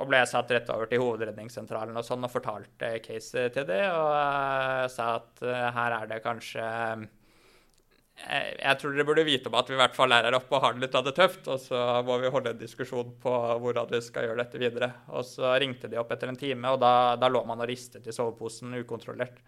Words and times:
Og 0.00 0.08
ble 0.08 0.20
satt 0.28 0.50
rett 0.54 0.68
over 0.72 0.88
til 0.88 1.02
hovedredningssentralen 1.02 1.96
og 2.00 2.06
sånn 2.06 2.24
og 2.24 2.32
fortalte 2.32 2.94
caset 3.04 3.52
til 3.52 3.66
det, 3.68 3.82
og 3.92 4.12
uh, 4.16 4.84
sa 4.88 5.16
at 5.18 5.42
uh, 5.44 5.66
her 5.76 5.96
er 5.98 6.06
det 6.08 6.20
kanskje 6.24 6.64
uh, 6.64 7.02
Jeg 8.56 8.78
tror 8.80 8.96
dere 8.96 9.06
burde 9.08 9.26
vite 9.28 9.52
om 9.52 9.58
at 9.60 9.68
vi 9.68 9.76
i 9.76 9.80
hvert 9.80 9.96
fall 9.96 10.16
er 10.16 10.30
her 10.30 10.38
oppe 10.38 10.56
og 10.56 10.64
har 10.64 10.76
det 10.76 10.86
litt 10.86 10.96
av 10.96 11.04
det 11.04 11.14
tøft, 11.18 11.44
og 11.52 11.60
så 11.60 12.00
må 12.06 12.16
vi 12.22 12.32
holde 12.32 12.54
en 12.54 12.62
diskusjon 12.62 13.12
på 13.20 13.36
hvordan 13.60 13.92
vi 13.92 14.00
skal 14.04 14.28
gjøre 14.28 14.40
dette 14.40 14.60
videre. 14.62 14.90
Og 15.12 15.24
så 15.28 15.52
ringte 15.60 15.92
de 15.92 16.00
opp 16.00 16.16
etter 16.16 16.32
en 16.32 16.40
time, 16.40 16.72
og 16.72 16.80
da, 16.80 16.94
da 17.20 17.28
lå 17.32 17.44
man 17.48 17.60
og 17.60 17.68
ristet 17.68 18.08
i 18.08 18.16
soveposen 18.16 18.80
ukontrollert. 18.80 19.44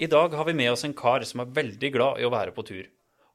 I 0.00 0.06
dag 0.06 0.32
har 0.32 0.44
vi 0.44 0.54
med 0.54 0.72
oss 0.72 0.84
en 0.86 0.94
kar 0.96 1.20
som 1.28 1.42
er 1.42 1.50
veldig 1.52 1.88
glad 1.92 2.20
i 2.22 2.24
å 2.24 2.30
være 2.32 2.54
på 2.56 2.62
tur. 2.64 2.86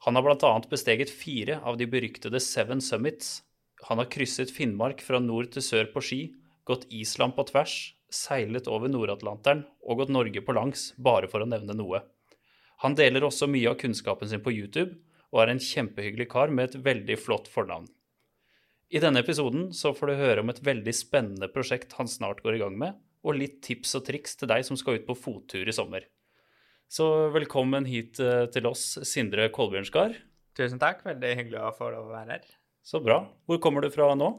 Han 0.01 0.17
har 0.17 0.23
bl.a. 0.25 0.53
besteget 0.65 1.11
fire 1.13 1.59
av 1.61 1.75
de 1.77 1.85
beryktede 1.85 2.39
Seven 2.41 2.79
Summits. 2.81 3.43
Han 3.85 4.01
har 4.01 4.09
krysset 4.09 4.49
Finnmark 4.49 5.03
fra 5.05 5.19
nord 5.21 5.51
til 5.53 5.61
sør 5.61 5.91
på 5.93 6.01
ski, 6.01 6.19
gått 6.65 6.87
Island 6.89 7.35
på 7.37 7.45
tvers, 7.51 7.75
seilet 8.09 8.65
over 8.65 8.89
Nord-Atlanteren 8.89 9.61
og 9.85 10.01
gått 10.01 10.13
Norge 10.15 10.41
på 10.41 10.55
langs, 10.57 10.87
bare 10.97 11.29
for 11.29 11.45
å 11.45 11.49
nevne 11.51 11.77
noe. 11.77 12.01
Han 12.81 12.97
deler 12.97 13.27
også 13.29 13.45
mye 13.45 13.69
av 13.69 13.77
kunnskapen 13.85 14.33
sin 14.33 14.41
på 14.41 14.55
YouTube, 14.57 14.97
og 15.29 15.43
er 15.43 15.53
en 15.53 15.61
kjempehyggelig 15.61 16.31
kar 16.33 16.49
med 16.49 16.71
et 16.71 16.81
veldig 16.81 17.19
flott 17.21 17.45
fornavn. 17.45 17.85
I 18.89 19.05
denne 19.05 19.21
episoden 19.21 19.69
så 19.69 19.93
får 19.93 20.09
du 20.09 20.17
høre 20.23 20.41
om 20.41 20.49
et 20.49 20.65
veldig 20.65 20.97
spennende 20.97 21.53
prosjekt 21.53 21.93
han 22.01 22.09
snart 22.09 22.41
går 22.41 22.57
i 22.57 22.65
gang 22.65 22.81
med, 22.87 22.97
og 23.21 23.37
litt 23.37 23.61
tips 23.61 23.99
og 24.01 24.09
triks 24.09 24.33
til 24.41 24.49
deg 24.49 24.65
som 24.65 24.81
skal 24.81 24.97
ut 24.97 25.05
på 25.05 25.21
fottur 25.27 25.69
i 25.69 25.81
sommer. 25.83 26.09
Så 26.95 27.05
velkommen 27.33 27.83
hit 27.89 28.21
eh, 28.23 28.45
til 28.53 28.67
oss, 28.69 28.83
Sindre 29.03 29.49
Kolbjørnskar. 29.51 30.13
Tusen 30.55 30.79
takk. 30.79 31.01
Veldig 31.03 31.31
hyggelig 31.35 31.57
å 31.59 31.71
få 31.75 31.89
lov 31.91 32.05
å 32.07 32.13
være 32.13 32.37
her. 32.37 32.45
Så 32.87 33.01
bra. 33.03 33.17
Hvor 33.49 33.59
kommer 33.63 33.83
du 33.83 33.89
fra 33.91 34.13
nå? 34.15 34.29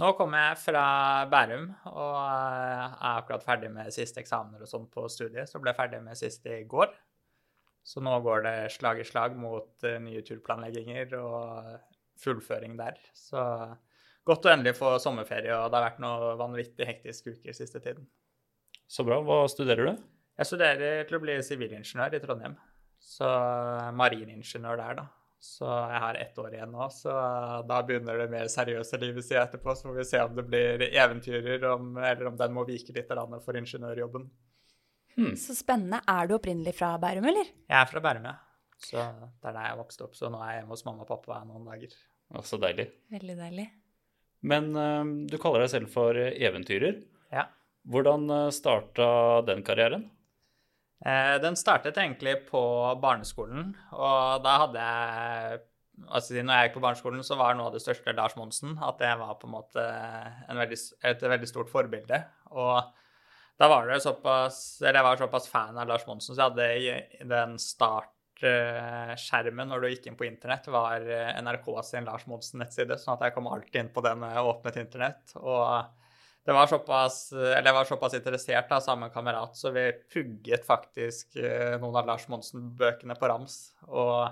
Nå 0.00 0.12
kommer 0.16 0.46
jeg 0.46 0.60
fra 0.62 0.84
Bærum 1.28 1.66
og 1.90 2.14
er 2.16 2.94
akkurat 3.10 3.44
ferdig 3.44 3.68
med 3.74 3.92
siste 3.92 4.22
eksamener 4.22 4.64
og 4.64 4.70
sånn 4.70 4.86
på 4.94 5.04
studiet. 5.12 5.50
Så 5.50 5.60
ble 5.60 5.74
jeg 5.74 5.80
ferdig 5.82 6.00
med 6.06 6.16
siste 6.16 6.54
i 6.62 6.64
går. 6.70 6.94
Så 7.84 8.00
nå 8.00 8.16
går 8.24 8.46
det 8.46 8.56
slag 8.72 9.02
i 9.02 9.04
slag 9.04 9.36
mot 9.36 9.84
uh, 9.84 9.98
nye 10.00 10.24
turplanlegginger 10.24 11.12
og 11.20 11.76
fullføring 12.24 12.78
der. 12.80 12.96
Så 13.12 13.42
godt 14.24 14.48
å 14.48 14.54
endelig 14.54 14.78
få 14.80 14.94
sommerferie, 15.02 15.52
og 15.58 15.68
det 15.68 15.76
har 15.76 15.90
vært 15.90 16.02
noe 16.06 16.32
vanvittig 16.40 16.88
hektiske 16.88 17.36
uker 17.36 17.60
siste 17.60 17.84
tiden. 17.84 18.08
Så 18.88 19.04
bra. 19.04 19.20
Hva 19.26 19.42
studerer 19.52 19.92
du? 19.92 20.11
Jeg 20.38 20.48
studerer 20.48 21.02
til 21.08 21.18
å 21.18 21.22
bli 21.22 21.34
sivilingeniør 21.44 22.16
i 22.16 22.22
Trondheim. 22.22 22.54
Så 23.02 23.26
mariningeniør 23.98 24.78
der, 24.80 25.02
da. 25.02 25.08
Så 25.42 25.66
jeg 25.66 25.98
har 26.04 26.16
ett 26.22 26.36
år 26.38 26.52
igjen 26.54 26.70
nå, 26.70 26.84
så 26.94 27.12
da 27.66 27.80
begynner 27.82 28.20
det 28.20 28.28
mer 28.30 28.46
seriøse 28.50 28.98
livet 29.02 29.26
si 29.26 29.34
etterpå. 29.34 29.74
Så 29.74 29.88
får 29.88 29.96
vi 29.96 30.04
se 30.06 30.20
om 30.22 30.36
det 30.36 30.44
blir 30.46 30.84
eventyrer, 30.86 31.66
om, 31.72 31.96
eller 31.98 32.30
om 32.30 32.38
den 32.38 32.54
må 32.54 32.62
vike 32.68 32.94
litt 32.94 33.10
for 33.10 33.58
ingeniørjobben. 33.58 34.28
Hmm. 35.16 35.34
Så 35.36 35.56
spennende. 35.58 35.98
Er 36.08 36.30
du 36.30 36.36
opprinnelig 36.38 36.76
fra 36.78 36.94
Bærum, 37.02 37.26
eller? 37.32 37.50
Jeg 37.66 37.78
er 37.80 37.90
fra 37.90 38.04
Bærum, 38.04 38.30
ja. 38.30 38.36
Så 38.82 39.02
det 39.02 39.50
er 39.50 39.58
der 39.58 39.66
jeg 39.66 39.80
vokste 39.82 40.06
opp. 40.06 40.14
Så 40.18 40.30
nå 40.30 40.38
er 40.40 40.54
jeg 40.54 40.62
hjemme 40.62 40.76
hos 40.76 40.86
mamma 40.86 41.04
og 41.04 41.10
pappa 41.10 41.42
noen 41.44 41.66
dager. 41.68 41.98
Å, 42.32 42.46
så 42.46 42.62
deilig. 42.62 42.88
Veldig 43.12 43.38
deilig. 43.42 43.68
Men 44.46 44.72
uh, 44.78 45.02
du 45.26 45.36
kaller 45.42 45.66
deg 45.66 45.74
selv 45.74 45.90
for 45.90 46.16
eventyrer. 46.18 47.02
Ja. 47.34 47.48
Hvordan 47.90 48.30
starta 48.54 49.06
den 49.46 49.66
karrieren? 49.66 50.06
Eh, 51.02 51.36
den 51.42 51.56
startet 51.58 51.96
egentlig 51.98 52.36
på 52.46 52.62
barneskolen, 53.02 53.72
og 53.90 54.44
da 54.44 54.52
hadde 54.66 54.86
jeg 54.86 55.60
altså 56.08 56.40
Når 56.40 56.56
jeg 56.56 56.64
gikk 56.66 56.76
på 56.78 56.82
barneskolen, 56.82 57.22
så 57.22 57.36
var 57.36 57.54
noe 57.54 57.66
av 57.68 57.74
det 57.76 57.82
største 57.84 58.14
Lars 58.16 58.32
Monsen. 58.34 58.78
At 58.82 58.98
det 58.98 59.10
var 59.20 59.34
på 59.38 59.46
en 59.46 59.54
måte 59.54 59.82
en 60.48 60.58
veldig, 60.58 60.78
et 61.04 61.22
veldig 61.22 61.48
stort 61.50 61.70
forbilde. 61.70 62.24
Og 62.56 62.80
da 63.60 63.68
var 63.70 63.86
det 63.86 64.00
såpass 64.02 64.80
Eller 64.80 64.98
jeg 64.98 65.06
var 65.06 65.16
såpass 65.20 65.48
fan 65.52 65.78
av 65.78 65.88
Lars 65.90 66.06
Monsen, 66.08 66.34
så 66.34 66.40
jeg 66.40 66.48
hadde 66.48 66.66
den 67.30 67.58
startskjermen 67.60 69.68
når 69.70 69.78
du 69.84 69.88
gikk 69.92 70.06
inn 70.08 70.18
på 70.18 70.26
internett, 70.26 70.66
var 70.72 70.98
NRK 71.44 71.66
sin 71.86 72.08
Lars 72.08 72.26
Monsen-nettside. 72.26 72.96
Sånn 72.98 73.16
at 73.18 73.24
jeg 73.28 73.34
kom 73.36 73.52
alltid 73.52 73.80
inn 73.84 73.94
på 73.94 74.04
den 74.08 74.18
når 74.24 74.30
jeg 74.32 74.50
åpnet 74.54 74.82
internett. 74.86 75.24
og 75.38 75.68
det 76.44 76.54
var 76.56 76.66
såpass, 76.66 77.18
eller 77.32 77.68
jeg 77.68 77.76
var 77.76 77.86
såpass 77.86 78.14
interessert 78.18 78.72
av 78.74 78.80
samme 78.82 79.08
kamerat, 79.14 79.54
så 79.56 79.70
vi 79.70 79.84
pugget 80.10 80.64
faktisk 80.66 81.36
eh, 81.38 81.76
noen 81.78 82.00
av 82.00 82.08
Lars 82.08 82.24
Monsen-bøkene 82.32 83.14
på 83.18 83.28
rams. 83.30 83.58
Og 83.86 84.26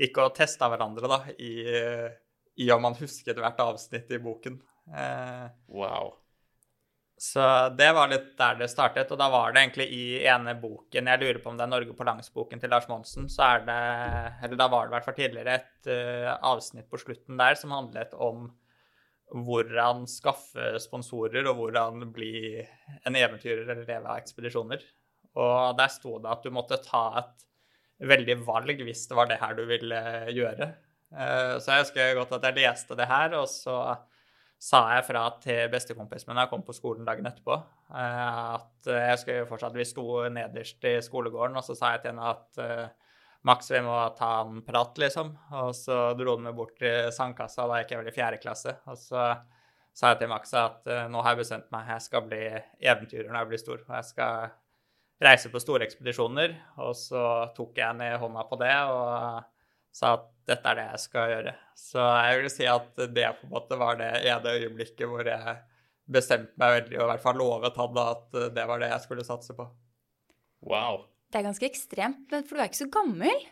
gikk 0.00 0.20
og 0.20 0.34
testa 0.36 0.68
hverandre 0.68 1.08
da, 1.08 1.22
i, 1.38 1.54
i, 2.60 2.68
om 2.74 2.84
man 2.84 2.98
husket 2.98 3.40
hvert 3.40 3.62
avsnitt 3.64 4.12
i 4.12 4.20
boken. 4.20 4.58
Eh, 4.92 5.46
wow. 5.72 6.12
Så 7.24 7.46
det 7.78 7.88
var 7.96 8.10
litt 8.10 8.34
der 8.36 8.58
det 8.60 8.68
startet. 8.68 9.14
Og 9.14 9.20
da 9.22 9.30
var 9.32 9.54
det 9.54 9.62
egentlig 9.62 9.86
i 9.94 10.04
ene 10.28 10.52
boken 10.60 11.08
Jeg 11.08 11.22
lurer 11.22 11.38
på 11.40 11.48
om 11.48 11.56
det 11.56 11.64
er 11.64 11.70
Norge 11.70 11.94
på 11.96 12.04
langs-boken 12.04 12.60
til 12.60 12.74
Lars 12.74 12.90
Monsen. 12.90 13.30
Så 13.32 13.46
er 13.46 13.64
det 13.64 13.78
Eller 14.44 14.60
da 14.60 14.66
var 14.68 14.84
det 14.84 14.92
i 14.92 14.96
hvert 14.98 15.08
fall 15.08 15.16
tidligere 15.16 15.56
et 15.62 15.88
avsnitt 16.44 16.90
på 16.90 17.00
slutten 17.00 17.40
der 17.40 17.56
som 17.56 17.72
handlet 17.72 18.12
om 18.18 18.50
hvordan 19.32 20.04
skaffe 20.10 20.74
sponsorer, 20.82 21.46
og 21.48 21.58
hvordan 21.58 22.04
bli 22.14 22.60
en 23.06 23.16
eventyrer 23.16 23.64
eller 23.64 23.86
leve 23.86 24.10
av 24.10 24.20
ekspedisjoner. 24.20 24.84
Og 25.40 25.76
der 25.78 25.90
sto 25.90 26.18
det 26.22 26.30
at 26.30 26.44
du 26.44 26.52
måtte 26.54 26.82
ta 26.84 27.06
et 27.22 27.46
veldig 28.04 28.38
valg 28.46 28.82
hvis 28.84 29.06
det 29.10 29.18
var 29.18 29.30
det 29.30 29.40
her 29.40 29.54
du 29.56 29.64
ville 29.68 30.00
gjøre. 30.34 30.68
Eh, 31.14 31.54
så 31.62 31.72
jeg 31.72 31.86
husker 31.86 32.18
godt 32.18 32.34
at 32.38 32.48
jeg 32.48 32.58
leste 32.60 32.98
det 32.98 33.08
her, 33.10 33.36
og 33.38 33.48
så 33.50 33.78
sa 34.64 34.80
jeg 34.94 35.06
fra 35.08 35.24
til 35.42 35.68
bestekompisen 35.72 36.30
min 36.30 36.38
da 36.38 36.46
jeg 36.46 36.52
kom 36.54 36.62
på 36.66 36.76
skolen 36.76 37.06
dagen 37.06 37.26
etterpå, 37.28 37.58
eh, 37.94 38.36
at 38.54 38.90
jeg 38.90 39.16
husker 39.16 39.48
fortsatt 39.50 39.78
Vi 39.78 39.88
sto 39.88 40.06
nederst 40.32 40.86
i 40.90 40.98
skolegården, 41.04 41.58
og 41.58 41.66
så 41.66 41.78
sa 41.78 41.94
jeg 41.94 42.04
til 42.04 42.14
henne 42.14 42.30
at 42.34 43.02
eh, 43.44 43.46
Max, 43.46 43.70
vi 43.70 43.80
må 43.84 43.96
ta 44.16 44.40
en 44.40 44.62
prat, 44.64 44.96
liksom. 44.98 45.34
Og 45.60 45.74
så 45.76 45.98
dro 46.16 46.36
han 46.36 46.46
meg 46.46 46.56
bort 46.56 46.78
til 46.80 47.10
sandkassa, 47.12 47.66
da 47.68 47.82
gikk 47.82 47.92
jeg 47.92 48.00
vel 48.00 48.08
i 48.08 48.16
fjerde 48.16 48.40
klasse. 48.40 48.78
Og 48.88 48.96
så 48.96 49.26
sa 49.94 50.12
jeg 50.12 50.22
til 50.22 50.30
Max 50.32 50.54
at 50.58 50.88
uh, 50.88 51.04
nå 51.12 51.20
har 51.22 51.34
jeg 51.34 51.44
bestemt 51.44 51.68
meg, 51.74 51.90
jeg 51.92 52.06
skal 52.06 52.24
bli 52.26 52.42
eventyrer 52.80 53.28
når 53.28 53.42
jeg 53.42 53.50
blir 53.52 53.62
stor. 53.62 53.84
Og 53.84 53.92
jeg 53.98 54.08
skal 54.08 54.48
reise 55.28 55.52
på 55.52 55.62
store 55.62 55.86
ekspedisjoner. 55.86 56.56
Og 56.82 56.96
så 56.98 57.26
tok 57.56 57.78
jeg 57.78 58.00
ned 58.00 58.16
hånda 58.22 58.48
på 58.48 58.58
det 58.64 58.74
og 58.90 59.44
sa 59.94 60.16
at 60.16 60.26
dette 60.48 60.72
er 60.72 60.80
det 60.80 60.88
jeg 60.88 61.04
skal 61.04 61.30
gjøre. 61.36 61.56
Så 61.78 62.02
jeg 62.02 62.40
vil 62.40 62.52
si 62.56 62.66
at 62.68 63.06
det 63.14 63.30
på 63.38 63.46
en 63.46 63.54
måte 63.54 63.78
var 63.78 64.00
det 64.00 64.10
ene 64.24 64.58
øyeblikket 64.58 65.08
hvor 65.08 65.28
jeg 65.28 65.58
bestemte 66.04 66.52
meg 66.60 66.80
veldig, 66.80 66.98
og 66.98 67.06
i 67.06 67.10
hvert 67.12 67.24
fall 67.24 67.40
lovet 67.40 67.80
han 67.80 68.00
at 68.02 68.38
det 68.56 68.68
var 68.68 68.82
det 68.82 68.90
jeg 68.90 69.04
skulle 69.06 69.24
satse 69.24 69.56
på. 69.56 69.68
Wow. 70.64 71.04
Det 71.34 71.40
er 71.40 71.48
ganske 71.48 71.66
ekstremt, 71.66 72.30
for 72.30 72.54
du 72.54 72.60
er 72.62 72.68
ikke 72.70 72.78
så 72.78 72.90
gammel. 72.94 73.46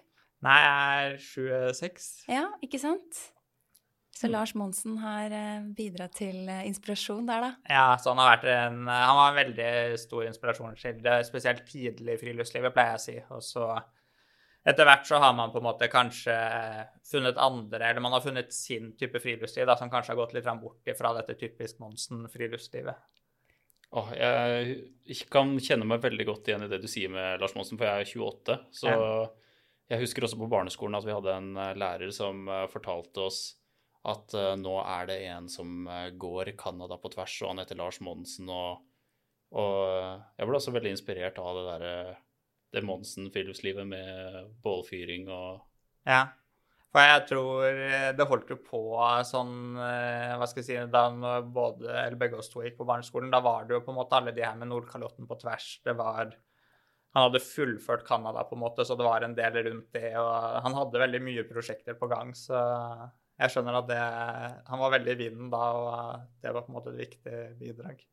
Nei, 0.47 0.59
jeg 0.63 1.07
er 1.09 1.17
26. 1.75 2.05
Ja, 2.31 2.45
ikke 2.63 2.79
sant? 2.79 3.17
Så 4.15 4.29
mm. 4.29 4.33
Lars 4.37 4.53
Monsen 4.55 5.01
har 5.03 5.35
eh, 5.35 5.65
bidratt 5.75 6.15
til 6.21 6.47
eh, 6.47 6.63
inspirasjon 6.69 7.27
der, 7.27 7.43
da? 7.43 7.49
Ja, 7.67 7.89
så 7.99 8.13
han 8.13 8.21
har 8.23 8.37
vært 8.37 8.47
en, 8.53 8.85
han 8.87 9.19
var 9.19 9.33
en 9.33 9.41
veldig 9.41 9.99
stor 9.99 10.29
inspirasjonskilde, 10.29 11.17
spesielt 11.27 11.67
tidlig 11.67 12.15
i 12.15 12.21
friluftslivet, 12.21 12.77
pleier 12.77 12.95
jeg 12.95 13.01
å 13.01 13.05
si. 13.09 13.17
Og 13.35 13.43
så 13.49 13.67
etter 14.63 14.87
hvert 14.87 15.11
så 15.11 15.19
har 15.19 15.35
man 15.35 15.51
på 15.51 15.59
en 15.59 15.67
måte 15.67 15.91
kanskje 15.91 16.37
funnet 17.11 17.43
andre, 17.43 17.83
eller 17.89 18.05
man 18.05 18.15
har 18.15 18.23
funnet 18.23 18.55
sin 18.55 18.93
type 18.95 19.19
friluftsliv, 19.25 19.67
da, 19.67 19.75
som 19.81 19.91
kanskje 19.91 20.15
har 20.15 20.23
gått 20.23 20.37
litt 20.39 20.47
bort 20.63 20.95
fra 21.03 21.17
dette 21.19 21.35
typisk 21.41 21.83
Monsen-friluftslivet. 21.83 23.03
Oh, 23.93 24.09
jeg 24.17 25.27
kan 25.33 25.53
kjenne 25.61 25.85
meg 25.89 26.01
veldig 26.01 26.25
godt 26.25 26.49
igjen 26.49 26.65
i 26.65 26.69
det 26.71 26.79
du 26.81 26.89
sier 26.89 27.13
med 27.13 27.43
Lars 27.43 27.53
Monsen, 27.57 27.77
for 27.77 27.85
jeg 27.85 28.07
er 28.07 28.13
28. 28.25 28.57
Så 28.73 28.89
ja. 28.89 29.09
jeg 29.93 30.05
husker 30.07 30.25
også 30.25 30.39
på 30.41 30.49
barneskolen 30.53 30.97
at 30.97 31.05
vi 31.05 31.13
hadde 31.13 31.35
en 31.37 31.51
eh, 31.61 31.75
lærer 31.77 32.15
som 32.17 32.47
eh, 32.49 32.65
fortalte 32.73 33.27
oss 33.27 33.43
at 34.09 34.35
uh, 34.35 34.57
nå 34.59 34.73
er 34.83 35.05
det 35.07 35.17
en 35.31 35.45
som 35.47 35.85
går 36.19 36.49
Canada 36.59 36.97
på 36.99 37.13
tvers, 37.13 37.37
og 37.45 37.53
han 37.53 37.61
heter 37.63 37.79
Lars 37.79 38.01
Monsen. 38.03 38.49
Og, 38.51 38.81
og 39.55 39.77
jeg 40.35 40.49
ble 40.49 40.59
også 40.59 40.75
veldig 40.75 40.95
inspirert 40.97 41.39
av 41.39 41.55
det 41.55 41.63
derre 41.69 41.93
det 42.73 42.83
Monsen-friluftslivet 42.89 43.87
med 43.87 44.51
bålfyring 44.65 45.29
og 45.31 45.61
Ja. 46.09 46.33
For 46.93 47.09
jeg 47.09 47.25
tror 47.31 47.67
eh, 47.71 48.11
det 48.17 48.27
holdt 48.29 48.51
jo 48.53 48.59
på 48.61 48.83
sånn 49.25 49.79
eh, 49.81 50.35
Hva 50.37 50.49
skal 50.49 50.61
jeg 50.61 50.67
si 50.69 50.93
Da 50.93 51.07
både, 51.41 51.89
eller 51.89 52.19
begge 52.21 52.41
oss 52.43 52.53
to 52.53 52.65
gikk 52.65 52.77
på 52.81 52.89
barneskolen, 52.89 53.33
da 53.33 53.41
var 53.45 53.65
det 53.65 53.79
jo 53.79 53.85
på 53.87 53.95
en 53.95 54.01
måte 54.03 54.19
alle 54.19 54.35
de 54.37 54.45
her 54.45 54.59
med 54.61 54.69
Nordkalotten 54.69 55.29
på 55.29 55.39
tvers. 55.41 55.71
Det 55.87 55.97
var 55.97 56.35
Han 57.17 57.27
hadde 57.29 57.45
fullført 57.45 58.07
Canada, 58.09 58.45
på 58.49 58.57
en 58.57 58.65
måte, 58.65 58.85
så 58.89 58.97
det 58.97 59.09
var 59.09 59.25
en 59.25 59.37
del 59.37 59.59
rundt 59.69 59.91
det. 59.97 60.13
Og 60.21 60.63
han 60.67 60.79
hadde 60.79 61.05
veldig 61.07 61.25
mye 61.25 61.49
prosjekter 61.49 61.97
på 61.97 62.13
gang, 62.13 62.37
så 62.37 62.61
Jeg 63.41 63.55
skjønner 63.55 63.81
at 63.81 63.89
det 63.89 64.01
Han 64.69 64.85
var 64.85 64.97
veldig 64.99 65.17
i 65.17 65.21
vinden 65.25 65.53
da, 65.53 65.67
og 65.73 66.43
det 66.45 66.53
var 66.53 66.67
på 66.67 66.75
en 66.75 66.81
måte 66.81 66.93
et 66.93 67.05
viktig 67.07 67.45
bidrag. 67.61 68.05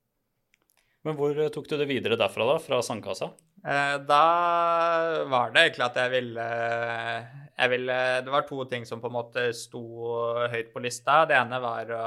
Men 1.07 1.15
hvor 1.15 1.37
tok 1.53 1.69
du 1.69 1.77
det 1.79 1.87
videre 1.87 2.17
derfra, 2.19 2.45
da? 2.49 2.57
Fra 2.59 2.81
sandkassa? 2.83 3.31
Eh, 3.59 3.95
da 4.07 4.23
var 5.31 5.53
det 5.53 5.63
egentlig 5.65 5.85
at 5.85 5.97
jeg 5.99 6.11
ville, 6.13 6.45
jeg 7.59 7.71
ville 7.73 7.97
Det 8.23 8.31
var 8.31 8.45
to 8.47 8.63
ting 8.71 8.85
som 8.87 9.01
på 9.03 9.09
en 9.11 9.15
måte 9.15 9.45
sto 9.55 9.83
høyt 10.51 10.73
på 10.73 10.83
lista. 10.83 11.23
Det 11.29 11.37
ene 11.39 11.59
var 11.63 11.93
å 11.95 12.05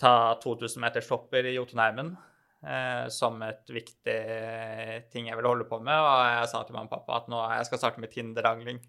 ta 0.00 0.14
2000-meterstopper 0.42 1.48
i 1.48 1.56
Jotunheimen 1.56 2.12
eh, 2.62 3.08
som 3.12 3.40
et 3.42 3.72
viktig 3.72 4.18
ting 5.12 5.28
jeg 5.30 5.38
ville 5.40 5.52
holde 5.52 5.68
på 5.68 5.80
med. 5.80 5.96
Og 5.96 6.24
jeg 6.28 6.52
sa 6.52 6.62
til 6.64 6.76
mamma 6.76 6.90
og 6.90 6.94
pappa 6.96 7.22
at 7.22 7.32
nå 7.32 7.42
jeg 7.56 7.68
skal 7.70 7.82
starte 7.82 8.04
med 8.04 8.12
Tinder-angling. 8.12 8.80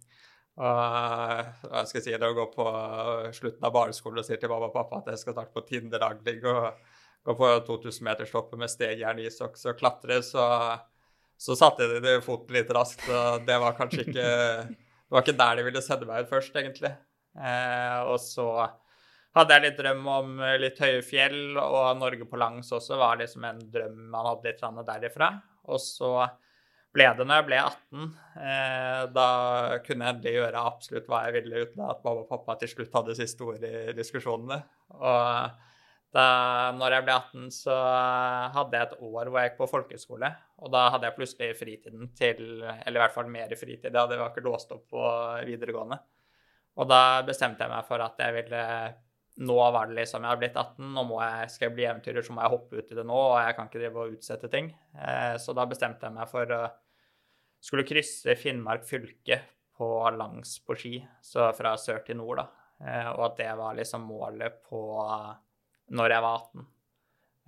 Og 0.60 1.66
hva 1.72 1.86
skal 1.88 2.02
jeg 2.02 2.06
si, 2.10 2.16
det 2.20 2.30
å 2.30 2.36
gå 2.36 2.50
på 2.52 2.70
slutten 3.36 3.64
av 3.64 3.76
barneskolen 3.76 4.20
og 4.20 4.28
si 4.28 4.36
til 4.36 4.52
mamma 4.52 4.68
og 4.68 4.76
pappa 4.76 5.00
at 5.00 5.14
jeg 5.14 5.24
skal 5.24 5.38
starte 5.38 5.56
på 5.56 5.64
Tinder-angling 5.72 6.44
og 6.52 6.89
gå 7.26 7.36
på 7.36 7.50
2000-meterstoppet 7.68 8.60
med 8.62 8.72
stegjern, 8.72 9.22
isokks 9.24 9.68
og 9.70 9.80
klatre, 9.80 10.22
så, 10.26 10.46
så 11.40 11.58
satte 11.60 11.88
de 11.92 12.02
det 12.04 12.20
foten 12.26 12.56
litt 12.56 12.72
raskt. 12.76 13.06
Og 13.10 13.46
det 13.48 13.58
var 13.62 13.78
kanskje 13.80 14.08
ikke 14.08 14.30
Det 15.10 15.16
var 15.16 15.24
ikke 15.24 15.40
der 15.40 15.56
de 15.58 15.64
ville 15.66 15.82
sende 15.82 16.06
meg 16.06 16.22
ut 16.22 16.30
først, 16.30 16.58
egentlig. 16.62 16.92
Eh, 17.34 18.00
og 18.06 18.20
så 18.22 18.44
hadde 19.34 19.56
jeg 19.56 19.64
litt 19.64 19.80
drøm 19.80 20.04
om 20.06 20.36
litt 20.62 20.78
høye 20.84 21.00
fjell, 21.02 21.58
og 21.58 21.98
Norge 21.98 22.28
på 22.30 22.38
langs 22.38 22.70
også 22.78 23.00
var 23.00 23.18
liksom 23.18 23.48
en 23.50 23.64
drøm 23.74 24.04
man 24.14 24.28
hadde 24.30 24.52
litt 24.52 24.86
derifra. 24.86 25.32
Og 25.66 25.82
så 25.82 26.12
ble 26.94 27.08
det 27.18 27.26
når 27.26 27.42
jeg 27.42 27.48
ble 27.48 27.60
18. 27.64 28.06
Eh, 28.42 29.02
da 29.14 29.28
kunne 29.86 30.06
jeg 30.06 30.16
endelig 30.16 30.36
gjøre 30.36 30.64
absolutt 30.72 31.10
hva 31.10 31.24
jeg 31.26 31.36
ville, 31.40 31.66
uten 31.66 31.84
at 31.86 32.06
mamma 32.06 32.24
og 32.26 32.30
pappa 32.30 32.58
til 32.62 32.72
slutt 32.74 32.96
hadde 32.98 33.18
siste 33.18 33.46
ord 33.46 33.66
i 33.66 33.74
diskusjonene. 33.98 34.60
Og 34.98 35.66
da 36.16 36.72
når 36.74 36.96
jeg 36.96 37.06
ble 37.06 37.16
18, 37.16 37.50
så 37.54 37.76
hadde 38.56 38.80
jeg 38.80 38.88
et 38.88 39.02
år 39.06 39.30
hvor 39.30 39.36
jeg 39.38 39.52
gikk 39.52 39.60
på 39.60 39.68
folkehøyskole. 39.70 40.30
Og 40.64 40.72
da 40.74 40.88
hadde 40.96 41.06
jeg 41.06 41.18
plutselig 41.20 41.50
fritiden 41.60 42.10
til 42.18 42.64
Eller 42.64 42.98
i 42.98 43.04
hvert 43.04 43.14
fall 43.14 43.30
mer 43.30 43.54
fritid. 43.54 43.92
Jeg 43.92 44.00
hadde 44.00 44.18
ikke 44.26 44.46
låst 44.48 44.74
opp 44.74 44.88
på 44.90 45.04
videregående. 45.46 46.00
Og 46.80 46.90
da 46.90 47.22
bestemte 47.28 47.66
jeg 47.66 47.74
meg 47.74 47.86
for 47.88 48.02
at 48.02 48.20
jeg 48.22 48.36
ville 48.40 48.64
Nå 49.40 49.56
var 49.72 49.88
det 49.88 49.96
liksom 50.02 50.26
Jeg 50.26 50.34
har 50.34 50.40
blitt 50.42 50.58
18, 50.58 50.88
nå 50.96 51.04
må 51.08 51.20
jeg, 51.24 51.52
skal 51.54 51.70
jeg 51.70 51.76
bli 51.78 51.86
eventyrer, 51.88 52.26
så 52.26 52.34
må 52.36 52.44
jeg 52.44 52.52
hoppe 52.52 52.82
ut 52.82 52.90
i 52.92 52.98
det 52.98 53.06
nå. 53.08 53.20
Og 53.30 53.38
jeg 53.40 53.56
kan 53.56 53.70
ikke 53.70 53.80
drive 53.80 54.02
og 54.02 54.16
utsette 54.18 54.50
ting. 54.52 54.74
Eh, 55.00 55.36
så 55.40 55.56
da 55.56 55.64
bestemte 55.70 56.10
jeg 56.10 56.16
meg 56.18 56.28
for 56.28 56.56
å 56.58 56.64
skulle 57.64 57.86
krysse 57.88 58.36
Finnmark 58.40 58.84
fylke 58.88 59.38
på 59.80 59.88
langs 60.18 60.58
på 60.66 60.76
ski. 60.76 60.98
Så 61.24 61.48
fra 61.56 61.78
sør 61.80 62.02
til 62.04 62.20
nord, 62.20 62.42
da. 62.42 62.66
Eh, 62.84 63.08
og 63.14 63.30
at 63.30 63.40
det 63.40 63.54
var 63.62 63.80
liksom 63.80 64.04
målet 64.10 64.60
på 64.68 64.82
når 65.96 66.16
jeg 66.16 66.26
var 66.26 66.44
18. 66.44 66.68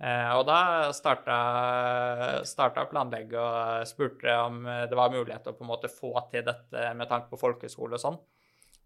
Eh, 0.02 0.30
og 0.34 0.44
da 0.48 0.58
starta, 0.96 1.38
starta 2.48 2.86
planlegget 2.90 3.38
og 3.38 3.88
spurte 3.88 4.36
om 4.42 4.62
det 4.66 4.98
var 4.98 5.12
mulighet 5.14 5.44
til 5.46 5.54
å 5.54 5.58
på 5.58 5.66
en 5.66 5.72
måte 5.72 5.92
få 5.92 6.14
til 6.32 6.46
dette 6.46 6.88
med 6.98 7.10
tanke 7.10 7.30
på 7.30 7.40
folkehøyskole 7.40 7.98
og 7.98 8.02
sånn. 8.02 8.22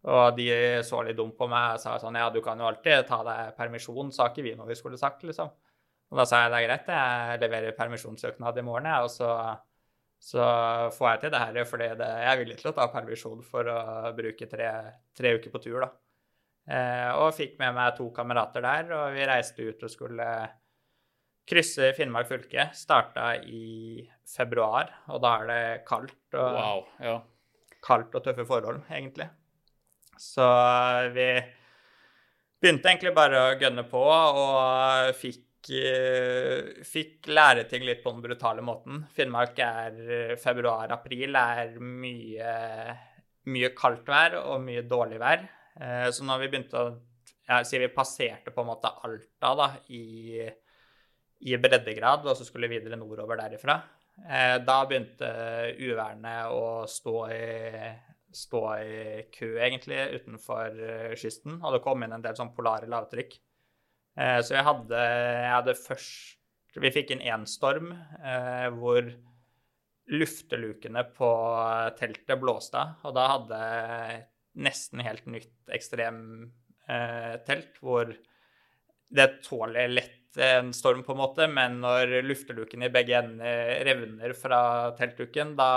Og 0.06 0.36
de 0.36 0.50
så 0.86 1.00
litt 1.02 1.16
dumt 1.18 1.34
på 1.38 1.48
meg 1.50 1.76
og 1.76 1.82
sa 1.82 1.96
sånn 1.98 2.18
Ja, 2.20 2.28
du 2.30 2.38
kan 2.44 2.60
jo 2.60 2.68
alltid 2.68 3.08
ta 3.08 3.22
deg 3.26 3.56
permisjon, 3.56 4.12
sa 4.14 4.28
ikke 4.30 4.44
vi 4.46 4.54
noe 4.58 4.68
vi 4.68 4.78
skulle 4.78 5.00
sagt, 5.00 5.24
liksom. 5.26 5.50
Og 6.12 6.20
da 6.20 6.26
sa 6.28 6.44
jeg 6.44 6.52
det 6.52 6.58
er 6.60 6.66
greit, 6.68 6.90
jeg 6.92 7.40
leverer 7.42 7.78
permisjonssøknad 7.78 8.60
i 8.60 8.66
morgen, 8.66 8.86
jeg, 8.86 9.06
og 9.08 9.10
så, 9.10 9.30
så, 10.22 10.44
får 10.94 11.08
jeg 11.10 11.22
til 11.24 11.32
det 11.34 11.40
her. 11.42 11.58
For 11.66 11.82
jeg 11.82 11.98
er 11.98 12.38
villig 12.38 12.58
til 12.60 12.70
å 12.70 12.76
ta 12.76 12.86
permisjon 12.92 13.42
for 13.46 13.72
å 13.72 13.78
bruke 14.14 14.46
tre, 14.50 14.68
tre 15.18 15.34
uker 15.40 15.54
på 15.54 15.62
tur, 15.64 15.80
da. 15.82 15.90
Eh, 16.66 17.10
og 17.14 17.34
fikk 17.36 17.60
med 17.60 17.76
meg 17.76 17.94
to 17.94 18.08
kamerater 18.14 18.64
der, 18.64 18.88
og 18.96 19.14
vi 19.14 19.26
reiste 19.28 19.68
ut 19.68 19.84
og 19.86 19.92
skulle 19.92 20.28
krysse 21.46 21.92
Finnmark 21.94 22.28
fylke. 22.30 22.70
Starta 22.74 23.36
i 23.46 24.02
februar, 24.26 24.90
og 25.14 25.22
da 25.22 25.34
er 25.40 25.50
det 25.50 25.64
kaldt 25.86 26.34
og, 26.34 26.56
wow, 26.58 26.84
ja. 26.98 27.16
kaldt 27.86 28.18
og 28.18 28.24
tøffe 28.24 28.46
forhold, 28.48 28.82
egentlig. 28.90 29.28
Så 30.18 30.46
vi 31.14 31.28
begynte 32.58 32.90
egentlig 32.90 33.12
bare 33.14 33.42
å 33.52 33.58
gønne 33.60 33.84
på 33.86 34.02
og 34.02 35.12
fikk, 35.20 35.70
eh, 35.70 36.82
fikk 36.82 37.30
lære 37.30 37.68
ting 37.70 37.86
litt 37.86 38.02
på 38.02 38.10
den 38.10 38.24
brutale 38.24 38.64
måten. 38.64 39.04
Finnmark 39.14 39.60
er 39.62 40.34
februar-april 40.42 41.38
er 41.38 41.76
mye, 41.78 42.56
mye 43.54 43.70
kaldt 43.78 44.10
vær 44.10 44.40
og 44.40 44.58
mye 44.66 44.82
dårlig 44.82 45.22
vær. 45.22 45.46
Eh, 45.80 46.08
så 46.10 46.24
når 46.24 46.44
vi 46.44 46.48
begynte 46.52 46.80
å 46.80 46.94
Jeg 47.46 47.66
sier 47.68 47.84
vi 47.84 47.94
passerte 47.94 48.50
på 48.50 48.62
en 48.64 48.72
måte 48.72 48.90
Alta 49.06 49.52
da, 49.54 49.66
i, 49.94 50.42
i 51.46 51.58
breddegrad, 51.62 52.24
og 52.26 52.34
så 52.34 52.42
skulle 52.42 52.66
vi 52.66 52.80
videre 52.80 52.98
nordover 52.98 53.38
derifra. 53.38 53.76
Eh, 54.18 54.56
da 54.66 54.80
begynte 54.82 55.28
uværene 55.78 56.32
å 56.50 56.64
stå 56.90 57.14
i, 57.30 57.92
stå 58.34 58.62
i 58.82 58.98
kø, 59.30 59.52
egentlig, 59.62 60.00
utenfor 60.18 60.82
eh, 60.88 61.14
kysten. 61.14 61.60
Og 61.60 61.76
det 61.76 61.84
kom 61.86 62.02
inn 62.02 62.16
en 62.18 62.24
del 62.24 62.34
sånn 62.34 62.50
polare 62.56 62.90
lavtrykk. 62.90 63.38
Så 64.16 64.54
jeg 64.54 64.64
hadde, 64.64 64.96
jeg 64.96 65.50
hadde 65.52 65.72
først 65.76 66.78
Vi 66.80 66.90
fikk 66.92 67.10
inn 67.12 67.20
én 67.20 67.42
storm 67.44 67.90
hvor 68.78 69.10
luftelukene 70.08 71.02
på 71.12 71.28
teltet 71.98 72.40
blåste 72.40 72.80
av. 72.80 72.94
Og 73.04 73.12
da 73.16 73.26
hadde 73.34 73.60
nesten 74.56 75.02
helt 75.04 75.26
nytt 75.30 75.72
ekstremtelt, 75.72 76.50
eh, 76.88 77.82
hvor 77.82 78.14
det 79.16 79.28
tåler 79.46 79.92
lett 79.92 80.36
en 80.36 80.72
storm, 80.76 81.02
på 81.04 81.14
en 81.14 81.20
måte, 81.22 81.46
men 81.48 81.78
når 81.80 82.18
lufteluken 82.26 82.84
i 82.84 82.90
begge 82.92 83.16
ender 83.16 83.84
revner 83.88 84.34
fra 84.36 84.60
teltduken, 84.98 85.54
da, 85.56 85.70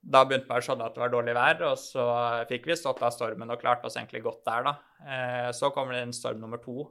da 0.00 0.24
begynte 0.28 0.50
man 0.50 0.60
å 0.60 0.66
skjønne 0.66 0.88
at 0.88 0.96
det 0.96 1.04
var 1.04 1.14
dårlig 1.14 1.36
vær, 1.38 1.64
og 1.70 1.78
så 1.80 2.04
fikk 2.50 2.68
vi 2.68 2.76
stått 2.76 3.00
av 3.06 3.14
stormen 3.14 3.54
og 3.54 3.60
klarte 3.62 3.88
oss 3.88 3.96
egentlig 3.96 4.24
godt 4.26 4.42
der, 4.48 4.68
da. 4.68 4.74
Eh, 5.00 5.50
så 5.56 5.72
kommer 5.72 5.96
det 5.96 6.04
en 6.06 6.16
storm 6.16 6.42
nummer 6.42 6.60
to. 6.60 6.90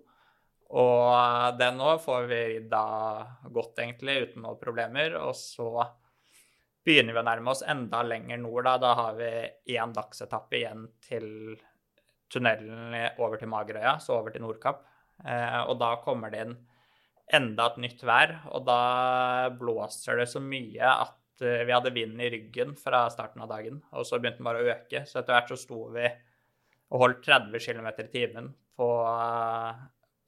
Og 0.68 1.60
den 1.60 1.80
òg 1.80 2.02
får 2.04 2.26
vi 2.28 2.42
da 2.68 2.88
godt, 3.46 3.78
egentlig, 3.80 4.18
uten 4.28 4.44
noen 4.44 4.60
problemer. 4.60 5.16
Og 5.22 5.36
så 5.38 5.70
begynner 6.88 7.16
vi 7.16 7.22
å 7.22 7.28
nærme 7.28 7.52
oss 7.52 7.66
enda 7.68 8.02
lenger 8.06 8.40
nord. 8.40 8.64
Da, 8.68 8.78
da 8.82 8.94
har 9.02 9.18
vi 9.20 9.32
én 9.76 9.96
dagsetappe 9.96 10.60
igjen 10.60 10.88
til 11.04 11.28
tunnelen 12.32 12.96
over 13.24 13.40
til 13.40 13.52
Magerøya, 13.52 13.98
så 14.04 14.18
over 14.22 14.34
til 14.34 14.44
Nordkapp. 14.44 14.86
Eh, 15.26 15.62
og 15.66 15.78
da 15.82 15.96
kommer 16.04 16.32
det 16.34 16.44
inn 16.46 16.58
enda 17.38 17.68
et 17.72 17.80
nytt 17.84 18.04
vær, 18.08 18.38
og 18.56 18.64
da 18.68 19.50
blåser 19.60 20.22
det 20.22 20.30
så 20.32 20.40
mye 20.44 20.92
at 20.94 21.44
eh, 21.44 21.66
vi 21.68 21.76
hadde 21.76 21.94
vind 21.96 22.22
i 22.24 22.32
ryggen 22.32 22.76
fra 22.80 23.06
starten 23.12 23.44
av 23.44 23.52
dagen. 23.52 23.82
Og 23.92 24.08
så 24.08 24.20
begynte 24.22 24.42
den 24.42 24.48
bare 24.48 24.64
å 24.64 24.72
øke. 24.76 25.04
Så 25.08 25.22
etter 25.22 25.36
hvert 25.36 25.52
så 25.52 25.60
sto 25.60 25.82
vi 25.96 26.08
og 26.88 27.04
holdt 27.04 27.26
30 27.28 27.60
km 27.60 27.90
i 27.92 28.10
timen 28.14 28.52
på, 28.80 28.90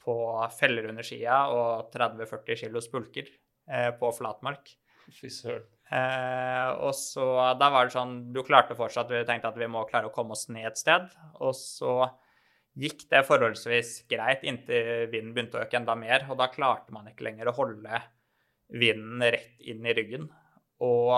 på 0.03 0.15
feller 0.60 0.89
under 0.91 1.07
skia 1.07 1.45
og 1.55 1.93
30-40 1.95 2.63
kilos 2.65 2.91
pulker 2.91 3.31
eh, 3.31 3.91
på 3.95 4.12
flatmark. 4.17 4.74
Fy 5.15 5.31
søren. 5.31 5.63
Eh, 5.89 6.69
og 6.86 6.93
så 6.93 7.24
Da 7.58 7.72
var 7.74 7.88
det 7.88 7.96
sånn 7.96 8.12
Du 8.29 8.43
klarte 8.46 8.75
fortsatt 8.77 9.10
Vi 9.10 9.24
tenkte 9.25 9.50
at 9.50 9.55
vi 9.58 9.65
må 9.65 9.81
klare 9.89 10.05
å 10.05 10.13
komme 10.13 10.36
oss 10.38 10.46
ned 10.53 10.67
et 10.69 10.81
sted. 10.81 11.08
Og 11.41 11.55
så 11.58 12.03
gikk 12.79 13.08
det 13.12 13.25
forholdsvis 13.27 14.03
greit 14.12 14.46
inntil 14.48 15.10
vinden 15.10 15.34
begynte 15.34 15.58
å 15.58 15.63
øke 15.65 15.79
enda 15.79 15.98
mer. 16.00 16.27
Og 16.29 16.38
da 16.39 16.51
klarte 16.53 16.93
man 16.96 17.10
ikke 17.10 17.25
lenger 17.27 17.50
å 17.50 17.55
holde 17.58 18.03
vinden 18.69 19.25
rett 19.25 19.65
inn 19.65 19.88
i 19.88 19.96
ryggen. 19.98 20.29
Og 20.86 21.12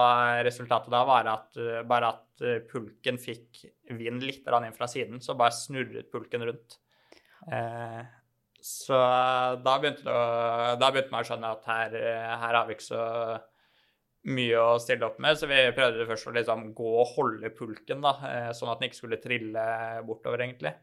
resultatet 0.47 0.89
da 0.89 1.03
var 1.05 1.27
at 1.29 1.59
bare 1.85 2.15
at 2.15 2.45
pulken 2.71 3.19
fikk 3.21 3.59
vind 3.93 4.23
litt 4.25 4.47
inn 4.47 4.73
fra 4.73 4.87
siden, 4.89 5.19
så 5.21 5.35
bare 5.37 5.53
snurret 5.53 6.09
pulken 6.09 6.47
rundt. 6.47 6.79
Eh, 7.51 8.01
så 8.61 8.97
da 9.61 9.77
begynte, 9.81 10.05
det, 10.05 10.75
da 10.81 10.89
begynte 10.89 11.13
man 11.13 11.23
å 11.23 11.29
skjønne 11.29 11.53
at 11.55 11.69
her, 11.69 11.95
her 12.43 12.57
har 12.57 12.67
vi 12.67 12.77
ikke 12.77 12.87
så 12.87 13.05
mye 14.29 14.61
å 14.61 14.77
stille 14.81 15.07
opp 15.07 15.17
med, 15.23 15.37
så 15.37 15.49
vi 15.49 15.57
prøvde 15.73 16.05
først 16.09 16.29
å 16.29 16.35
liksom 16.35 16.67
gå 16.77 16.93
og 17.01 17.13
holde 17.15 17.49
pulken, 17.57 18.03
da, 18.03 18.13
eh, 18.29 18.49
sånn 18.53 18.69
at 18.69 18.79
den 18.79 18.89
ikke 18.89 18.99
skulle 18.99 19.21
trille 19.21 19.65
bortover, 20.05 20.43
egentlig. 20.45 20.75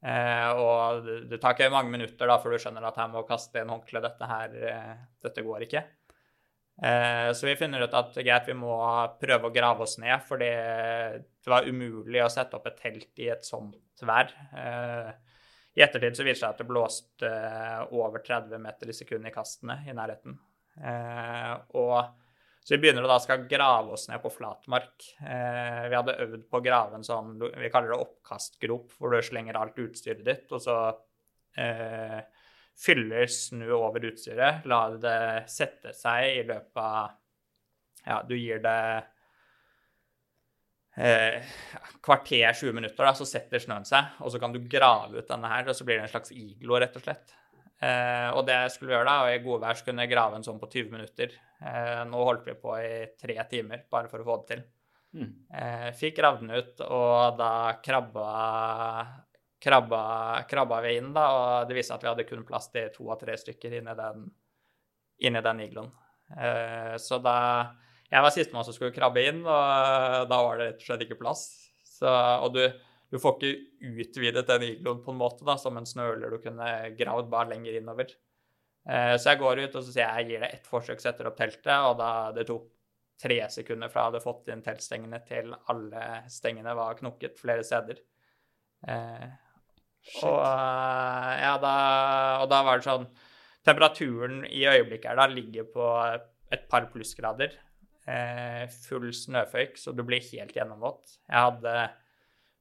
Eh, 0.00 0.48
og 0.56 1.08
det 1.28 1.40
tar 1.42 1.52
ikke 1.52 1.68
mange 1.72 1.92
minutter 1.92 2.30
da 2.30 2.38
før 2.40 2.56
du 2.56 2.62
skjønner 2.62 2.86
at 2.88 2.96
her 2.96 3.10
må 3.12 3.26
kaste 3.28 3.60
en 3.60 3.72
håndkle. 3.74 4.00
Dette 4.00 4.28
her, 4.30 4.54
eh, 4.70 4.94
dette 5.22 5.44
går 5.44 5.66
ikke. 5.68 5.84
Så 6.80 7.44
vi 7.44 7.58
finner 7.60 7.82
ut 7.84 7.92
at 7.92 8.14
greit, 8.14 8.46
vi 8.46 8.54
må 8.56 8.72
prøve 9.20 9.50
å 9.50 9.52
grave 9.52 9.84
oss 9.84 9.98
ned, 10.00 10.22
for 10.24 10.40
det 10.40 11.26
var 11.44 11.66
umulig 11.68 12.22
å 12.24 12.30
sette 12.32 12.56
opp 12.56 12.70
et 12.70 12.78
telt 12.80 13.20
i 13.20 13.26
et 13.28 13.44
sånt 13.44 14.00
vær. 14.00 14.32
I 15.76 15.82
ettertid 15.84 16.16
så 16.16 16.24
viser 16.24 16.24
det 16.24 16.40
seg 16.40 16.48
at 16.48 16.62
det 16.62 16.68
blåste 16.70 17.32
over 17.92 18.24
30 18.24 18.56
meter 18.64 18.88
i 18.88 18.96
sekundet 18.96 19.28
i 19.28 19.34
kastene 19.34 19.76
i 19.84 19.92
nærheten. 19.92 20.38
Og 21.76 22.08
Så 22.60 22.74
vi 22.74 22.82
begynner 22.82 23.06
å 23.06 23.10
da 23.10 23.16
skal 23.22 23.46
grave 23.48 23.94
oss 23.96 24.06
ned 24.10 24.20
på 24.22 24.32
flatmark. 24.34 25.06
Eh, 25.24 25.86
vi 25.88 25.96
hadde 25.96 26.18
øvd 26.26 26.42
på 26.50 26.60
å 26.60 26.64
grave 26.64 26.98
en 26.98 27.06
sånn 27.06 27.38
vi 27.40 27.70
kaller 27.72 27.94
det 27.94 28.02
oppkastgrop, 28.04 28.92
hvor 28.98 29.14
du 29.14 29.22
slenger 29.24 29.56
alt 29.58 29.80
utstyret 29.80 30.22
ditt, 30.26 30.44
og 30.52 30.60
så 30.62 30.76
eh, 31.56 32.18
fyller 32.80 33.32
snø 33.32 33.72
over 33.78 34.04
utstyret. 34.10 34.68
La 34.68 34.82
det 34.92 35.22
sette 35.52 35.94
seg 35.96 36.42
i 36.42 36.44
løpet 36.50 36.84
av 36.84 37.16
Ja, 38.06 38.22
du 38.24 38.36
gir 38.36 38.62
det 38.64 38.76
eh, 40.96 41.50
kvarter, 42.04 42.52
20 42.52 42.76
minutter, 42.76 43.04
da, 43.04 43.12
så 43.16 43.26
setter 43.28 43.60
snøen 43.60 43.88
seg. 43.88 44.20
Og 44.20 44.32
så 44.32 44.40
kan 44.40 44.52
du 44.54 44.60
grave 44.68 45.20
ut 45.20 45.28
denne 45.28 45.50
her, 45.52 45.68
og 45.68 45.76
så 45.76 45.88
blir 45.88 45.98
det 46.00 46.08
en 46.08 46.14
slags 46.14 46.32
iglo, 46.36 46.78
rett 46.80 46.96
og 46.96 47.04
slett. 47.04 47.36
Eh, 47.80 48.28
og 48.36 48.44
det 48.44 48.58
skulle 48.74 48.92
gjøre 48.92 49.08
da, 49.08 49.14
og 49.24 49.32
i 49.32 49.40
godvær 49.44 49.78
så 49.78 49.86
kunne 49.86 50.04
jeg 50.04 50.12
grave 50.12 50.36
en 50.36 50.44
sånn 50.44 50.60
på 50.60 50.68
20 50.68 50.92
minutter. 50.92 51.32
Eh, 51.64 52.02
nå 52.08 52.26
holdt 52.28 52.44
vi 52.48 52.56
på 52.60 52.76
i 52.76 52.92
tre 53.20 53.36
timer 53.48 53.86
bare 53.92 54.10
for 54.12 54.20
å 54.20 54.26
få 54.26 54.36
det 54.42 54.50
til. 54.52 54.66
Mm. 55.16 55.30
Eh, 55.62 55.88
fikk 55.96 56.18
gravd 56.20 56.44
den 56.44 56.52
ut, 56.54 56.82
og 56.86 57.38
da 57.40 57.52
krabba, 57.82 58.26
krabba, 59.64 60.02
krabba 60.50 60.82
vi 60.84 60.98
inn, 61.00 61.10
da, 61.16 61.24
og 61.36 61.70
det 61.70 61.78
viste 61.78 61.94
seg 61.94 61.98
at 61.98 62.04
vi 62.04 62.10
hadde 62.12 62.28
kun 62.28 62.46
plass 62.48 62.68
til 62.74 62.92
to 62.94 63.08
av 63.10 63.18
tre 63.22 63.38
stykker 63.40 63.80
inni 63.80 63.96
den, 63.98 64.28
inni 65.26 65.42
den 65.48 65.64
igloen. 65.66 65.90
Eh, 66.36 66.96
så 67.02 67.18
da 67.18 67.38
Jeg 68.10 68.22
var 68.24 68.32
sistemann 68.34 68.64
som 68.66 68.74
skulle 68.74 68.90
krabbe 68.90 69.22
inn, 69.22 69.44
og 69.46 70.24
da 70.26 70.38
var 70.42 70.56
det 70.58 70.64
rett 70.66 70.80
og 70.80 70.86
slett 70.88 71.02
ikke 71.04 71.20
plass. 71.20 71.44
Så, 71.86 72.10
og 72.10 72.56
du, 72.56 72.64
du 73.10 73.18
får 73.18 73.38
ikke 73.38 73.92
utvidet 74.04 74.46
den 74.46 74.66
igloen 74.68 75.00
på 75.04 75.12
en 75.12 75.20
måte, 75.20 75.44
da, 75.46 75.56
som 75.58 75.78
en 75.78 75.88
snøler 75.88 76.30
du 76.30 76.38
kunne 76.42 76.68
gravd 76.98 77.30
bare 77.32 77.50
lenger 77.54 77.80
innover. 77.80 78.12
Eh, 78.88 79.14
så 79.18 79.32
jeg 79.32 79.40
går 79.42 79.64
ut 79.64 79.74
og 79.74 79.82
så 79.82 79.90
sier 79.90 80.04
jeg, 80.04 80.12
jeg 80.22 80.28
gir 80.30 80.44
deg 80.44 80.54
ett 80.56 80.68
forsøk, 80.70 81.02
setter 81.02 81.30
opp 81.30 81.38
teltet, 81.40 81.74
og 81.74 81.98
da 82.00 82.10
det 82.36 82.46
tok 82.48 82.68
tre 83.20 83.40
sekunder 83.52 83.90
fra 83.92 84.06
jeg 84.06 84.12
hadde 84.12 84.24
fått 84.24 84.48
inn 84.52 84.62
teltstengene 84.64 85.20
til 85.28 85.52
alle 85.72 86.04
stengene 86.32 86.74
var 86.78 86.96
knukket 87.00 87.40
flere 87.40 87.66
steder. 87.66 87.98
Eh, 88.88 89.26
og, 90.22 90.38
eh, 90.40 91.34
ja, 91.42 91.56
da, 91.60 91.74
og 92.40 92.48
da 92.52 92.62
var 92.66 92.80
det 92.80 92.88
sånn 92.88 93.10
Temperaturen 93.60 94.46
i 94.48 94.62
øyeblikket 94.64 95.10
her 95.10 95.18
da 95.18 95.26
ligger 95.28 95.66
på 95.68 95.86
et 96.48 96.62
par 96.70 96.86
plussgrader. 96.88 97.52
Eh, 98.08 98.62
full 98.86 99.10
snøføyk, 99.12 99.76
så 99.76 99.92
du 99.92 100.00
blir 100.06 100.24
helt 100.30 100.54
gjennomvåt. 100.56 101.18
Jeg 101.28 101.44
hadde 101.44 101.74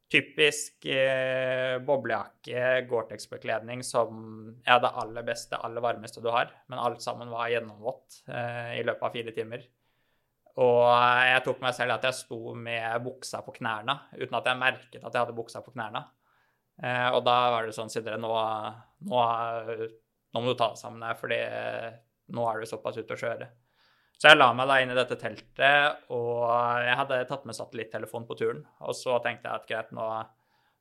typisk 0.09 0.85
eh, 0.89 1.77
boblejakke, 1.85 2.63
Gore-Tex-bekledning 2.89 3.83
som 3.85 4.21
er 4.65 4.79
det 4.81 4.93
aller 5.03 5.25
beste, 5.27 5.57
aller 5.57 5.83
varmeste 5.85 6.23
du 6.23 6.31
har. 6.33 6.49
Men 6.71 6.81
alt 6.81 7.03
sammen 7.05 7.29
var 7.33 7.51
gjennomvått 7.53 8.23
eh, 8.27 8.79
i 8.79 8.85
løpet 8.87 9.05
av 9.05 9.13
fire 9.13 9.35
timer. 9.35 9.67
Og 10.59 10.81
jeg 11.29 11.43
tok 11.45 11.61
meg 11.63 11.75
selv 11.77 11.95
at 11.95 12.09
jeg 12.09 12.17
sto 12.17 12.55
med 12.57 13.05
buksa 13.05 13.43
på 13.45 13.53
knærne, 13.59 13.95
uten 14.17 14.39
at 14.41 14.49
jeg 14.49 14.59
merket 14.59 14.99
at 15.03 15.13
jeg 15.13 15.21
hadde 15.21 15.37
buksa 15.37 15.61
på 15.63 15.75
knærne. 15.75 16.03
Eh, 16.81 17.07
og 17.13 17.21
da 17.27 17.37
var 17.53 17.67
det 17.67 17.77
sånn 17.77 17.91
Sindre, 17.93 18.17
nå, 18.19 18.33
nå, 19.07 19.23
nå 20.33 20.41
må 20.41 20.49
du 20.49 20.57
ta 20.57 20.71
deg 20.73 20.81
sammen 20.81 21.05
her, 21.05 21.17
fordi 21.19 21.39
nå 22.33 22.49
er 22.49 22.59
du 22.61 22.69
såpass 22.69 22.97
ute 22.97 23.15
å 23.15 23.21
kjøre. 23.21 23.49
Så 24.19 24.33
jeg 24.33 24.35
la 24.35 24.49
meg 24.51 24.67
da 24.67 24.81
inn 24.83 24.91
i 24.91 24.97
dette 24.97 25.15
teltet, 25.15 26.01
og 26.11 26.43
jeg 26.83 26.95
hadde 26.99 27.21
tatt 27.29 27.45
med 27.47 27.55
satellittelefon 27.55 28.25
på 28.27 28.35
turen. 28.35 28.65
Og 28.83 28.95
så 28.97 29.15
tenkte 29.23 29.47
jeg 29.47 29.61
at 29.61 29.69
greit, 29.69 29.93
nå, 29.95 30.07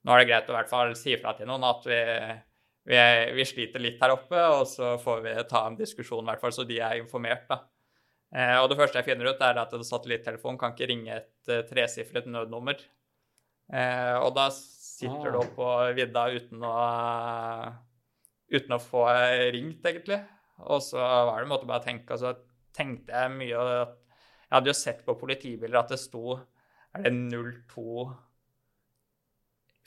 nå 0.03 0.15
er 0.15 0.23
det 0.25 0.29
greit 0.33 0.51
å 0.51 0.57
i 0.57 0.57
hvert 0.57 0.73
fall 0.73 0.95
si 0.99 1.15
fra 1.21 1.37
til 1.39 1.47
noen 1.47 1.67
at 1.69 1.87
vi, 1.87 2.01
vi, 2.91 2.99
vi, 3.39 3.47
sliter 3.47 3.85
litt 3.85 4.03
her 4.03 4.17
oppe, 4.17 4.43
og 4.57 4.65
så 4.67 4.97
får 4.99 5.23
vi 5.23 5.35
ta 5.53 5.63
en 5.69 5.79
diskusjon, 5.79 6.25
i 6.27 6.33
hvert 6.33 6.43
fall 6.43 6.57
så 6.57 6.67
de 6.67 6.81
er 6.83 6.99
informert, 6.99 7.47
da. 7.47 7.61
Eh, 8.35 8.57
og 8.59 8.67
det 8.73 8.81
første 8.81 8.99
jeg 8.99 9.07
finner 9.07 9.31
ut, 9.31 9.47
er 9.47 9.63
at 9.63 9.71
en 9.73 9.87
satellitttelefon 9.87 10.59
kan 10.61 10.75
ikke 10.75 10.91
ringe 10.91 11.15
et 11.15 11.53
uh, 11.53 11.63
tresifret 11.69 12.27
nødnummer. 12.29 12.83
Eh, 13.71 14.17
og 14.19 14.35
da 14.37 14.49
sitter 14.53 15.31
du 15.31 15.39
oppå 15.45 15.63
på 15.63 15.71
vidda 15.97 16.27
uten 16.35 16.67
å, 16.67 16.75
uten 18.51 18.77
å 18.77 18.83
få 18.83 19.07
ringt, 19.55 19.87
egentlig. 19.87 20.21
Og 20.67 20.83
så 20.83 20.99
var 20.99 21.39
det 21.39 21.47
en 21.47 21.55
måte 21.55 21.71
bare 21.71 21.81
å 21.85 21.87
tenke 21.87 22.19
altså, 22.19 22.35
tenkte 22.79 23.13
jeg 23.13 23.35
mye 23.35 23.67
at 23.83 23.97
Jeg 24.49 24.57
hadde 24.57 24.71
jo 24.73 24.79
sett 24.79 25.05
på 25.05 25.19
politibiler 25.21 25.83
at 25.83 25.93
det 25.93 26.01
sto 26.01 26.39
Er 26.97 27.05
det 27.05 27.13
02 27.75 28.09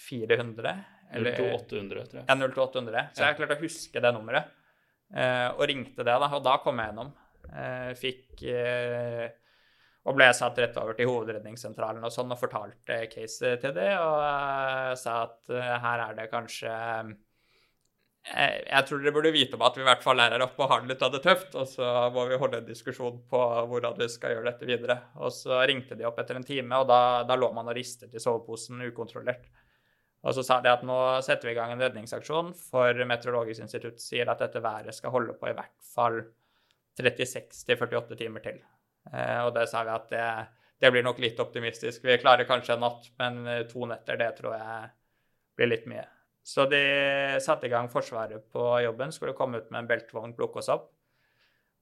400? 0.01 0.75
02800, 1.11 2.05
tror 2.07 2.21
jeg. 2.21 2.25
Ja, 2.27 2.35
02800. 2.39 3.03
Så 3.15 3.25
jeg 3.25 3.37
klarte 3.37 3.57
å 3.57 3.61
huske 3.61 4.03
det 4.03 4.11
nummeret. 4.15 4.57
Eh, 5.11 5.47
og 5.51 5.65
ringte 5.67 6.05
det, 6.05 6.15
da. 6.23 6.29
Og 6.37 6.43
da 6.45 6.57
kom 6.63 6.79
jeg 6.79 6.91
gjennom. 6.91 7.11
Eh, 7.51 7.91
fikk 7.99 8.43
eh, 8.47 9.25
Og 10.07 10.15
ble 10.17 10.29
satt 10.33 10.57
rett 10.57 10.77
over 10.81 10.95
til 10.97 11.09
hovedredningssentralen 11.09 12.05
og 12.07 12.13
sånn 12.13 12.31
og 12.33 12.39
fortalte 12.41 13.03
caset 13.11 13.61
til 13.61 13.75
det. 13.75 13.91
Og 14.01 14.97
sa 14.97 15.17
at 15.27 15.51
her 15.83 16.05
er 16.07 16.15
det 16.17 16.31
kanskje 16.31 16.71
jeg 18.21 18.85
tror 18.85 18.99
dere 19.01 19.13
burde 19.15 19.31
vite 19.33 19.57
om 19.57 19.63
at 19.65 19.77
vi 19.77 19.81
i 19.81 19.87
hvert 19.87 20.03
fall 20.03 20.19
er 20.21 20.35
her 20.35 20.43
oppe 20.45 20.61
og 20.61 20.69
har 20.69 20.83
det 20.83 20.91
litt 20.91 21.05
av 21.05 21.13
det 21.13 21.23
tøft. 21.25 21.55
Og 21.57 21.65
så 21.67 21.87
må 22.13 22.27
vi 22.29 22.37
holde 22.41 22.59
en 22.61 22.67
diskusjon 22.67 23.17
på 23.29 23.41
hvordan 23.71 23.97
vi 23.97 24.07
skal 24.13 24.35
gjøre 24.35 24.51
dette 24.51 24.69
videre. 24.69 24.97
Og 25.17 25.33
så 25.33 25.57
ringte 25.65 25.97
de 25.97 26.05
opp 26.07 26.21
etter 26.21 26.37
en 26.37 26.45
time, 26.45 26.77
og 26.77 26.87
da, 26.91 27.01
da 27.27 27.37
lå 27.39 27.49
man 27.55 27.71
og 27.71 27.77
ristet 27.77 28.13
i 28.13 28.21
soveposen 28.21 28.83
ukontrollert. 28.91 29.49
Og 30.21 30.37
så 30.37 30.45
sa 30.45 30.59
de 30.61 30.69
at 30.69 30.85
nå 30.85 30.99
setter 31.25 31.49
vi 31.49 31.55
i 31.55 31.57
gang 31.57 31.73
en 31.73 31.81
redningsaksjon, 31.81 32.53
for 32.53 33.05
Meteorologisk 33.09 33.65
institutt 33.65 34.03
sier 34.03 34.29
at 34.29 34.43
dette 34.43 34.61
været 34.61 34.93
skal 34.93 35.15
holde 35.15 35.33
på 35.39 35.49
i 35.49 35.57
hvert 35.57 35.73
fall 35.95 36.21
36-48 37.01 38.19
timer 38.19 38.45
til. 38.45 38.61
Eh, 39.09 39.39
og 39.41 39.55
det 39.57 39.65
sa 39.71 39.81
vi 39.87 39.95
at 39.95 40.09
det, 40.13 40.25
det, 40.77 40.93
blir 40.93 41.09
nok 41.09 41.17
litt 41.25 41.41
optimistisk. 41.41 42.05
Vi 42.05 42.21
klarer 42.21 42.45
kanskje 42.45 42.77
en 42.77 42.85
natt, 42.85 43.09
men 43.17 43.41
to 43.71 43.89
netter, 43.89 44.21
det 44.21 44.35
tror 44.37 44.59
jeg 44.59 44.91
blir 45.57 45.73
litt 45.73 45.89
mye. 45.89 46.05
Så 46.43 46.65
de 46.69 46.81
satte 47.43 47.67
i 47.67 47.71
gang 47.71 47.89
Forsvaret 47.91 48.47
på 48.51 48.65
jobben, 48.81 49.13
skulle 49.13 49.35
komme 49.37 49.61
ut 49.61 49.69
med 49.69 49.83
en 49.83 49.89
beltvogn, 49.91 50.33
plukke 50.37 50.61
oss 50.61 50.71
opp. 50.73 50.89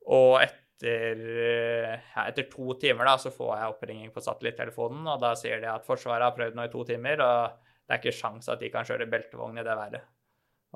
Og 0.10 0.40
etter, 0.44 1.22
ja, 1.22 2.26
etter 2.26 2.48
to 2.52 2.76
timer 2.82 3.08
da, 3.08 3.16
så 3.22 3.32
får 3.34 3.54
jeg 3.56 3.74
oppringing 3.74 4.14
på 4.16 4.24
satellittelefonen, 4.24 5.08
og 5.08 5.24
da 5.24 5.34
sier 5.40 5.64
de 5.64 5.72
at 5.72 5.88
Forsvaret 5.88 6.28
har 6.28 6.36
prøvd 6.36 6.58
nå 6.58 6.68
i 6.68 6.74
to 6.74 6.84
timer, 6.88 7.24
og 7.24 7.70
det 7.88 7.96
er 7.96 8.02
ikke 8.02 8.16
sjans 8.20 8.52
at 8.52 8.62
de 8.62 8.72
kan 8.74 8.88
kjøre 8.88 9.10
beltevogn 9.12 9.62
i 9.62 9.66
det 9.66 9.78
været. 9.80 10.08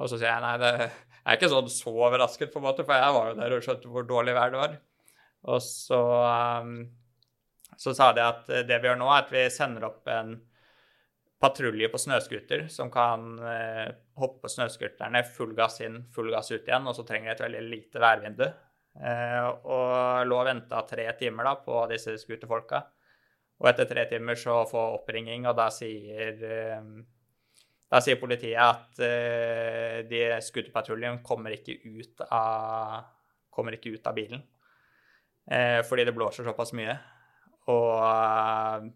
Og 0.02 0.10
så 0.10 0.18
sier 0.18 0.32
jeg 0.32 0.42
nei, 0.42 0.56
det 0.62 0.72
er 0.88 1.38
ikke 1.38 1.52
sånn 1.52 1.70
så 1.70 1.92
overrasket, 1.94 2.54
på 2.54 2.62
en 2.62 2.68
måte, 2.70 2.86
for 2.88 2.98
jeg 2.98 3.16
var 3.18 3.30
jo 3.30 3.38
der 3.38 3.58
og 3.58 3.68
skjønte 3.68 3.92
hvor 3.94 4.08
dårlig 4.10 4.34
vær 4.38 4.54
det 4.54 4.62
var. 4.64 4.80
Og 5.54 5.60
så, 5.66 6.00
um, 6.64 6.74
så 7.78 7.94
sa 7.98 8.10
de 8.16 8.24
at 8.24 8.50
det 8.68 8.80
vi 8.80 8.90
gjør 8.90 9.00
nå, 9.02 9.12
er 9.12 9.26
at 9.26 9.34
vi 9.34 9.44
sender 9.54 9.90
opp 9.90 10.10
en 10.10 10.38
patrulje 11.44 11.90
på 11.92 12.00
snøscooter 12.00 12.68
som 12.72 12.92
kan 12.92 13.34
eh, 13.44 13.90
hoppe 14.20 14.46
på 14.46 14.52
snøscooterne 14.52 15.26
full 15.28 15.52
gass 15.58 15.82
inn, 15.84 16.06
full 16.16 16.32
gass 16.32 16.54
ut 16.54 16.64
igjen, 16.64 16.88
og 16.88 16.96
så 16.96 17.04
trenger 17.08 17.32
de 17.32 17.36
et 17.36 17.44
veldig 17.44 17.64
lite 17.68 18.04
værvindu. 18.04 18.46
Eh, 18.94 19.48
og 19.68 20.24
lå 20.30 20.38
og 20.40 20.48
venta 20.48 20.84
tre 20.88 21.10
timer 21.20 21.50
da 21.50 21.56
på 21.66 21.82
disse 21.92 22.16
scooterfolka. 22.22 22.80
Og 23.60 23.70
etter 23.70 23.90
tre 23.90 24.06
timer 24.12 24.40
så 24.40 24.62
får 24.70 24.98
oppringing, 25.02 25.46
og 25.48 25.58
da 25.60 25.68
sier, 25.72 26.40
da 27.94 28.00
sier 28.04 28.18
politiet 28.20 28.58
at 28.60 28.98
uh, 29.00 30.00
de 30.10 30.24
scooterpatruljen 30.44 31.22
kommer 31.24 31.54
ikke 31.56 31.78
ut 31.86 32.26
av, 32.26 33.06
kommer 33.54 33.78
ikke 33.78 33.94
ut 33.94 34.10
av 34.10 34.18
bilen. 34.18 34.42
Uh, 35.48 35.80
fordi 35.88 36.08
det 36.10 36.16
blåser 36.18 36.50
såpass 36.50 36.74
mye. 36.76 36.98
Og 37.72 37.94
uh, 38.04 38.90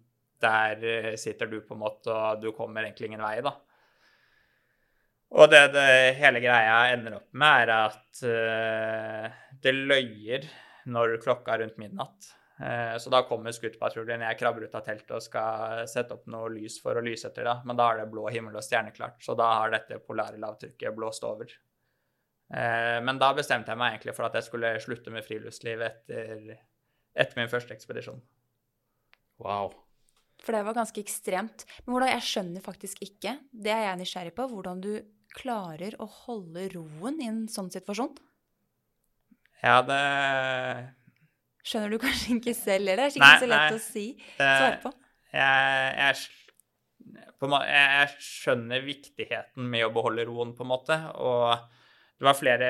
der 0.44 1.16
sitter 1.20 1.50
du 1.50 1.60
på 1.62 1.76
en 1.76 1.82
måte, 1.82 2.14
og 2.14 2.42
du 2.44 2.52
kommer 2.56 2.86
egentlig 2.86 3.10
ingen 3.12 3.24
vei, 3.26 3.40
da. 3.46 3.54
Og 5.38 5.50
det, 5.52 5.62
det 5.76 6.16
hele 6.22 6.40
greia 6.40 6.76
ender 6.94 7.18
opp 7.18 7.34
med, 7.36 7.66
er 7.66 7.72
at 7.76 8.22
det 9.64 9.74
løyer 9.76 10.46
når 10.88 11.18
klokka 11.20 11.58
er 11.58 11.66
rundt 11.66 11.82
midnatt. 11.82 12.30
Så 12.98 13.12
da 13.14 13.20
kommer 13.28 13.52
skuterpatruljen. 13.54 14.24
jeg 14.24 14.38
krabber 14.40 14.64
ut 14.64 14.78
av 14.80 14.86
teltet 14.86 15.12
og 15.14 15.22
skal 15.22 15.84
sette 15.92 16.16
opp 16.16 16.30
noe 16.32 16.48
lys 16.56 16.80
for 16.82 16.96
å 16.98 17.04
lyse 17.04 17.28
etter, 17.28 17.44
da. 17.46 17.58
Men 17.68 17.78
da 17.78 17.90
er 17.92 18.00
det 18.02 18.12
blå 18.14 18.24
himmel 18.34 18.56
og 18.56 18.64
stjerneklart, 18.66 19.20
så 19.22 19.36
da 19.38 19.50
har 19.60 19.76
dette 19.76 20.00
polare 20.00 20.40
lavtrykket 20.42 20.96
blåst 20.96 21.28
over. 21.28 21.52
Men 22.48 23.20
da 23.20 23.34
bestemte 23.36 23.74
jeg 23.74 23.82
meg 23.84 23.98
egentlig 23.98 24.16
for 24.16 24.30
at 24.30 24.40
jeg 24.40 24.48
skulle 24.48 24.72
slutte 24.80 25.12
med 25.12 25.28
friluftsliv 25.28 25.84
etter, 25.90 26.56
etter 27.12 27.42
min 27.42 27.52
første 27.52 27.76
ekspedisjon. 27.76 28.24
Wow. 29.44 29.76
For 30.44 30.56
det 30.56 30.64
var 30.68 30.78
ganske 30.78 31.02
ekstremt. 31.02 31.66
Men 31.86 31.96
hvordan, 31.96 32.14
jeg 32.16 32.28
skjønner 32.28 32.64
faktisk 32.66 33.02
ikke, 33.06 33.38
det 33.52 33.74
er 33.74 33.88
jeg 33.88 34.02
nysgjerrig 34.02 34.36
på, 34.38 34.48
hvordan 34.52 34.84
du 34.84 34.92
klarer 35.38 35.98
å 36.02 36.08
holde 36.26 36.68
roen 36.74 37.20
i 37.22 37.30
en 37.30 37.44
sånn 37.52 37.70
situasjon. 37.74 38.16
Ja, 39.64 39.82
det 39.86 40.02
Skjønner 41.68 41.92
du 41.92 41.98
kanskje 42.00 42.38
ikke 42.38 42.54
selv 42.56 42.88
heller? 42.88 43.00
Det 43.00 43.04
er 43.04 43.12
ikke 43.12 43.26
nei, 43.26 43.40
så 43.42 43.48
lett 43.52 43.64
nei, 43.66 43.76
å 43.76 43.84
si. 43.84 44.04
Svare 44.38 44.78
på. 44.86 44.92
Jeg, 45.36 45.88
jeg, 45.98 47.24
på 47.42 47.50
jeg, 47.68 48.14
skjønner 48.24 48.86
viktigheten 48.86 49.68
med 49.74 49.84
å 49.84 49.92
beholde 49.98 50.24
roen, 50.30 50.54
på 50.56 50.64
en 50.64 50.72
måte. 50.72 50.98
Og 51.20 51.50
det 52.16 52.30
var 52.30 52.38
flere 52.40 52.70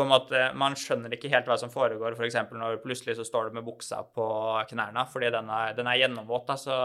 på 0.00 0.06
en 0.06 0.12
måte, 0.14 0.38
Man 0.56 0.76
skjønner 0.78 1.12
ikke 1.12 1.28
helt 1.32 1.48
hva 1.50 1.58
som 1.60 1.72
foregår, 1.72 2.16
f.eks. 2.16 2.38
For 2.48 2.56
når 2.56 2.80
plutselig 2.84 3.18
så 3.18 3.26
står 3.28 3.50
du 3.50 3.58
med 3.58 3.66
buksa 3.66 4.00
på 4.16 4.26
knærne, 4.70 5.04
fordi 5.12 5.28
den 5.34 5.50
er, 5.52 5.74
den 5.76 5.90
er 5.90 5.98
gjennomvåt. 6.00 6.46
da, 6.48 6.56
så 6.56 6.76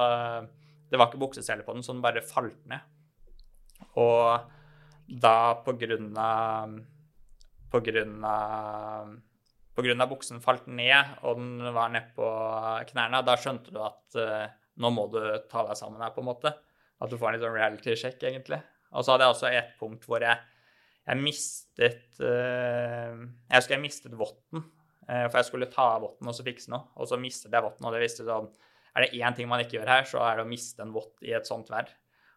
Det 0.91 0.99
var 0.99 1.07
ikke 1.07 1.23
bukseseler 1.23 1.63
på 1.63 1.73
den, 1.73 1.85
så 1.85 1.95
den 1.95 2.03
bare 2.03 2.25
falt 2.25 2.59
ned. 2.67 2.83
Og 3.95 4.51
da 5.07 5.37
på 5.63 5.77
grunn 5.79 6.11
av 6.17 6.75
På 7.71 7.81
grunn 7.83 8.19
av 8.23 9.15
på 9.75 9.83
grunn 9.83 9.99
av 9.99 10.07
buksen 10.07 10.39
falt 10.39 10.69
ned, 10.71 11.17
og 11.27 11.35
den 11.35 11.73
var 11.75 11.89
nedpå 11.91 12.27
knærne, 12.93 13.19
da 13.27 13.33
skjønte 13.35 13.73
du 13.75 13.81
at 13.83 14.15
uh, 14.15 14.45
nå 14.79 14.91
må 14.95 15.09
du 15.11 15.19
ta 15.51 15.65
deg 15.67 15.75
sammen 15.75 15.99
her, 15.99 16.13
på 16.15 16.23
en 16.23 16.29
måte. 16.29 16.53
At 17.03 17.11
du 17.11 17.17
får 17.19 17.27
en 17.27 17.35
litt 17.35 17.43
sånn 17.43 17.57
reality-sjekk, 17.57 18.23
egentlig. 18.23 18.61
Og 18.95 19.03
så 19.03 19.11
hadde 19.11 19.27
jeg 19.27 19.35
også 19.35 19.49
et 19.51 19.73
punkt 19.81 20.07
hvor 20.07 20.23
jeg 20.23 20.39
jeg 21.05 21.21
mistet 21.21 22.17
uh, 22.23 23.13
Jeg 23.13 23.59
husker 23.59 23.75
jeg 23.75 23.83
mistet 23.83 24.15
votten. 24.17 24.63
Uh, 25.05 25.27
for 25.27 25.37
jeg 25.39 25.49
skulle 25.51 25.69
ta 25.69 25.91
av 25.95 26.05
votten 26.05 26.31
og 26.31 26.37
så 26.37 26.45
fikse 26.45 26.71
noe. 26.73 26.89
Og 26.97 27.09
så 27.11 27.19
mistet 27.21 27.53
jeg 27.53 27.65
votten, 27.65 27.85
og 27.85 27.93
det 27.93 28.01
visste 28.01 28.25
sånn 28.25 28.49
Er 28.95 29.05
det 29.05 29.21
én 29.21 29.37
ting 29.37 29.49
man 29.51 29.61
ikke 29.61 29.79
gjør 29.79 29.91
her, 29.91 30.09
så 30.09 30.23
er 30.25 30.39
det 30.39 30.45
å 30.47 30.49
miste 30.49 30.81
en 30.85 30.93
vott 30.95 31.25
i 31.25 31.35
et 31.37 31.47
sånt 31.47 31.69
vær. 31.73 31.91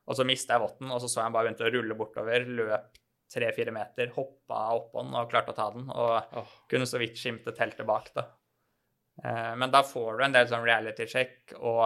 Og 0.08 0.16
så 0.16 0.24
mistet 0.28 0.54
jeg 0.56 0.64
votten, 0.64 0.90
og 0.92 1.00
så 1.02 1.10
så 1.10 1.22
jeg 1.22 1.34
bare 1.36 1.48
begynte 1.48 1.68
å 1.68 1.72
rulle 1.72 1.96
bortover. 1.96 2.48
Løp 2.58 3.00
tre-fire 3.28 3.72
meter, 3.76 4.08
hoppa 4.14 4.62
oppå 4.78 5.02
den 5.04 5.16
og 5.20 5.28
klarte 5.28 5.52
å 5.52 5.56
ta 5.56 5.68
den. 5.74 5.88
Og 5.92 6.36
oh. 6.40 6.52
kunne 6.70 6.88
så 6.88 7.00
vidt 7.00 7.18
skimte 7.20 7.52
teltet 7.56 7.88
bak, 7.88 8.12
da. 8.16 8.24
Uh, 9.18 9.54
men 9.60 9.72
da 9.72 9.82
får 9.84 10.18
du 10.18 10.24
en 10.24 10.36
del 10.36 10.48
sånn 10.50 10.64
reality-sjekk, 10.64 11.56
og 11.58 11.84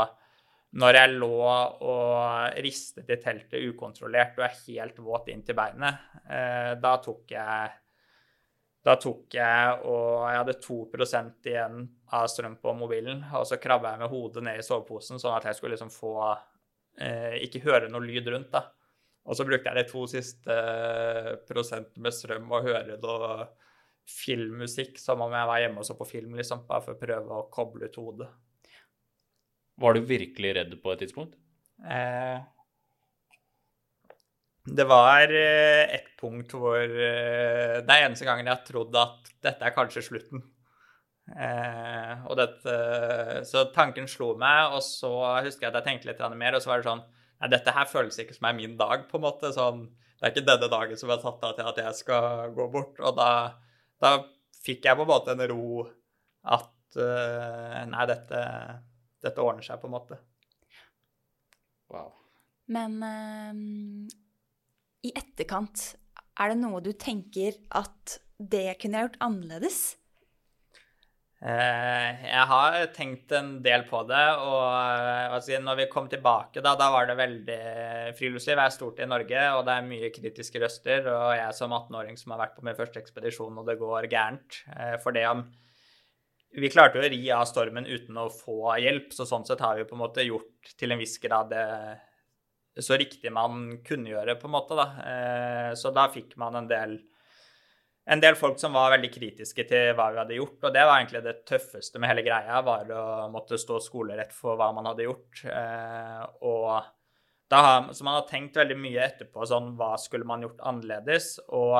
når 0.72 0.96
jeg 0.96 1.16
lå 1.20 1.36
og 1.44 2.58
ristet 2.64 3.10
i 3.12 3.18
teltet 3.20 3.64
ukontrollert 3.68 4.38
og 4.38 4.46
er 4.46 4.58
helt 4.64 5.00
våt 5.04 5.28
inn 5.32 5.42
til 5.44 5.56
beinet, 5.58 6.04
eh, 6.24 6.72
da 6.80 6.96
tok 7.04 7.34
jeg 7.34 7.78
da 8.82 8.96
tok 8.98 9.36
jeg 9.36 9.74
og 9.86 10.24
jeg 10.26 10.38
hadde 10.40 10.54
2 10.64 10.76
igjen 11.46 11.82
av 12.10 12.24
strøm 12.26 12.56
på 12.58 12.72
mobilen. 12.74 13.20
Og 13.38 13.44
så 13.46 13.60
krabba 13.62 13.92
jeg 13.92 14.02
med 14.02 14.10
hodet 14.10 14.42
ned 14.42 14.58
i 14.58 14.64
soveposen, 14.66 15.20
sånn 15.22 15.36
at 15.36 15.46
jeg 15.46 15.58
skulle 15.58 15.76
liksom 15.76 15.92
få 15.94 16.16
eh, 16.98 17.38
Ikke 17.46 17.62
høre 17.62 17.90
noe 17.92 18.02
lyd 18.02 18.26
rundt, 18.32 18.50
da. 18.50 18.64
Og 19.22 19.38
så 19.38 19.46
brukte 19.46 19.70
jeg 19.70 19.78
de 19.78 19.90
to 19.92 20.06
siste 20.10 20.50
eh, 20.50 21.34
prosentene 21.46 22.08
med 22.08 22.16
strøm 22.16 22.50
og 22.50 22.66
høre 22.66 22.98
noe 22.98 23.44
filmmusikk 24.08 24.98
som 24.98 25.22
om 25.22 25.30
jeg 25.30 25.46
var 25.52 25.60
hjemme 25.62 25.78
og 25.78 25.86
så 25.86 25.94
på 25.94 26.08
film, 26.08 26.34
liksom, 26.34 26.64
bare 26.66 26.82
for 26.82 26.96
å 26.96 27.02
prøve 27.04 27.38
å 27.38 27.46
koble 27.54 27.86
ut 27.86 28.00
hodet. 28.02 28.32
Var 29.80 29.94
du 29.96 30.04
virkelig 30.08 30.56
redd 30.58 30.74
på 30.82 30.92
et 30.92 31.04
tidspunkt? 31.04 31.38
Eh, 31.82 32.40
det 34.62 34.84
var 34.86 35.32
eh, 35.34 35.90
et 35.96 36.12
punkt 36.20 36.52
hvor 36.54 36.78
eh, 36.78 37.80
Det 37.82 37.90
er 37.90 38.04
eneste 38.04 38.26
gangen 38.28 38.46
jeg 38.46 38.54
har 38.54 38.66
trodd 38.66 38.98
at 39.00 39.32
dette 39.42 39.66
er 39.66 39.74
kanskje 39.74 40.04
slutten. 40.06 40.44
Eh, 41.32 42.12
og 42.28 42.36
dette, 42.38 42.76
så 43.48 43.64
tanken 43.74 44.06
slo 44.10 44.32
meg, 44.38 44.76
og 44.76 44.84
så 44.86 45.10
husker 45.42 45.66
jeg 45.66 45.72
at 45.72 45.80
jeg 45.80 45.88
tenkte 45.88 46.10
litt 46.12 46.22
mer, 46.38 46.54
og 46.54 46.62
så 46.62 46.72
var 46.72 46.82
det 46.82 46.90
sånn 46.90 47.02
Nei, 47.42 47.48
dette 47.50 47.74
her 47.74 47.88
føles 47.90 48.20
ikke 48.22 48.36
som 48.36 48.46
er 48.46 48.54
min 48.54 48.76
dag, 48.78 49.08
på 49.10 49.18
en 49.18 49.24
måte. 49.24 49.50
Sånn, 49.50 49.80
det 50.14 50.28
er 50.28 50.30
ikke 50.30 50.46
denne 50.46 50.68
dagen 50.70 50.98
som 51.00 51.10
er 51.10 51.18
satt 51.24 51.42
av 51.42 51.56
til 51.56 51.70
at 51.72 51.80
jeg 51.82 51.98
skal 51.98 52.52
gå 52.54 52.68
bort. 52.70 53.00
Og 53.02 53.16
da, 53.18 53.30
da 53.98 54.12
fikk 54.62 54.86
jeg 54.86 54.94
på 54.94 55.02
en 55.02 55.10
måte 55.10 55.34
en 55.34 55.42
ro 55.50 55.82
at 56.54 57.00
uh, 57.02 57.80
Nei, 57.90 58.06
dette 58.12 58.44
dette 59.22 59.42
ordner 59.42 59.64
seg, 59.66 59.80
på 59.80 59.88
en 59.88 59.96
måte. 59.96 60.18
Wow. 61.92 62.12
Men 62.72 63.00
uh, 63.04 64.12
i 65.02 65.14
etterkant, 65.18 65.88
er 66.40 66.52
det 66.52 66.60
noe 66.62 66.82
du 66.84 66.92
tenker 66.96 67.58
at 67.76 68.20
det 68.42 68.72
kunne 68.80 68.98
jeg 68.98 69.10
gjort 69.10 69.24
annerledes? 69.24 69.80
Uh, 71.42 72.22
jeg 72.22 72.44
har 72.52 72.76
tenkt 72.94 73.32
en 73.34 73.56
del 73.64 73.82
på 73.88 74.04
det, 74.06 74.26
og 74.46 75.32
uh, 75.34 75.56
når 75.66 75.80
vi 75.80 75.88
kom 75.90 76.06
tilbake, 76.10 76.62
da, 76.62 76.76
da 76.78 76.86
var 76.94 77.08
det 77.10 77.18
veldig 77.18 77.58
Friluftsliv 78.14 78.62
er 78.62 78.74
stort 78.74 79.02
i 79.02 79.08
Norge, 79.10 79.42
og 79.56 79.64
det 79.66 79.74
er 79.74 79.88
mye 79.88 80.12
kritiske 80.14 80.62
røster. 80.62 81.10
Og 81.10 81.34
jeg 81.34 81.58
som 81.58 81.74
18-åring 81.74 82.18
som 82.20 82.34
har 82.34 82.44
vært 82.44 82.56
på 82.56 82.64
min 82.66 82.78
første 82.78 83.02
ekspedisjon, 83.02 83.58
og 83.58 83.66
det 83.68 83.78
går 83.80 84.06
gærent. 84.12 84.62
For 85.02 85.14
det 85.16 85.26
om 85.30 85.46
vi 86.52 86.71
klarte 86.73 86.99
jo 86.99 87.04
å 87.04 87.11
ri 87.12 87.21
av 87.32 87.47
stormen 87.49 87.88
uten 87.88 88.18
å 88.21 88.28
få 88.32 88.74
hjelp, 88.83 89.12
så 89.16 89.24
sånn 89.29 89.46
sett 89.48 89.62
har 89.64 89.79
vi 89.79 89.87
på 89.88 89.96
en 89.96 90.03
måte 90.03 90.26
gjort 90.26 90.74
til 90.79 90.92
en 90.92 91.00
viss 91.00 91.16
grad 91.22 91.53
det 91.53 91.64
så 92.81 92.96
riktig 92.96 93.33
man 93.33 93.79
kunne 93.85 94.12
gjøre, 94.12 94.37
på 94.40 94.48
en 94.48 94.55
måte, 94.55 94.76
da. 94.79 94.87
Eh, 95.05 95.72
så 95.76 95.92
da 95.92 96.07
fikk 96.12 96.38
man 96.40 96.57
en 96.62 96.68
del 96.70 97.00
en 98.05 98.18
del 98.18 98.35
folk 98.35 98.57
som 98.59 98.74
var 98.74 98.90
veldig 98.96 99.12
kritiske 99.14 99.64
til 99.70 99.92
hva 99.94 100.09
vi 100.11 100.18
hadde 100.18 100.38
gjort. 100.38 100.57
Og 100.66 100.72
det 100.74 100.83
var 100.88 100.96
egentlig 100.96 101.20
det 101.22 101.37
tøffeste 101.46 102.00
med 102.03 102.11
hele 102.11 102.24
greia, 102.26 102.59
var 102.66 102.88
å 102.90 103.05
måtte 103.31 103.61
stå 103.61 103.79
skolerett 103.85 104.33
for 104.35 104.59
hva 104.59 104.72
man 104.74 104.88
hadde 104.90 105.07
gjort. 105.07 105.44
Eh, 105.46 106.24
og 106.48 106.88
da 107.53 107.61
har, 107.62 107.92
så 107.94 108.09
man 108.09 108.18
har 108.18 108.26
tenkt 108.26 108.59
veldig 108.59 108.79
mye 108.81 109.05
etterpå 109.07 109.46
sånn 109.46 109.74
hva 109.79 109.92
skulle 110.03 110.26
man 110.26 110.42
gjort 110.42 110.64
annerledes? 110.66 111.37
Og 111.55 111.79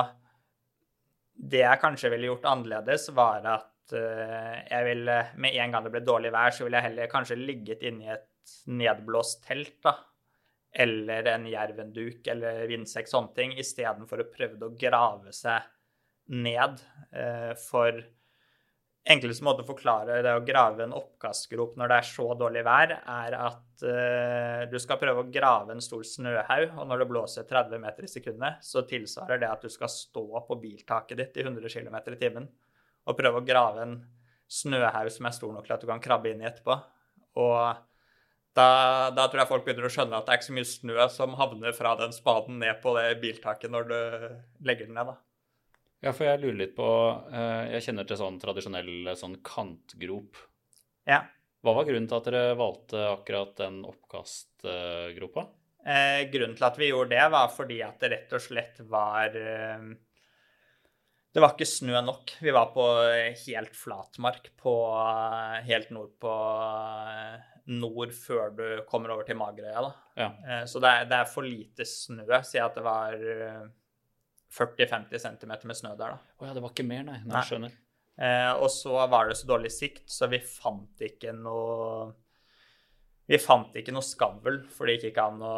det 1.33 1.65
jeg 1.65 1.81
kanskje 1.81 2.13
ville 2.13 2.29
gjort 2.29 2.47
annerledes, 2.53 3.09
var 3.17 3.43
at 3.57 3.72
jeg 3.91 4.85
ville 4.87 5.17
Med 5.41 5.57
en 5.59 5.73
gang 5.75 5.83
det 5.83 5.91
ble 5.93 6.03
dårlig 6.05 6.31
vær, 6.33 6.53
så 6.55 6.65
ville 6.65 6.79
jeg 6.79 6.89
heller 6.91 7.11
kanskje 7.11 7.39
ligget 7.39 7.83
inni 7.89 8.07
et 8.13 8.55
nedblåst 8.71 9.43
telt, 9.47 9.77
da. 9.83 9.97
Eller 10.73 11.27
en 11.29 11.45
jervenduk 11.45 12.27
eller 12.33 12.63
vindsekk, 12.71 13.09
sånne 13.09 13.35
ting, 13.37 13.53
istedenfor 13.61 14.23
å 14.23 14.31
prøve 14.33 14.67
å 14.67 14.73
grave 14.79 15.33
seg 15.35 15.67
ned. 16.33 16.81
Eh, 17.13 17.53
for 17.61 17.99
enkleste 19.03 19.43
måte 19.45 19.65
å 19.65 19.67
forklare 19.67 20.21
det 20.23 20.33
å 20.33 20.43
grave 20.47 20.85
en 20.85 20.95
oppkastgrop 20.95 21.75
når 21.77 21.91
det 21.91 21.95
er 21.99 22.07
så 22.07 22.27
dårlig 22.39 22.63
vær, 22.65 22.93
er 22.95 23.35
at 23.35 23.83
du 24.71 24.77
skal 24.79 24.99
prøve 25.01 25.25
å 25.25 25.31
grave 25.31 25.75
en 25.75 25.83
stor 25.83 26.05
snøhaug, 26.07 26.77
og 26.79 26.87
når 26.87 27.03
det 27.03 27.07
blåser 27.09 27.47
30 27.49 27.81
meter 27.83 28.07
i 28.07 28.11
sekundet, 28.11 28.63
så 28.63 28.85
tilsvarer 28.87 29.41
det 29.41 29.49
at 29.51 29.65
du 29.65 29.71
skal 29.73 29.91
stå 29.91 30.45
på 30.47 30.59
biltaket 30.61 31.19
ditt 31.19 31.41
i 31.41 31.43
100 31.43 31.67
km 31.73 31.99
i 31.99 32.21
timen 32.21 32.47
og 33.03 33.17
prøve 33.17 33.41
å 33.41 33.47
grave 33.47 33.83
en 33.83 33.97
snøhaug 34.53 35.09
som 35.11 35.27
er 35.27 35.35
stor 35.35 35.53
nok 35.55 35.67
til 35.67 35.75
at 35.75 35.83
du 35.83 35.89
kan 35.89 36.03
krabbe 36.03 36.31
inn 36.31 36.43
i 36.43 36.47
etterpå. 36.47 36.77
Og 37.41 37.59
da, 38.53 38.67
da, 39.15 39.25
tror 39.25 39.41
jeg 39.41 39.49
folk 39.49 39.65
begynner 39.65 39.87
å 39.89 39.93
skjønne 39.93 40.17
at 40.17 40.27
det 40.27 40.33
er 40.33 40.39
ikke 40.39 40.49
så 40.51 40.57
mye 40.57 40.69
snø 40.69 41.05
som 41.09 41.37
havner 41.39 41.75
fra 41.75 41.95
den 41.99 42.13
spaden 42.13 42.59
ned 42.61 42.81
på 42.83 42.93
det 42.99 43.07
biltaket 43.23 43.73
når 43.73 43.87
du 43.89 43.99
legger 44.67 44.89
den 44.89 44.99
ned, 44.99 45.13
da. 45.13 45.17
Ja, 46.03 46.11
for 46.11 46.27
jeg 46.27 46.41
lurer 46.41 46.57
litt 46.59 46.73
på 46.75 46.85
eh, 47.31 47.77
Jeg 47.77 47.85
kjenner 47.85 48.07
til 48.07 48.19
sånn 48.19 48.37
tradisjonell 48.41 49.13
sånn 49.15 49.37
kantgrop. 49.45 50.37
Ja. 51.07 51.23
Hva 51.63 51.77
var 51.77 51.87
grunnen 51.87 52.09
til 52.11 52.17
at 52.19 52.25
dere 52.27 52.57
valgte 52.59 53.05
akkurat 53.07 53.53
den 53.61 53.77
oppkastgropa? 53.87 55.45
Eh, 55.83 56.25
grunnen 56.31 56.57
til 56.59 56.67
at 56.67 56.79
vi 56.79 56.89
gjorde 56.91 57.15
det, 57.15 57.23
var 57.31 57.47
fordi 57.55 57.79
at 57.87 58.03
det 58.03 58.11
rett 58.11 58.35
og 58.35 58.43
slett 58.43 58.83
var 58.91 59.35
eh, 59.39 59.87
det 61.33 61.41
var 61.41 61.55
ikke 61.55 61.65
snø 61.65 61.97
nok. 62.05 62.35
Vi 62.45 62.53
var 62.53 62.71
på 62.75 62.83
helt 63.45 63.77
flatmark 63.77 64.51
på, 64.59 64.73
helt 65.65 65.93
nord 65.95 66.13
på 66.21 66.33
nord 67.73 68.11
før 68.13 68.51
du 68.53 68.65
kommer 68.89 69.13
over 69.15 69.25
til 69.25 69.39
Magerøya. 69.39 69.85
Ja. 70.19 70.27
Eh, 70.45 70.65
så 70.69 70.81
det 70.83 70.91
er, 70.91 71.07
det 71.09 71.21
er, 71.21 71.31
for 71.31 71.47
lite 71.47 71.87
snø. 71.87 72.27
Si 72.45 72.59
at 72.61 72.75
det 72.77 72.83
var 72.85 73.15
40-50 74.53 75.23
cm 75.25 75.53
med 75.63 75.79
snø 75.79 75.95
der, 75.95 76.17
da. 76.17 76.19
Å 76.19 76.43
oh, 76.43 76.49
ja, 76.49 76.53
det 76.53 76.63
var 76.65 76.75
ikke 76.75 76.85
mer, 76.87 77.05
nei. 77.07 77.21
nei, 77.25 77.45
skjønner. 77.47 77.79
Eh, 78.13 78.51
og 78.53 78.69
så 78.69 78.93
var 79.09 79.29
det 79.29 79.39
så 79.39 79.49
dårlig 79.49 79.71
sikt, 79.73 80.05
så 80.11 80.29
vi 80.29 80.41
fant 80.45 81.01
ikke 81.01 81.33
noe 81.33 82.11
vi 83.25 83.39
fant 83.39 83.71
ikke 83.79 83.93
noe 83.95 84.03
skavl, 84.03 84.57
for 84.69 84.85
det 84.85 84.97
gikk 84.97 85.13
ikke 85.13 85.25
an 85.31 85.43
å 85.47 85.53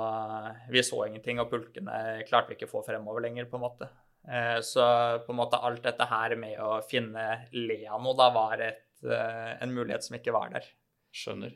Vi 0.72 0.84
så 0.86 1.02
ingenting, 1.08 1.42
og 1.42 1.50
pulkene 1.50 2.22
klarte 2.30 2.52
vi 2.52 2.60
ikke 2.60 2.70
å 2.70 2.76
få 2.78 2.84
fremover 2.86 3.26
lenger, 3.26 3.50
på 3.50 3.58
en 3.58 3.66
måte. 3.66 3.90
Eh, 4.28 4.62
så 4.62 4.86
på 5.26 5.32
en 5.32 5.38
måte 5.38 5.60
alt 5.62 5.84
dette 5.86 6.08
her 6.10 6.34
med 6.40 6.58
å 6.62 6.80
finne 6.90 7.46
Leano 7.54 8.16
da 8.18 8.32
var 8.34 8.62
et, 8.66 8.88
eh, 9.06 9.52
en 9.62 9.74
mulighet 9.74 10.08
som 10.08 10.18
ikke 10.18 10.34
var 10.34 10.54
der. 10.56 10.66
Skjønner. 11.14 11.54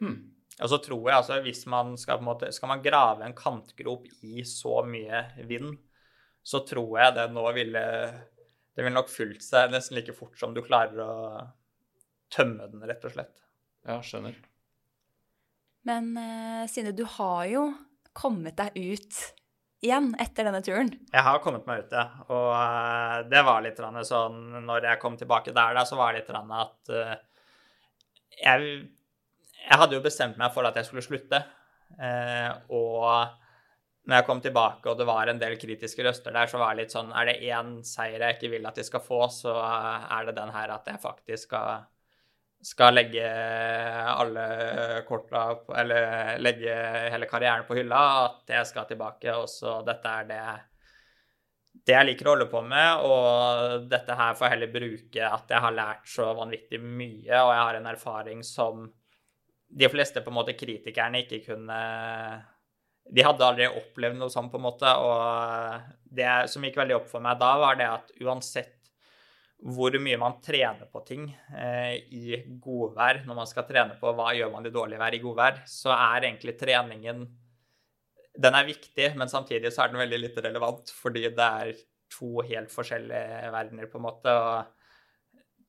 Hmm. 0.00 0.18
Og 0.60 0.70
så 0.72 0.78
tror 0.84 1.08
jeg 1.08 1.16
altså 1.16 1.38
hvis 1.44 1.64
man 1.68 1.96
skal 2.00 2.18
på 2.18 2.24
en 2.24 2.28
måte 2.30 2.48
Skal 2.52 2.68
man 2.68 2.82
grave 2.84 3.24
en 3.24 3.34
kantgrop 3.36 4.06
i 4.24 4.44
så 4.44 4.82
mye 4.88 5.22
vind, 5.48 5.74
så 6.44 6.62
tror 6.68 6.98
jeg 7.00 7.14
det 7.16 7.26
nå 7.32 7.44
ville 7.56 7.84
Det 8.76 8.84
ville 8.84 8.94
nok 8.96 9.08
fulgt 9.12 9.44
seg 9.44 9.72
nesten 9.72 9.96
like 9.96 10.12
fort 10.16 10.36
som 10.40 10.54
du 10.56 10.62
klarer 10.64 11.00
å 11.00 11.16
tømme 12.32 12.66
den, 12.68 12.82
rett 12.84 13.04
og 13.06 13.12
slett. 13.14 13.42
Ja, 13.86 14.00
skjønner. 14.02 14.36
Men 15.86 16.10
uh, 16.18 16.64
Sine, 16.68 16.90
du 16.92 17.04
har 17.08 17.44
jo 17.48 17.68
kommet 18.16 18.56
deg 18.58 18.74
ut 18.74 19.20
igjen 19.86 20.10
etter 20.22 20.48
denne 20.48 20.60
turen? 20.64 20.90
Jeg 21.12 21.24
har 21.28 21.40
kommet 21.44 21.66
meg 21.68 21.86
ut, 21.86 21.94
ja. 21.94 22.04
Og 22.28 22.50
uh, 22.52 23.22
det 23.30 23.42
var 23.46 23.64
litt 23.64 23.80
sånn 24.08 24.42
Når 24.66 24.90
jeg 24.90 25.00
kom 25.02 25.16
tilbake 25.18 25.54
der, 25.56 25.78
da, 25.78 25.86
så 25.88 25.98
var 25.98 26.12
det 26.12 26.24
litt 26.24 26.34
at 26.36 26.92
uh, 26.92 27.16
jeg, 28.36 28.76
jeg, 29.62 29.80
hadde 29.80 29.96
jo 29.96 30.04
bestemt 30.04 30.38
meg 30.40 30.52
for 30.54 30.68
at 30.68 30.76
jeg 30.76 30.88
skulle 30.90 31.06
slutte. 31.06 31.42
Uh, 31.96 32.50
og 32.74 33.42
når 34.06 34.20
jeg 34.20 34.26
kom 34.28 34.40
tilbake 34.42 34.90
og 34.90 34.98
det 34.98 35.06
var 35.08 35.30
en 35.30 35.40
del 35.40 35.56
kritiske 35.58 36.04
røster 36.06 36.34
der, 36.34 36.50
så 36.50 36.60
var 36.62 36.74
det 36.74 36.84
litt 36.84 36.94
sånn 36.94 37.10
Er 37.10 37.26
det 37.30 37.40
én 37.46 37.80
seier 37.86 38.22
jeg 38.22 38.36
ikke 38.36 38.52
vil 38.54 38.68
at 38.68 38.78
de 38.78 38.84
skal 38.86 39.02
få, 39.02 39.24
så 39.34 39.54
er 39.58 40.28
det 40.28 40.36
den 40.36 40.52
her 40.54 40.76
at 40.76 40.86
jeg 40.90 41.02
faktisk 41.02 41.48
skal, 41.48 41.86
skal 42.64 42.96
legge 42.96 43.26
alle 43.26 45.02
korta 45.08 45.42
Eller 45.76 46.38
legge 46.42 46.72
hele 47.12 47.28
karrieren 47.30 47.66
på 47.68 47.76
hylla. 47.78 48.00
At 48.24 48.56
jeg 48.56 48.70
skal 48.70 48.88
tilbake. 48.88 49.34
Og 49.36 49.48
så 49.50 49.80
dette 49.86 50.12
er 50.20 50.28
det, 50.30 50.40
det 51.86 51.96
jeg 51.96 52.10
liker 52.10 52.28
å 52.28 52.34
holde 52.34 52.50
på 52.50 52.62
med. 52.66 53.06
Og 53.06 53.86
dette 53.92 54.18
her 54.18 54.34
får 54.34 54.48
jeg 54.48 54.56
heller 54.56 54.74
bruke 54.74 55.30
at 55.30 55.54
jeg 55.56 55.64
har 55.66 55.78
lært 55.78 56.10
så 56.10 56.32
vanvittig 56.38 56.82
mye, 56.82 57.40
og 57.42 57.52
jeg 57.54 57.62
har 57.62 57.80
en 57.80 57.90
erfaring 57.92 58.44
som 58.46 58.86
de 59.66 59.88
fleste 59.90 60.22
på 60.22 60.30
en 60.30 60.36
måte 60.38 60.54
kritikerne 60.54 61.24
ikke 61.24 61.42
kunne 61.48 61.80
de 63.06 63.22
hadde 63.22 63.46
aldri 63.46 63.66
opplevd 63.70 64.18
noe 64.18 64.32
sånt, 64.32 64.50
på 64.50 64.58
en 64.58 64.66
måte. 64.66 64.90
Og 64.98 66.16
det 66.18 66.30
som 66.50 66.64
gikk 66.66 66.78
veldig 66.80 66.98
opp 66.98 67.10
for 67.10 67.22
meg 67.24 67.38
da, 67.38 67.52
var 67.62 67.78
det 67.78 67.86
at 67.90 68.10
uansett 68.24 68.75
hvor 69.66 69.96
mye 69.98 70.18
man 70.20 70.36
trener 70.44 70.86
på 70.92 71.00
ting 71.06 71.26
eh, 71.50 71.96
i 72.14 72.38
godvær, 72.62 73.24
når 73.26 73.38
man 73.40 73.48
skal 73.50 73.66
trene 73.66 73.96
på 73.98 74.12
hva 74.14 74.30
gjør 74.36 74.52
man 74.52 74.68
i 74.68 74.72
dårlig 74.74 75.00
vær 75.00 75.16
i 75.16 75.20
godvær, 75.22 75.60
så 75.70 75.90
er 75.94 76.28
egentlig 76.28 76.56
treningen 76.60 77.26
Den 78.36 78.52
er 78.54 78.66
viktig, 78.68 79.14
men 79.16 79.30
samtidig 79.32 79.72
så 79.72 79.82
er 79.82 79.88
den 79.88 80.02
veldig 80.02 80.18
lite 80.20 80.42
relevant, 80.44 80.90
fordi 80.92 81.22
det 81.32 81.46
er 81.64 81.70
to 82.12 82.42
helt 82.44 82.68
forskjellige 82.70 83.52
verdener, 83.54 83.88
på 83.88 83.96
en 83.96 84.04
måte. 84.04 84.30
og 84.30 84.76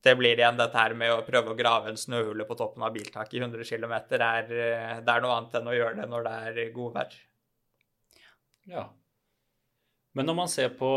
det 0.04 0.16
blir 0.20 0.38
igjen 0.38 0.60
dette 0.60 0.78
her 0.78 0.94
med 0.94 1.12
å 1.12 1.24
prøve 1.26 1.52
å 1.52 1.58
grave 1.58 1.90
en 1.90 1.98
snøhule 2.00 2.46
på 2.48 2.56
toppen 2.60 2.84
av 2.86 2.94
biltaket 2.94 3.40
i 3.40 3.42
100 3.42 3.64
km. 3.66 3.96
Er, 4.20 4.52
det 5.02 5.14
er 5.14 5.24
noe 5.24 5.38
annet 5.38 5.56
enn 5.58 5.72
å 5.72 5.76
gjøre 5.76 6.02
det 6.02 6.10
når 6.12 6.28
det 6.28 6.36
er 6.52 6.74
godvær. 6.76 7.18
Ja. 8.68 8.84
Men 10.14 10.30
når 10.30 10.38
man 10.38 10.52
ser 10.52 10.76
på 10.78 10.92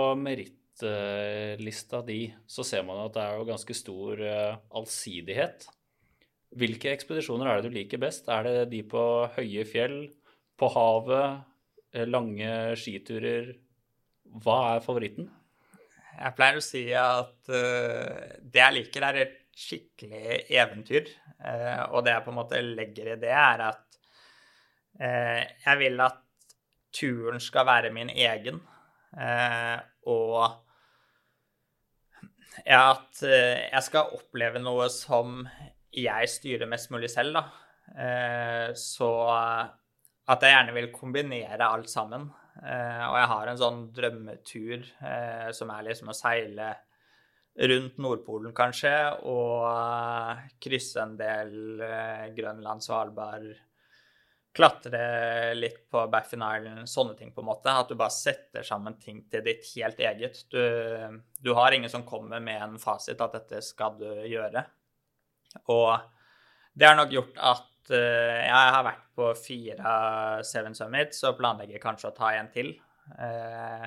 merittlista 0.83 2.01
di, 2.03 2.29
så 2.47 2.65
ser 2.65 2.85
man 2.87 3.03
at 3.05 3.15
det 3.15 3.25
er 3.25 3.39
jo 3.39 3.49
ganske 3.49 3.77
stor 3.77 4.23
eh, 4.25 4.57
allsidighet. 4.77 5.67
Hvilke 6.61 6.91
ekspedisjoner 6.93 7.47
er 7.47 7.61
det 7.61 7.71
du 7.71 7.77
liker 7.77 8.01
best? 8.03 8.29
Er 8.29 8.47
det 8.47 8.71
de 8.73 8.83
på 8.89 9.03
høye 9.37 9.65
fjell, 9.69 9.99
på 10.59 10.71
havet, 10.75 11.45
eh, 11.95 12.07
lange 12.09 12.77
skiturer? 12.81 13.53
Hva 14.43 14.77
er 14.77 14.85
favoritten? 14.85 15.31
Jeg 16.21 16.37
pleier 16.37 16.59
å 16.59 16.63
si 16.63 16.83
at 16.95 17.49
uh, 17.49 18.35
det 18.43 18.61
jeg 18.61 18.75
liker, 18.77 19.05
er 19.07 19.19
et 19.23 19.37
skikkelig 19.57 20.43
eventyr. 20.53 21.07
Og 21.95 22.03
det 22.05 22.13
jeg 22.13 22.25
på 22.27 22.33
en 22.33 22.37
måte 22.37 22.61
legger 22.61 23.15
i 23.15 23.17
det, 23.23 23.31
er 23.33 23.63
at 23.65 23.97
jeg 25.01 25.79
vil 25.81 26.03
at 26.05 26.19
turen 26.93 27.41
skal 27.41 27.65
være 27.71 27.93
min 27.95 28.13
egen. 28.13 28.61
Eh, 29.17 29.79
og 32.59 32.93
at 32.95 33.23
eh, 33.27 33.67
jeg 33.71 33.87
skal 33.87 34.15
oppleve 34.17 34.63
noe 34.63 34.89
som 34.93 35.43
jeg 35.95 36.31
styrer 36.31 36.71
mest 36.71 36.91
mulig 36.95 37.11
selv, 37.13 37.39
da. 37.39 37.45
Eh, 37.91 38.69
så 38.79 39.11
at 39.31 40.45
jeg 40.45 40.55
gjerne 40.55 40.77
vil 40.77 40.93
kombinere 40.95 41.67
alt 41.67 41.91
sammen. 41.91 42.29
Eh, 42.61 43.05
og 43.07 43.17
jeg 43.19 43.31
har 43.33 43.51
en 43.51 43.61
sånn 43.61 43.83
drømmetur 43.95 44.87
som 45.57 45.73
er 45.75 45.89
liksom 45.89 46.13
å 46.13 46.17
seile 46.17 46.75
rundt 47.71 47.99
Nordpolen, 48.01 48.53
kanskje, 48.57 48.93
og 49.29 50.55
krysse 50.63 51.03
en 51.03 51.17
del 51.19 51.83
Grønland, 52.37 52.85
Svalbard 52.85 53.51
klatre 54.53 55.55
litt 55.55 55.85
på 55.91 56.03
Baffin 56.11 56.43
Island, 56.43 56.89
sånne 56.91 57.15
ting, 57.19 57.31
på 57.35 57.43
en 57.43 57.49
måte. 57.51 57.71
At 57.73 57.91
du 57.91 57.97
bare 57.99 58.15
setter 58.15 58.67
sammen 58.67 58.97
ting 59.03 59.23
til 59.31 59.45
ditt 59.47 59.67
helt 59.77 60.01
eget. 60.03 60.43
Du, 60.51 60.61
du 61.39 61.53
har 61.55 61.75
ingen 61.75 61.93
som 61.93 62.07
kommer 62.07 62.43
med 62.43 62.59
en 62.63 62.79
fasit 62.83 63.21
at 63.23 63.37
dette 63.39 63.63
skal 63.65 63.99
du 64.01 64.09
gjøre. 64.27 64.65
Og 65.71 65.95
det 66.75 66.89
har 66.89 66.99
nok 66.99 67.15
gjort 67.15 67.39
at 67.39 67.95
uh, 67.95 68.41
jeg 68.43 68.75
har 68.75 68.85
vært 68.87 69.07
på 69.19 69.31
fire 69.39 69.95
Seven 70.47 70.77
Summits 70.79 71.23
og 71.29 71.39
planlegger 71.39 71.83
kanskje 71.83 72.11
å 72.11 72.19
ta 72.19 72.35
en 72.35 72.51
til. 72.55 72.75
Uh, 73.15 73.87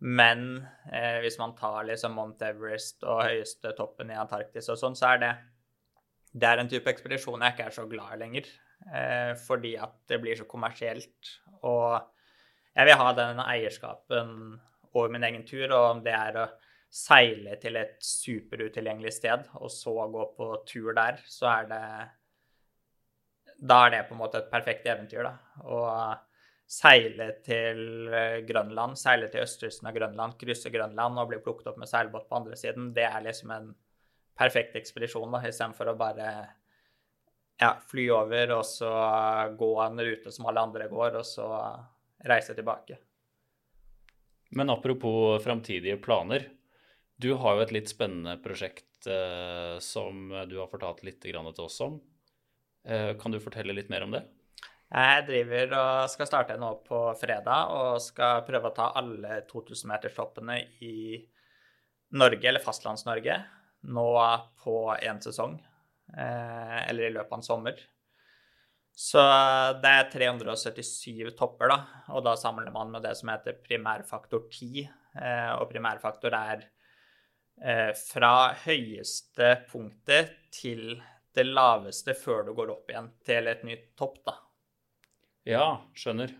men 0.00 0.48
uh, 0.88 1.20
hvis 1.20 1.36
man 1.40 1.52
tar 1.58 1.84
liksom 1.88 2.16
Mount 2.16 2.40
Everest 2.44 3.04
og 3.04 3.24
høyeste 3.26 3.74
toppen 3.76 4.12
i 4.12 4.16
Antarktis 4.20 4.72
og 4.72 4.80
sånn, 4.80 4.96
så 4.96 5.12
er 5.12 5.24
det 5.24 5.32
det 6.30 6.46
er 6.46 6.60
en 6.62 6.68
type 6.70 6.86
ekspedisjon 6.86 7.42
jeg 7.42 7.56
ikke 7.56 7.64
er 7.66 7.74
så 7.74 7.84
glad 7.90 8.14
i 8.14 8.20
lenger 8.20 8.50
eh, 8.88 9.32
fordi 9.38 9.74
at 9.80 9.96
det 10.10 10.20
blir 10.22 10.38
så 10.38 10.46
kommersielt. 10.48 11.34
Og 11.66 11.98
jeg 12.74 12.88
vil 12.88 13.00
ha 13.00 13.12
den 13.18 13.42
eierskapen 13.44 14.32
over 14.94 15.12
min 15.12 15.26
egen 15.26 15.44
tur, 15.46 15.68
og 15.70 15.96
om 15.96 16.04
det 16.04 16.14
er 16.16 16.38
å 16.40 16.48
seile 16.90 17.54
til 17.62 17.78
et 17.78 18.00
superutilgjengelig 18.02 19.12
sted 19.14 19.44
og 19.60 19.70
så 19.70 19.92
gå 20.10 20.24
på 20.34 20.48
tur 20.66 20.90
der, 20.96 21.20
så 21.30 21.52
er 21.52 21.68
det 21.70 21.84
Da 23.60 23.76
er 23.86 23.90
det 23.92 24.04
på 24.08 24.14
en 24.16 24.22
måte 24.22 24.40
et 24.40 24.50
perfekt 24.50 24.86
eventyr, 24.88 25.26
da. 25.26 25.34
Å 25.68 25.80
seile 26.70 27.26
til 27.44 28.08
Grønland, 28.48 28.96
seile 28.96 29.28
til 29.28 29.42
østkysten 29.44 29.90
av 29.90 29.94
Grønland, 29.98 30.38
krysse 30.40 30.70
Grønland 30.72 31.18
og 31.20 31.28
bli 31.28 31.40
plukket 31.44 31.68
opp 31.68 31.76
med 31.82 31.90
seilbåt 31.90 32.28
på 32.30 32.38
andre 32.38 32.56
siden, 32.56 32.94
det 32.96 33.04
er 33.04 33.20
liksom 33.26 33.52
en 33.52 33.68
perfekt 34.38 34.78
ekspedisjon, 34.80 35.28
da, 35.34 35.42
istedenfor 35.44 35.92
å 35.92 35.98
bare 35.98 36.30
ja, 37.60 37.74
fly 37.90 38.06
over 38.14 38.54
og 38.56 38.64
så 38.66 38.90
gå 39.58 39.70
en 39.84 40.00
rute 40.00 40.32
som 40.32 40.48
alle 40.48 40.64
andre 40.64 40.88
går, 40.88 41.20
og 41.20 41.26
så 41.26 41.48
reise 42.28 42.56
tilbake. 42.56 42.98
Men 44.56 44.72
apropos 44.72 45.42
framtidige 45.44 46.00
planer. 46.02 46.48
Du 47.20 47.34
har 47.36 47.56
jo 47.56 47.64
et 47.66 47.74
litt 47.76 47.90
spennende 47.92 48.38
prosjekt 48.42 49.06
eh, 49.06 49.76
som 49.84 50.32
du 50.48 50.56
har 50.58 50.70
fortalt 50.72 51.04
litt 51.04 51.20
til 51.22 51.36
oss 51.36 51.80
om. 51.84 52.00
Eh, 52.84 53.12
kan 53.20 53.30
du 53.30 53.38
fortelle 53.44 53.76
litt 53.76 53.92
mer 53.92 54.06
om 54.06 54.16
det? 54.16 54.24
Jeg 54.90 55.26
driver 55.28 55.74
og 55.78 56.10
skal 56.10 56.26
starte 56.26 56.56
nå 56.58 56.72
på 56.82 57.02
fredag 57.20 57.74
og 57.76 58.00
skal 58.02 58.40
prøve 58.48 58.72
å 58.72 58.74
ta 58.74 58.88
alle 58.98 59.44
2000-meterstoppene 59.46 60.56
i 60.82 61.20
Norge, 62.18 62.48
eller 62.48 62.64
Fastlands-Norge, 62.64 63.36
nå 63.86 64.06
på 64.64 64.74
én 64.98 65.20
sesong. 65.22 65.60
Eh, 66.16 66.88
eller 66.90 67.06
i 67.06 67.14
løpet 67.14 67.32
av 67.32 67.38
en 67.38 67.46
sommer. 67.46 67.80
Så 69.00 69.22
det 69.80 69.92
er 69.96 70.10
377 70.12 71.30
topper, 71.38 71.70
da, 71.70 71.78
og 72.12 72.24
da 72.26 72.34
samler 72.36 72.72
man 72.74 72.90
med 72.92 73.06
det 73.06 73.14
som 73.16 73.30
heter 73.32 73.60
primærfaktor 73.64 74.48
10. 74.50 74.82
Eh, 75.16 75.52
og 75.56 75.70
primærfaktor 75.70 76.36
er 76.36 76.66
eh, 77.62 77.92
fra 77.96 78.50
høyeste 78.66 79.54
punktet 79.70 80.34
til 80.54 81.00
det 81.36 81.46
laveste 81.46 82.16
før 82.18 82.48
du 82.48 82.54
går 82.58 82.74
opp 82.74 82.90
igjen 82.90 83.12
til 83.24 83.48
et 83.48 83.62
nytt 83.64 83.92
topp, 83.98 84.18
da. 84.26 84.36
Ja, 85.48 85.66
skjønner. 85.96 86.34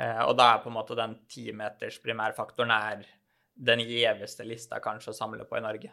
Og 0.00 0.36
da 0.38 0.44
er 0.52 0.60
på 0.62 0.68
en 0.70 0.76
måte 0.76 0.94
den 0.94 1.16
timeters 1.28 1.96
primærfaktoren 2.04 2.70
er 2.70 3.00
den 3.58 3.82
gjeveste 3.82 4.46
lista 4.46 4.78
kanskje 4.80 5.10
å 5.10 5.16
samle 5.16 5.44
på 5.48 5.58
i 5.58 5.64
Norge. 5.64 5.90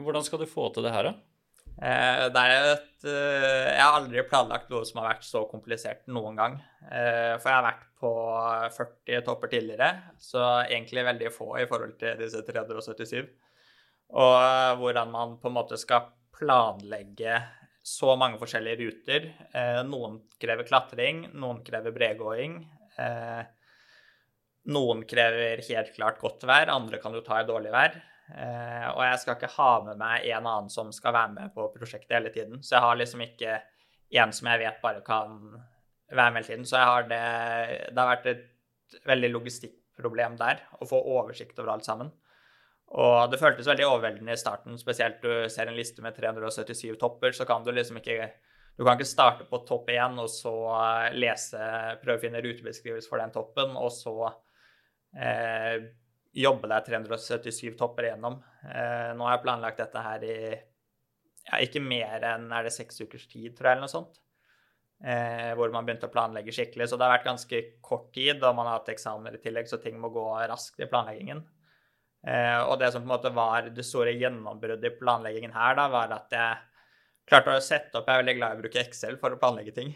Hvordan 0.00 0.26
skal 0.26 0.42
du 0.42 0.48
få 0.50 0.66
til 0.74 0.88
det 0.88 0.90
her, 0.96 1.12
da? 1.12 1.37
Eh, 1.78 2.24
det 2.34 2.42
er 2.42 2.72
et 2.72 3.04
eh, 3.06 3.68
Jeg 3.76 3.82
har 3.84 3.96
aldri 4.00 4.22
planlagt 4.26 4.70
noe 4.72 4.86
som 4.86 4.98
har 4.98 5.12
vært 5.12 5.26
så 5.26 5.44
komplisert 5.50 6.08
noen 6.10 6.38
gang. 6.38 6.56
Eh, 6.90 7.34
for 7.38 7.50
jeg 7.50 7.54
har 7.54 7.66
vært 7.68 7.84
på 7.98 8.10
40 8.78 9.22
topper 9.26 9.52
tidligere, 9.52 9.90
så 10.22 10.42
egentlig 10.64 11.06
veldig 11.06 11.30
få 11.34 11.52
i 11.62 11.68
forhold 11.70 11.94
til 12.00 12.18
disse 12.20 12.42
377. 12.46 13.30
Og 14.18 14.78
hvordan 14.80 15.10
man 15.12 15.36
på 15.42 15.50
en 15.50 15.56
måte 15.56 15.78
skal 15.78 16.10
planlegge 16.34 17.40
så 17.82 18.14
mange 18.20 18.38
forskjellige 18.38 18.78
ruter. 18.84 19.26
Noen 19.88 20.20
krever 20.40 20.66
klatring, 20.68 21.24
noen 21.34 21.58
krever 21.66 21.92
bredgåing. 21.96 22.54
Noen 24.70 25.02
krever 25.10 25.64
helt 25.66 25.90
klart 25.96 26.22
godt 26.22 26.46
vær, 26.48 26.70
andre 26.72 27.02
kan 27.02 27.18
jo 27.18 27.24
ta 27.26 27.42
i 27.42 27.48
dårlig 27.48 27.74
vær. 27.74 27.98
Eh, 28.28 28.86
og 28.92 29.02
jeg 29.06 29.20
skal 29.22 29.38
ikke 29.38 29.54
ha 29.54 29.70
med 29.86 30.00
meg 30.00 30.28
en 30.28 30.44
annen 30.44 30.70
som 30.72 30.92
skal 30.92 31.16
være 31.16 31.34
med 31.36 31.54
på 31.56 31.68
prosjektet 31.74 32.18
hele 32.18 32.32
tiden. 32.34 32.62
Så 32.62 32.76
jeg 32.76 32.84
har 32.84 33.00
liksom 33.00 33.24
ikke 33.24 33.58
en 34.22 34.32
som 34.36 34.50
jeg 34.52 34.62
vet 34.64 34.80
bare 34.84 35.04
kan 35.06 35.38
være 36.12 36.32
med 36.32 36.40
hele 36.42 36.48
tiden. 36.50 36.68
Så 36.68 36.80
har 36.80 37.08
det 37.08 37.24
Det 37.90 37.98
har 37.98 38.14
vært 38.16 38.30
et 38.32 38.46
veldig 39.04 39.30
logistikkproblem 39.34 40.36
der, 40.40 40.62
å 40.80 40.88
få 40.88 41.00
oversikt 41.16 41.58
over 41.60 41.74
alt 41.74 41.84
sammen. 41.84 42.12
Og 42.88 43.30
det 43.30 43.40
føltes 43.40 43.68
veldig 43.68 43.84
overveldende 43.84 44.32
i 44.32 44.40
starten, 44.40 44.78
spesielt 44.80 45.20
du 45.20 45.48
ser 45.52 45.68
en 45.68 45.76
liste 45.76 46.00
med 46.00 46.16
377 46.16 46.96
topper, 46.96 47.34
så 47.36 47.44
kan 47.44 47.64
du 47.64 47.68
liksom 47.72 48.00
ikke 48.00 48.30
du 48.78 48.84
kan 48.86 48.94
ikke 48.94 49.10
starte 49.10 49.44
på 49.50 49.58
topp 49.66 49.88
én 49.90 50.20
og 50.22 50.28
så 50.30 50.54
lese, 51.10 51.58
prøve 51.98 52.14
å 52.14 52.22
finne 52.22 52.42
rutebeskrivelse 52.44 53.10
for 53.10 53.18
den 53.18 53.32
toppen, 53.34 53.74
og 53.74 53.90
så 53.90 54.14
eh, 55.18 55.88
jobbe 56.34 56.68
deg 56.70 56.86
377 56.86 57.76
topper 57.78 58.08
igjennom. 58.08 58.38
Eh, 58.64 59.10
nå 59.16 59.26
har 59.26 59.36
jeg 59.36 59.44
planlagt 59.44 59.80
dette 59.82 60.02
her 60.04 60.24
i 60.26 60.38
ja, 61.48 61.60
ikke 61.64 61.80
mer 61.80 62.24
enn 62.28 62.50
er 62.52 62.66
det 62.66 62.74
seks 62.74 63.00
ukers 63.00 63.26
tid, 63.30 63.54
tror 63.56 63.70
jeg, 63.70 63.76
eller 63.78 63.86
noe 63.86 63.92
sånt. 63.92 64.18
eh, 65.04 65.52
hvor 65.54 65.70
man 65.74 65.86
begynte 65.86 66.08
å 66.08 66.12
planlegge 66.12 66.52
skikkelig. 66.54 66.88
Så 66.90 66.98
det 66.98 67.06
har 67.06 67.14
vært 67.18 67.28
ganske 67.28 67.60
kort 67.84 68.08
tid, 68.14 68.42
og 68.42 68.56
man 68.58 68.66
har 68.66 68.80
hatt 68.80 68.90
eksamener 68.94 69.38
i 69.38 69.42
tillegg, 69.42 69.68
så 69.70 69.78
ting 69.82 69.98
må 70.00 70.10
gå 70.14 70.24
raskt 70.50 70.80
i 70.82 70.88
planleggingen. 70.90 71.44
Eh, 72.26 72.58
og 72.66 72.78
det 72.80 72.90
som 72.92 73.04
på 73.04 73.06
en 73.06 73.14
måte 73.14 73.30
var 73.34 73.68
det 73.70 73.84
store 73.86 74.12
gjennombruddet 74.18 74.88
i 74.90 74.96
planleggingen 74.98 75.54
her, 75.54 75.76
da, 75.78 75.86
var 75.92 76.14
at 76.16 76.34
jeg 76.34 76.58
klarte 77.28 77.54
å 77.54 77.62
sette 77.62 78.00
opp 78.00 78.08
Jeg 78.08 78.16
er 78.16 78.22
veldig 78.24 78.36
glad 78.38 78.54
i 78.54 78.58
å 78.58 78.62
bruke 78.64 78.80
Excel 78.82 79.18
for 79.20 79.34
å 79.34 79.38
planlegge 79.40 79.74
ting. 79.76 79.92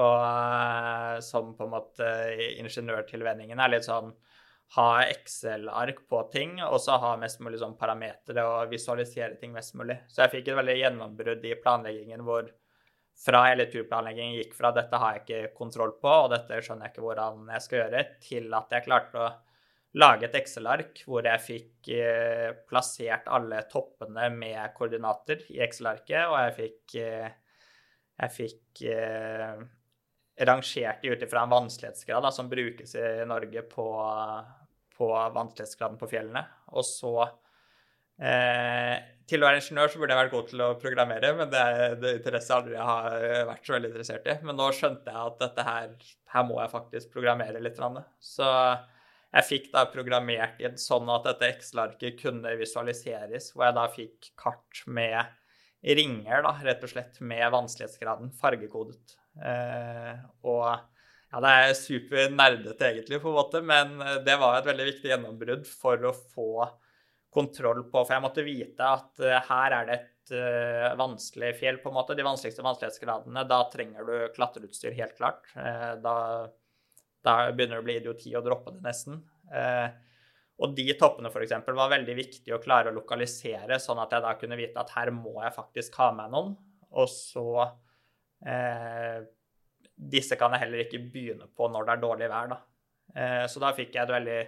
Og 0.00 0.16
eh, 0.24 1.16
som 1.24 1.54
på 1.56 1.66
en 1.66 1.74
måte 1.76 2.10
ingeniørtilvenningen 2.58 3.60
er 3.60 3.72
litt 3.76 3.86
sånn 3.86 4.10
ha 4.76 5.02
Excel-ark 5.02 6.04
på 6.08 6.22
ting, 6.30 6.60
og 6.62 6.78
så 6.82 6.98
ha 7.02 7.16
mest 7.18 7.40
mulig 7.42 7.58
sånn 7.58 7.76
parametere 7.78 8.44
og 8.46 8.70
visualisere 8.70 9.34
ting 9.40 9.54
mest 9.54 9.74
mulig. 9.78 9.98
Så 10.08 10.22
jeg 10.22 10.34
fikk 10.36 10.50
et 10.50 10.58
veldig 10.60 10.76
gjennombrudd 10.78 11.46
i 11.48 11.56
planleggingen 11.58 12.22
hvor 12.26 12.52
fra 13.20 13.42
hele 13.48 13.66
turplanleggingen 13.68 14.38
gikk 14.38 14.54
fra 14.56 14.70
dette 14.72 14.96
har 14.96 15.16
jeg 15.16 15.24
ikke 15.24 15.56
kontroll 15.58 15.96
på, 16.00 16.08
og 16.08 16.30
dette 16.32 16.60
skjønner 16.62 16.86
jeg 16.86 16.94
ikke 16.94 17.04
hvordan 17.04 17.50
jeg 17.52 17.64
skal 17.66 17.82
gjøre, 17.82 18.04
til 18.24 18.54
at 18.56 18.76
jeg 18.76 18.86
klarte 18.86 19.20
å 19.20 19.30
lage 20.00 20.28
et 20.28 20.38
Excel-ark 20.38 21.02
hvor 21.04 21.26
jeg 21.26 21.42
fikk 21.44 21.90
eh, 21.96 22.46
plassert 22.70 23.26
alle 23.28 23.64
toppene 23.72 24.30
med 24.32 24.72
koordinater 24.76 25.42
i 25.50 25.60
Excel-arket, 25.66 26.30
og 26.30 26.38
jeg 26.38 26.56
fikk, 26.60 26.96
eh, 27.02 27.28
jeg 28.22 28.36
fikk 28.38 28.84
eh, 28.94 29.60
rangert 30.46 31.02
de 31.02 31.12
ut 31.12 31.26
ifra 31.26 31.44
en 31.44 31.52
vanskelighetsgrad 31.52 32.24
da, 32.24 32.32
som 32.32 32.48
brukes 32.48 32.94
i 32.96 33.06
Norge 33.28 33.66
på, 33.68 33.88
på 35.00 35.08
vanskelighetsgraden 35.34 35.98
på 36.00 36.10
fjellene. 36.10 36.44
Og 36.76 36.86
så 36.86 37.14
eh, 38.20 38.94
Til 39.30 39.42
å 39.42 39.48
være 39.48 39.62
ingeniør 39.62 39.90
så 39.90 40.02
burde 40.02 40.14
jeg 40.14 40.22
vært 40.22 40.36
god 40.36 40.52
til 40.52 40.62
å 40.66 40.70
programmere, 40.82 41.32
men 41.40 41.50
det 41.50 41.64
er 41.64 41.98
det 42.02 42.14
interesse 42.20 42.54
aldri 42.54 42.76
jeg 42.76 42.88
har 42.92 43.18
vært 43.50 43.66
så 43.66 43.76
veldig 43.76 43.92
interessert 43.94 44.30
i. 44.30 44.38
Men 44.46 44.60
nå 44.60 44.70
skjønte 44.76 45.12
jeg 45.12 45.32
at 45.32 45.42
dette 45.44 45.66
her, 45.66 45.98
her 46.36 46.48
må 46.48 46.60
jeg 46.60 46.74
faktisk 46.76 47.12
programmere 47.16 47.62
litt. 47.62 47.82
Så 48.20 48.48
jeg 49.30 49.46
fikk 49.46 49.68
da 49.74 49.84
programmert 49.90 50.58
inn 50.62 50.78
sånn 50.80 51.10
at 51.14 51.28
dette 51.28 51.52
Excel-arket 51.54 52.16
kunne 52.18 52.56
visualiseres, 52.58 53.52
hvor 53.54 53.68
jeg 53.68 53.76
da 53.76 53.84
fikk 53.92 54.32
kart 54.40 54.82
med 54.90 55.36
ringer, 55.80 56.42
da, 56.44 56.54
rett 56.66 56.82
og 56.84 56.90
slett, 56.92 57.20
med 57.22 57.46
vanskelighetsgraden 57.54 58.32
fargekodet. 58.40 59.14
Eh, 59.38 60.16
og 60.50 60.66
ja, 61.30 61.40
det 61.44 61.50
er 61.56 61.74
supernerdete 61.78 62.88
egentlig, 62.90 63.20
på 63.22 63.30
en 63.30 63.38
måte, 63.38 63.62
men 63.62 63.96
det 64.26 64.36
var 64.40 64.58
et 64.58 64.70
veldig 64.70 64.86
viktig 64.92 65.12
gjennombrudd 65.12 65.66
for 65.68 66.10
å 66.10 66.14
få 66.14 66.52
kontroll 67.30 67.84
på 67.86 68.00
For 68.02 68.16
jeg 68.16 68.22
måtte 68.24 68.42
vite 68.42 68.82
at 68.82 69.20
uh, 69.22 69.36
her 69.46 69.74
er 69.76 69.84
det 69.86 69.98
et 70.00 70.32
uh, 70.34 70.96
vanskelig 70.98 71.52
fjell, 71.60 71.76
på 71.78 71.92
en 71.92 71.94
måte. 72.00 72.16
De 72.18 72.26
vanskeligste 72.26 72.64
vanskelighetsgradene. 72.66 73.44
Da 73.46 73.60
trenger 73.70 74.08
du 74.08 74.16
klatreutstyr, 74.34 74.96
helt 74.98 75.14
klart. 75.14 75.46
Da 76.02 76.16
da 77.26 77.34
begynner 77.52 77.78
det 77.78 77.82
å 77.82 77.86
bli 77.86 77.96
idioti 78.00 78.32
å 78.36 78.44
droppe 78.44 78.72
det 78.74 78.84
nesten. 78.84 79.20
Eh, 79.52 79.88
og 80.60 80.74
de 80.76 80.86
toppene 81.00 81.30
f.eks. 81.32 81.54
var 81.66 81.92
veldig 81.92 82.16
viktig 82.16 82.54
å 82.54 82.60
klare 82.62 82.92
å 82.92 82.96
lokalisere, 82.96 83.80
sånn 83.80 84.00
at 84.02 84.12
jeg 84.14 84.24
da 84.24 84.34
kunne 84.40 84.58
vite 84.60 84.80
at 84.80 84.92
her 84.96 85.12
må 85.14 85.38
jeg 85.40 85.56
faktisk 85.56 86.00
ha 86.00 86.10
med 86.16 86.32
noen. 86.34 86.54
Og 86.90 87.08
så 87.12 87.46
eh, 88.44 89.20
Disse 90.00 90.38
kan 90.40 90.54
jeg 90.56 90.64
heller 90.64 90.84
ikke 90.86 91.02
begynne 91.12 91.50
på 91.52 91.68
når 91.68 91.86
det 91.86 91.94
er 91.94 92.02
dårlig 92.04 92.30
vær, 92.32 92.50
da. 92.54 92.58
Eh, 93.14 93.44
så 93.50 93.62
da 93.62 93.72
fikk 93.76 93.96
jeg 93.96 94.06
et 94.06 94.14
veldig 94.14 94.40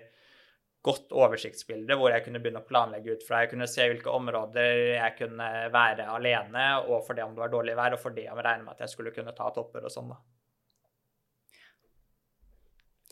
godt 0.82 1.12
oversiktsbilde 1.14 1.94
hvor 1.98 2.10
jeg 2.10 2.24
kunne 2.24 2.40
begynne 2.42 2.62
å 2.62 2.66
planlegge 2.66 3.16
ut 3.16 3.26
fra. 3.26 3.42
Jeg 3.44 3.52
kunne 3.52 3.68
se 3.70 3.86
hvilke 3.86 4.10
områder 4.10 4.78
jeg 4.96 5.16
kunne 5.18 5.48
være 5.74 6.08
alene, 6.10 6.68
og 6.88 7.04
for 7.06 7.18
det 7.18 7.26
om 7.26 7.36
det 7.36 7.44
var 7.44 7.52
dårlig 7.52 7.76
vær, 7.78 7.96
og 7.96 8.02
for 8.02 8.16
det 8.16 8.26
om 8.30 8.40
jeg 8.40 8.46
regner 8.48 8.66
med 8.66 8.74
at 8.74 8.86
jeg 8.86 8.94
skulle 8.94 9.14
kunne 9.14 9.34
ta 9.36 9.50
topper 9.54 9.86
og 9.86 9.94
sånn, 9.94 10.10
da. 10.14 10.20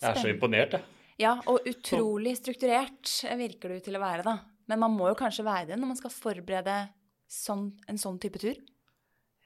Jeg 0.01 0.09
er 0.15 0.23
så 0.23 0.33
imponert, 0.33 0.79
jeg. 0.79 0.97
Ja, 1.21 1.35
og 1.53 1.67
utrolig 1.69 2.33
strukturert 2.39 3.11
virker 3.37 3.75
du 3.75 3.85
til 3.85 3.99
å 3.99 4.03
være, 4.03 4.25
da. 4.25 4.39
Men 4.71 4.81
man 4.81 4.95
må 4.97 5.11
jo 5.11 5.19
kanskje 5.19 5.45
være 5.45 5.73
det 5.73 5.77
når 5.77 5.91
man 5.93 5.99
skal 5.99 6.15
forberede 6.15 6.77
sånn, 7.31 7.67
en 7.91 8.01
sånn 8.01 8.19
type 8.23 8.41
tur? 8.41 8.57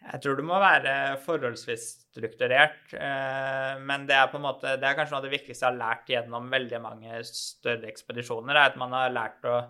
Jeg 0.05 0.21
tror 0.21 0.37
du 0.37 0.45
må 0.45 0.59
være 0.61 0.95
forholdsvis 1.25 1.85
strukturert. 2.13 2.93
Eh, 2.93 3.81
men 3.89 4.05
det 4.09 4.17
er 4.19 4.29
på 4.33 4.39
en 4.39 4.47
måte, 4.47 4.75
det 4.81 4.89
er 4.89 4.99
kanskje 4.99 5.15
noe 5.15 5.23
av 5.23 5.29
det 5.29 5.33
viktigste 5.33 5.65
jeg 5.65 5.71
har 5.71 5.81
lært 5.81 6.13
gjennom 6.13 6.51
veldig 6.53 6.81
mange 6.85 7.23
større 7.29 7.89
ekspedisjoner, 7.89 8.53
er 8.55 8.73
at 8.73 8.81
man 8.81 8.93
har 8.97 9.15
lært 9.15 9.49
å 9.49 9.63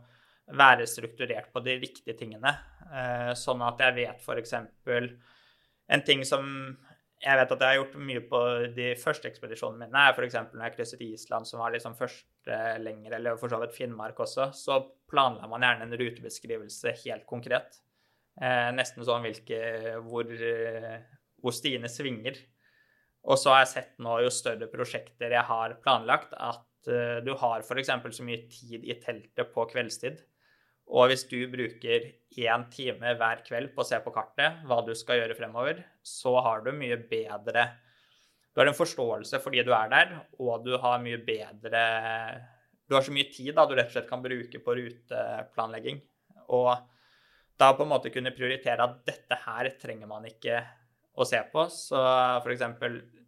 være 0.58 0.88
strukturert 0.90 1.52
på 1.54 1.62
de 1.64 1.78
riktige 1.80 2.16
tingene. 2.18 2.50
Eh, 2.90 3.30
sånn 3.38 3.62
at 3.64 3.80
jeg 3.80 3.96
vet 4.00 4.26
f.eks. 4.26 4.56
en 5.94 6.04
ting 6.04 6.26
som 6.26 6.50
jeg 7.24 7.38
vet 7.40 7.52
at 7.54 7.62
jeg 7.62 7.70
har 7.70 7.78
gjort 7.78 7.94
mye 8.04 8.22
på 8.28 8.40
de 8.76 8.90
første 9.00 9.30
ekspedisjonene 9.30 9.86
mine. 9.86 10.02
er 10.02 10.12
F.eks. 10.12 10.36
når 10.52 10.66
jeg 10.66 10.74
krysset 10.74 11.04
Island, 11.06 11.48
som 11.48 11.62
var 11.62 11.72
liksom 11.72 11.96
første 11.96 12.58
lenger, 12.82 13.16
eller 13.16 13.38
for 13.40 13.52
så 13.52 13.60
vidt 13.62 13.76
Finnmark 13.76 14.20
også, 14.20 14.50
så 14.52 14.80
planla 15.08 15.48
man 15.48 15.64
gjerne 15.64 15.88
en 15.88 15.96
rutebeskrivelse 16.00 16.92
helt 17.04 17.24
konkret. 17.30 17.78
Eh, 18.40 18.70
nesten 18.74 19.06
sånn 19.06 19.24
hvilke, 19.26 19.60
hvor, 20.06 20.26
eh, 20.26 21.00
hvor 21.42 21.54
stiene 21.54 21.90
svinger. 21.92 22.38
Og 23.24 23.38
så 23.40 23.54
har 23.54 23.64
jeg 23.64 23.72
sett 23.72 23.98
nå, 24.04 24.18
jo 24.24 24.32
større 24.34 24.68
prosjekter 24.72 25.32
jeg 25.32 25.48
har 25.48 25.78
planlagt, 25.84 26.34
at 26.36 26.90
eh, 26.90 27.20
du 27.24 27.32
har 27.40 27.64
f.eks. 27.64 27.92
så 28.18 28.26
mye 28.26 28.46
tid 28.50 28.84
i 28.84 28.98
teltet 29.00 29.54
på 29.54 29.66
kveldstid 29.70 30.20
og 30.92 31.08
hvis 31.08 31.24
du 31.30 31.38
bruker 31.48 32.10
én 32.44 32.66
time 32.72 33.14
hver 33.16 33.40
kveld 33.46 33.72
på 33.74 33.82
å 33.82 33.88
se 33.88 33.98
på 34.04 34.12
kartet 34.12 34.64
hva 34.68 34.82
du 34.84 34.92
skal 34.98 35.22
gjøre 35.22 35.36
fremover, 35.38 35.80
så 36.04 36.36
har 36.44 36.64
du 36.64 36.72
mye 36.76 36.98
bedre 37.10 37.70
Du 38.54 38.60
har 38.60 38.68
en 38.70 38.76
forståelse 38.76 39.40
fordi 39.42 39.64
du 39.66 39.72
er 39.74 39.88
der, 39.90 40.12
og 40.38 40.64
du 40.66 40.76
har 40.78 41.00
mye 41.02 41.18
bedre 41.24 41.84
Du 42.86 42.94
har 42.94 43.02
så 43.02 43.14
mye 43.14 43.30
tid 43.32 43.54
da 43.56 43.64
du 43.66 43.74
rett 43.74 43.88
og 43.88 43.96
slett 43.96 44.10
kan 44.10 44.22
bruke 44.22 44.60
på 44.60 44.74
ruteplanlegging. 44.76 46.02
Og 46.52 46.76
da 47.60 47.70
på 47.76 47.84
en 47.84 47.92
måte 47.92 48.10
kunne 48.14 48.34
prioritere 48.34 48.82
at 48.82 48.98
dette 49.06 49.38
her 49.44 49.70
trenger 49.80 50.10
man 50.10 50.26
ikke 50.28 50.62
å 51.14 51.26
se 51.28 51.38
på. 51.52 51.68
Så 51.70 52.00
f.eks. 52.42 52.66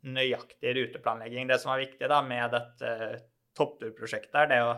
nøyaktig 0.06 0.74
ruteplanlegging. 0.80 1.46
Det 1.50 1.60
som 1.62 1.72
er 1.74 1.84
viktig 1.86 2.10
da 2.10 2.20
med 2.26 2.54
dette 2.54 2.92
toppturprosjektet, 3.56 4.42
er 4.42 4.52
det 4.52 4.60
å 4.66 4.74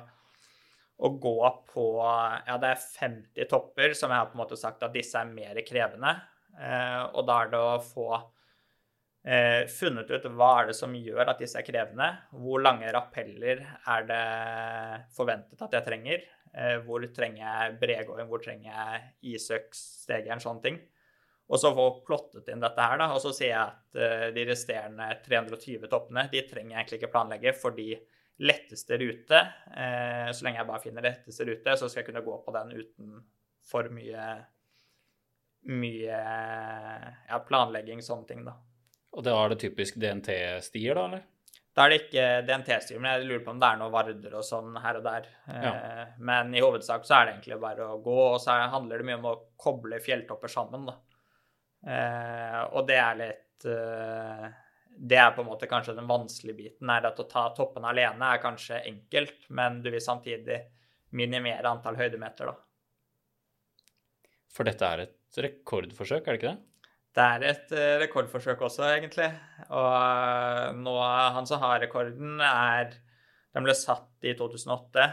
å 0.99 1.11
gå 1.23 1.51
på 1.73 1.85
Ja, 2.03 2.57
det 2.59 2.73
er 2.73 2.81
50 2.83 3.51
topper 3.51 3.95
som 3.95 4.11
jeg 4.11 4.19
har 4.19 4.31
på 4.31 4.35
en 4.35 4.43
måte 4.43 4.59
sagt 4.59 4.83
at 4.83 4.95
disse 4.95 5.21
er 5.21 5.31
mer 5.31 5.61
krevende. 5.67 6.15
Eh, 6.59 7.03
og 7.15 7.23
da 7.29 7.43
er 7.45 7.53
det 7.53 7.61
å 7.63 7.77
få 7.83 8.09
eh, 9.25 9.63
funnet 9.73 10.11
ut 10.11 10.29
hva 10.35 10.51
er 10.61 10.71
det 10.71 10.77
som 10.79 10.95
gjør 10.95 11.33
at 11.33 11.41
disse 11.43 11.59
er 11.61 11.67
krevende. 11.67 12.11
Hvor 12.35 12.63
lange 12.65 12.91
rappeller 12.95 13.65
er 13.65 14.07
det 14.09 14.27
forventet 15.17 15.65
at 15.65 15.79
jeg 15.79 15.87
trenger? 15.87 16.29
Eh, 16.53 16.77
hvor 16.85 17.05
trenger 17.15 17.43
jeg 17.43 17.81
bregåing? 17.81 18.29
Hvor 18.31 18.45
trenger 18.45 18.71
jeg 18.71 19.35
isøkstegeren? 19.35 20.43
Sånne 20.45 20.65
ting. 20.65 20.79
Og 21.49 21.57
så 21.61 21.73
få 21.73 21.89
plottet 22.05 22.51
inn 22.53 22.61
dette 22.61 22.85
her, 22.85 23.01
da. 23.01 23.09
Og 23.17 23.23
så 23.25 23.33
sier 23.33 23.55
jeg 23.55 23.63
at 23.65 24.35
de 24.37 24.45
resterende 24.51 25.07
320 25.25 25.89
toppene 25.89 26.27
de 26.29 26.43
trenger 26.45 26.75
jeg 26.75 26.81
egentlig 26.83 26.99
ikke 27.01 27.13
planlegge 27.15 27.55
fordi 27.57 27.93
letteste 28.39 28.99
rute. 29.01 29.41
Eh, 29.77 30.29
så 30.33 30.45
lenge 30.45 30.61
jeg 30.61 30.69
bare 30.69 30.83
finner 30.83 31.05
letteste 31.09 31.47
rute, 31.49 31.75
så 31.77 31.89
skal 31.89 32.03
jeg 32.03 32.11
kunne 32.11 32.25
gå 32.27 32.39
på 32.45 32.55
den 32.55 32.77
uten 32.79 33.19
for 33.69 33.91
mye 33.93 34.29
mye 35.69 36.19
ja, 37.29 37.39
planlegging, 37.49 38.01
sånne 38.05 38.29
ting, 38.29 38.45
da. 38.47 38.55
Og 39.17 39.25
da 39.25 39.35
er 39.41 39.53
det 39.53 39.61
typisk 39.63 39.97
DNT-stier, 40.01 40.99
da, 40.99 41.07
eller? 41.09 41.27
Da 41.75 41.85
er 41.85 41.93
det 41.93 41.99
ikke 42.03 42.27
DNT-stier, 42.45 43.01
men 43.01 43.15
jeg 43.15 43.29
lurer 43.29 43.43
på 43.47 43.53
om 43.55 43.61
det 43.63 43.69
er 43.69 43.81
noen 43.81 43.95
varder 43.95 44.33
og 44.35 44.45
sånn 44.47 44.77
her 44.83 44.99
og 44.99 45.05
der. 45.07 45.29
Ja. 45.47 45.73
Eh, 45.73 46.15
men 46.31 46.55
i 46.55 46.63
hovedsak 46.65 47.07
så 47.07 47.19
er 47.19 47.27
det 47.27 47.35
egentlig 47.37 47.61
bare 47.63 47.87
å 47.89 48.01
gå, 48.05 48.17
og 48.35 48.41
så 48.43 48.57
handler 48.73 49.01
det 49.01 49.09
mye 49.09 49.21
om 49.21 49.29
å 49.31 49.37
koble 49.59 50.01
fjelltopper 50.03 50.53
sammen, 50.53 50.89
da. 50.91 50.97
Eh, 51.89 52.63
og 52.75 52.89
det 52.89 52.99
er 52.99 53.21
litt 53.23 53.69
det 54.99 55.19
er 55.19 55.31
på 55.35 55.43
en 55.43 55.49
måte 55.49 55.69
kanskje 55.71 55.95
den 55.97 56.09
vanskelige 56.11 56.57
biten. 56.57 56.91
er 56.91 57.07
At 57.07 57.21
å 57.23 57.27
ta 57.31 57.49
toppen 57.55 57.87
alene 57.87 58.33
er 58.35 58.43
kanskje 58.43 58.83
enkelt, 58.91 59.47
men 59.55 59.81
du 59.83 59.91
vil 59.91 60.03
samtidig 60.03 60.59
minimere 61.11 61.71
antall 61.71 61.99
høydemeter, 61.99 62.51
da. 62.51 63.85
For 64.53 64.67
dette 64.67 64.89
er 64.89 65.05
et 65.07 65.39
rekordforsøk, 65.45 66.27
er 66.27 66.35
det 66.35 66.41
ikke 66.41 66.53
det? 66.53 66.68
Det 67.19 67.25
er 67.25 67.45
et 67.49 67.73
uh, 67.75 67.97
rekordforsøk 68.05 68.61
også, 68.69 68.85
egentlig. 68.95 69.29
Og 69.69 69.87
uh, 69.91 70.69
nå, 70.79 70.95
han 71.35 71.49
som 71.51 71.63
har 71.65 71.81
rekorden, 71.83 72.39
er 72.45 72.93
Den 73.57 73.65
ble 73.67 73.75
satt 73.75 74.29
i 74.29 74.37
2008, 74.39 75.09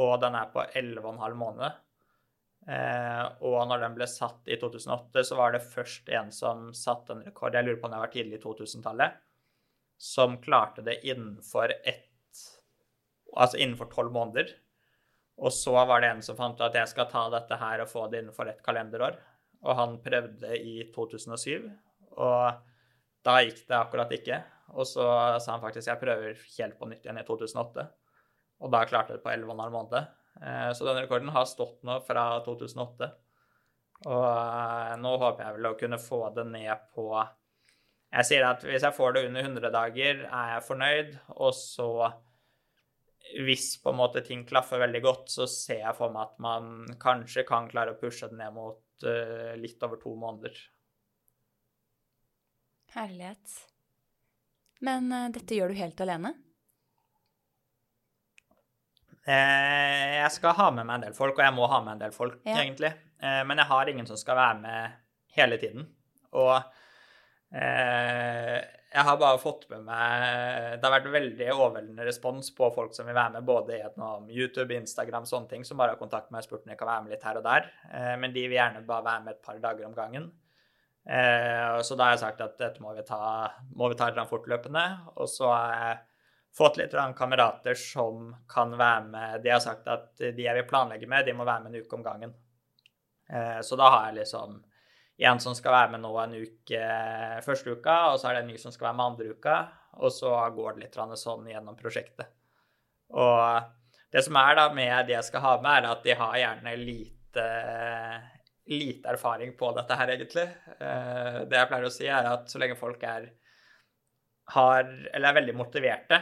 og 0.00 0.14
den 0.22 0.36
er 0.38 0.48
på 0.52 0.62
11,5 0.64 1.34
måneder. 1.36 1.74
Eh, 2.66 3.24
og 3.46 3.60
når 3.70 3.82
den 3.84 3.94
ble 3.94 4.06
satt 4.10 4.48
i 4.50 4.56
2008, 4.58 5.22
så 5.28 5.38
var 5.38 5.54
det 5.54 5.62
først 5.62 6.08
en 6.18 6.32
som 6.34 6.72
satte 6.74 7.14
en 7.14 7.22
rekord, 7.22 7.54
jeg 7.54 7.66
lurer 7.66 7.78
på 7.78 7.86
om 7.86 7.94
det 7.94 8.00
var 8.02 8.12
tidlig 8.14 8.40
i 8.40 8.42
2000-tallet, 8.42 9.20
som 10.02 10.38
klarte 10.42 10.84
det 10.86 11.00
innenfor 11.06 11.74
ett 11.82 12.12
Altså 13.36 13.58
innenfor 13.60 13.90
tolv 13.90 14.14
måneder. 14.14 14.48
Og 15.44 15.50
så 15.52 15.72
var 15.84 16.00
det 16.00 16.08
en 16.08 16.20
som 16.24 16.38
fant 16.38 16.54
ut 16.56 16.62
at 16.64 16.76
jeg 16.78 16.88
skal 16.88 17.08
ta 17.10 17.26
dette 17.34 17.58
her 17.60 17.82
og 17.82 17.90
få 17.90 18.06
det 18.08 18.22
innenfor 18.22 18.48
ett 18.48 18.62
kalenderår. 18.64 19.18
Og 19.66 19.78
han 19.78 19.98
prøvde 20.02 20.56
i 20.56 20.78
2007. 20.94 21.66
Og 22.16 22.60
da 23.26 23.38
gikk 23.42 23.64
det 23.66 23.78
akkurat 23.78 24.12
ikke. 24.14 24.40
Og 24.74 24.86
så 24.88 25.06
sa 25.42 25.54
han 25.54 25.62
faktisk 25.62 25.90
jeg 25.90 26.00
prøver 26.00 26.42
helt 26.58 26.78
på 26.78 26.88
nytt 26.90 27.06
igjen 27.06 27.20
i 27.20 27.26
2008. 27.26 27.86
Og 28.64 28.72
da 28.72 28.82
klarte 28.88 29.14
jeg 29.14 29.20
det 29.20 29.26
på 29.26 29.32
11,5 29.34 29.72
måneder. 29.74 30.08
Eh, 30.42 30.70
så 30.76 30.86
den 30.88 31.00
rekorden 31.02 31.32
har 31.34 31.48
stått 31.48 31.82
nå 31.86 31.98
fra 32.06 32.26
2008. 32.46 33.10
Og 34.06 34.28
eh, 34.28 34.94
nå 35.00 35.16
håper 35.22 35.44
jeg 35.44 35.58
vel 35.58 35.70
å 35.70 35.78
kunne 35.80 36.00
få 36.02 36.20
det 36.36 36.46
ned 36.50 36.86
på 36.96 37.08
Jeg 37.16 38.28
sier 38.28 38.46
at 38.48 38.64
hvis 38.64 38.84
jeg 38.86 38.96
får 38.96 39.16
det 39.16 39.26
under 39.28 39.48
100 39.48 39.74
dager, 39.74 40.24
er 40.24 40.54
jeg 40.54 40.66
fornøyd. 40.68 41.12
Og 41.36 41.52
så, 41.56 41.90
hvis 43.44 43.74
på 43.82 43.92
en 43.92 44.00
måte 44.00 44.24
ting 44.24 44.46
klaffer 44.48 44.82
veldig 44.84 45.02
godt, 45.04 45.30
så 45.32 45.48
ser 45.50 45.82
jeg 45.84 45.98
for 45.98 46.14
meg 46.14 46.30
at 46.30 46.42
man 46.42 46.98
kanskje 47.02 47.46
kan 47.48 47.68
klare 47.70 47.96
å 47.96 48.00
pushe 48.00 48.30
det 48.30 48.38
ned 48.40 48.54
mot 48.56 48.80
uh, 49.04 49.52
litt 49.60 49.82
over 49.84 50.00
to 50.00 50.14
måneder. 50.16 50.56
Herlighet. 52.96 53.60
Men 54.80 55.12
uh, 55.12 55.28
dette 55.34 55.58
gjør 55.58 55.74
du 55.74 55.80
helt 55.82 56.00
alene? 56.00 56.32
Eh, 59.26 60.20
jeg 60.20 60.30
skal 60.36 60.54
ha 60.54 60.68
med 60.70 60.86
meg 60.86 61.00
en 61.00 61.04
del 61.08 61.16
folk, 61.16 61.34
og 61.34 61.42
jeg 61.42 61.54
må 61.56 61.66
ha 61.70 61.80
med 61.82 61.96
en 61.96 62.02
del 62.04 62.14
folk, 62.14 62.38
ja. 62.46 62.60
egentlig. 62.62 62.92
Eh, 63.18 63.42
men 63.48 63.58
jeg 63.58 63.70
har 63.72 63.90
ingen 63.90 64.06
som 64.06 64.18
skal 64.20 64.38
være 64.38 64.58
med 64.60 65.00
hele 65.34 65.58
tiden. 65.58 65.88
Og 66.38 66.54
eh, 67.50 68.60
jeg 68.96 69.04
har 69.04 69.18
bare 69.20 69.40
fått 69.40 69.66
med 69.68 69.84
meg 69.84 70.78
Det 70.80 70.86
har 70.86 70.94
vært 70.94 71.10
veldig 71.12 71.48
overveldende 71.52 72.06
respons 72.06 72.48
på 72.56 72.70
folk 72.72 72.94
som 72.96 73.08
vil 73.08 73.16
være 73.16 73.34
med, 73.36 73.44
både 73.48 73.76
gjennom 73.76 74.30
YouTube, 74.32 74.72
Instagram, 74.72 75.26
sånne 75.28 75.50
ting, 75.50 75.66
som 75.68 75.76
bare 75.76 75.92
har 75.92 76.00
kontakt 76.00 76.30
med 76.30 76.38
meg 76.38 76.46
og 76.46 76.48
spurt 76.48 76.64
om 76.64 76.72
de 76.72 76.78
kan 76.80 76.88
være 76.88 77.04
med 77.04 77.12
litt 77.12 77.26
her 77.28 77.40
og 77.40 77.44
der. 77.44 77.68
Eh, 77.92 78.14
men 78.22 78.32
de 78.32 78.46
vil 78.46 78.56
gjerne 78.56 78.84
bare 78.88 79.04
være 79.04 79.24
med 79.26 79.34
et 79.34 79.42
par 79.44 79.58
dager 79.60 79.88
om 79.88 79.96
gangen. 79.96 80.30
Eh, 81.06 81.76
så 81.84 81.94
da 81.98 82.08
har 82.08 82.16
jeg 82.16 82.22
sagt 82.24 82.40
at 82.46 82.56
dette 82.58 82.82
må 82.82 82.94
vi 82.96 83.04
ta, 83.06 83.20
må 83.76 83.90
vi 83.92 83.98
ta 83.98 84.08
litt 84.10 84.32
fortløpende. 84.32 84.86
Og 85.20 85.28
så 85.30 85.50
har 85.52 85.74
jeg 85.76 85.98
fått 86.56 86.80
litt 86.80 86.96
kamerater 87.18 87.76
som 87.76 88.30
kan 88.48 88.72
være 88.80 89.04
med. 89.10 89.42
De 89.44 89.52
har 89.52 89.60
sagt 89.60 89.88
at 89.92 90.08
de 90.16 90.48
jeg 90.48 90.56
vil 90.56 90.68
planlegge 90.70 91.10
med, 91.10 91.28
de 91.28 91.36
må 91.36 91.44
være 91.44 91.66
med 91.66 91.74
en 91.74 91.84
uke 91.84 91.98
om 91.98 92.06
gangen. 92.06 92.32
Eh, 93.28 93.60
så 93.60 93.76
da 93.76 93.90
har 93.92 94.08
jeg 94.08 94.22
liksom 94.22 94.56
en 95.24 95.40
som 95.40 95.54
skal 95.56 95.72
være 95.72 95.94
med 95.94 96.02
nå 96.04 96.12
en 96.20 96.34
uke 96.36 96.80
første 97.44 97.72
uka, 97.72 97.96
og 98.12 98.18
så 98.20 98.28
er 98.28 98.36
det 98.36 98.42
en 98.44 98.50
ny 98.52 98.58
som 98.60 98.74
skal 98.74 98.90
være 98.90 98.98
med 98.98 99.06
andre 99.12 99.36
uka. 99.36 99.56
Og 100.04 100.12
så 100.12 100.32
går 100.52 100.76
det 100.76 100.82
litt 100.84 100.98
sånn 101.16 101.48
gjennom 101.48 101.76
prosjektet. 101.78 102.28
Og 103.16 103.72
det 104.12 104.22
som 104.26 104.36
er 104.36 104.58
da 104.58 104.66
med 104.74 105.08
de 105.08 105.16
jeg 105.16 105.28
skal 105.30 105.44
ha 105.44 105.54
med, 105.62 105.72
er 105.78 105.88
at 105.90 106.04
de 106.04 106.16
har 106.20 106.36
gjerne 106.40 106.74
lite, 106.82 107.46
lite 108.68 109.14
erfaring 109.14 109.56
på 109.56 109.72
dette 109.78 109.98
her, 109.98 110.12
egentlig. 110.14 110.46
Eh, 110.76 111.40
det 111.48 111.60
jeg 111.62 111.70
pleier 111.70 111.88
å 111.88 111.94
si, 111.94 112.06
er 112.12 112.28
at 112.34 112.52
så 112.52 112.60
lenge 112.60 112.76
folk 112.76 113.02
er, 113.08 113.30
har, 114.52 114.84
eller 114.84 115.30
er 115.30 115.38
veldig 115.40 115.56
motiverte, 115.56 116.20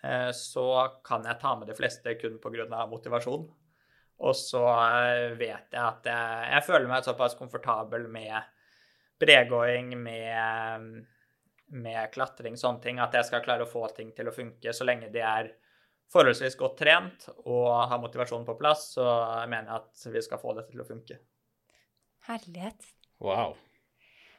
eh, 0.00 0.30
så 0.36 0.66
kan 1.06 1.28
jeg 1.28 1.42
ta 1.42 1.54
med 1.60 1.68
de 1.68 1.76
fleste 1.76 2.16
kun 2.22 2.40
pga. 2.40 2.86
motivasjon. 2.88 3.48
Og 4.20 4.36
så 4.36 4.62
eh, 4.68 5.30
vet 5.38 5.72
jeg 5.72 5.80
at 5.80 6.08
jeg, 6.10 6.50
jeg 6.52 6.66
føler 6.66 6.90
meg 6.90 7.06
såpass 7.06 7.38
komfortabel 7.38 8.04
med 8.12 8.36
bregåing, 9.20 9.94
med, 10.00 11.00
med 11.76 12.12
klatring, 12.12 12.58
sånne 12.60 12.84
ting, 12.84 13.00
at 13.00 13.16
jeg 13.16 13.28
skal 13.28 13.44
klare 13.44 13.64
å 13.64 13.70
få 13.70 13.86
ting 13.96 14.12
til 14.16 14.28
å 14.28 14.34
funke 14.34 14.74
så 14.76 14.86
lenge 14.88 15.10
de 15.12 15.24
er 15.24 15.50
forholdsvis 16.10 16.56
godt 16.58 16.78
trent 16.82 17.26
og 17.44 17.68
har 17.88 18.00
motivasjonen 18.02 18.46
på 18.48 18.56
plass, 18.58 18.90
så 18.96 19.06
mener 19.48 19.70
jeg 19.70 19.80
at 19.80 20.06
vi 20.16 20.22
skal 20.26 20.40
få 20.42 20.54
dette 20.56 20.72
til 20.74 20.82
å 20.82 20.88
funke. 20.88 21.20
Herlighet. 22.28 22.88
Wow. 23.22 23.54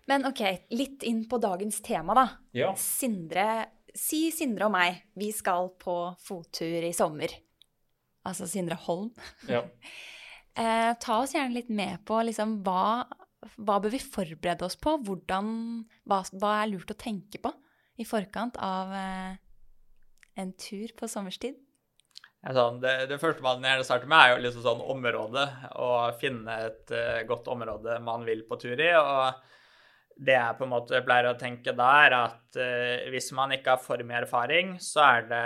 Men 0.09 0.25
OK, 0.27 0.41
litt 0.75 1.05
inn 1.07 1.23
på 1.29 1.39
dagens 1.41 1.79
tema, 1.85 2.17
da. 2.17 2.25
Ja. 2.57 2.73
Sindre, 2.77 3.47
si 3.95 4.27
Sindre 4.35 4.67
og 4.67 4.75
meg, 4.75 5.05
vi 5.17 5.31
skal 5.33 5.71
på 5.81 5.95
fottur 6.21 6.89
i 6.89 6.93
sommer 6.93 7.33
altså 8.27 8.47
Sindre 8.49 8.77
Holm. 8.85 9.11
Ja. 9.49 9.63
eh, 10.61 10.91
ta 11.01 11.21
oss 11.21 11.35
gjerne 11.35 11.55
litt 11.55 11.71
med 11.73 12.03
på 12.07 12.19
liksom, 12.27 12.59
hva, 12.65 13.07
hva 13.57 13.79
bør 13.81 13.95
vi 13.95 14.03
forberede 14.03 14.67
oss 14.67 14.77
på? 14.79 14.97
Hvordan, 15.07 15.49
hva, 16.09 16.21
hva, 16.35 16.55
er 16.59 16.71
lurt 16.73 16.93
å 16.93 16.99
tenke 16.99 17.41
på 17.41 17.53
i 18.01 18.07
forkant 18.07 18.57
av 18.61 18.93
eh, 18.95 19.35
en 20.41 20.55
tur 20.59 20.93
på 20.97 21.09
sommerstid? 21.11 21.59
Ja, 22.41 22.55
sånn, 22.57 22.79
det, 22.81 22.93
det, 23.11 23.19
første 23.21 23.43
man 23.45 23.61
gjerne 23.61 23.85
starter 23.85 24.09
med, 24.09 24.17
er 24.17 24.31
jo 24.33 24.43
liksom 24.47 24.63
sånn 24.65 24.79
område. 24.89 25.43
Å 25.77 25.89
finne 26.17 26.55
et 26.65 26.93
uh, 26.93 27.19
godt 27.29 27.49
område 27.53 27.99
man 28.01 28.25
vil 28.25 28.41
på 28.49 28.57
tur 28.61 28.81
i. 28.81 28.93
og 28.97 29.43
det 30.21 30.35
jeg 30.35 30.57
på 30.57 30.65
en 30.65 30.73
måte 30.73 31.01
pleier 31.05 31.29
å 31.29 31.37
tenke 31.37 31.73
da, 31.77 31.89
er 32.07 32.15
at 32.17 32.57
uh, 32.57 33.09
hvis 33.13 33.29
man 33.37 33.53
ikke 33.53 33.75
har 33.75 33.83
for 33.83 34.01
mye 34.05 34.23
erfaring, 34.23 34.73
så 34.81 35.05
er 35.05 35.29
det 35.29 35.43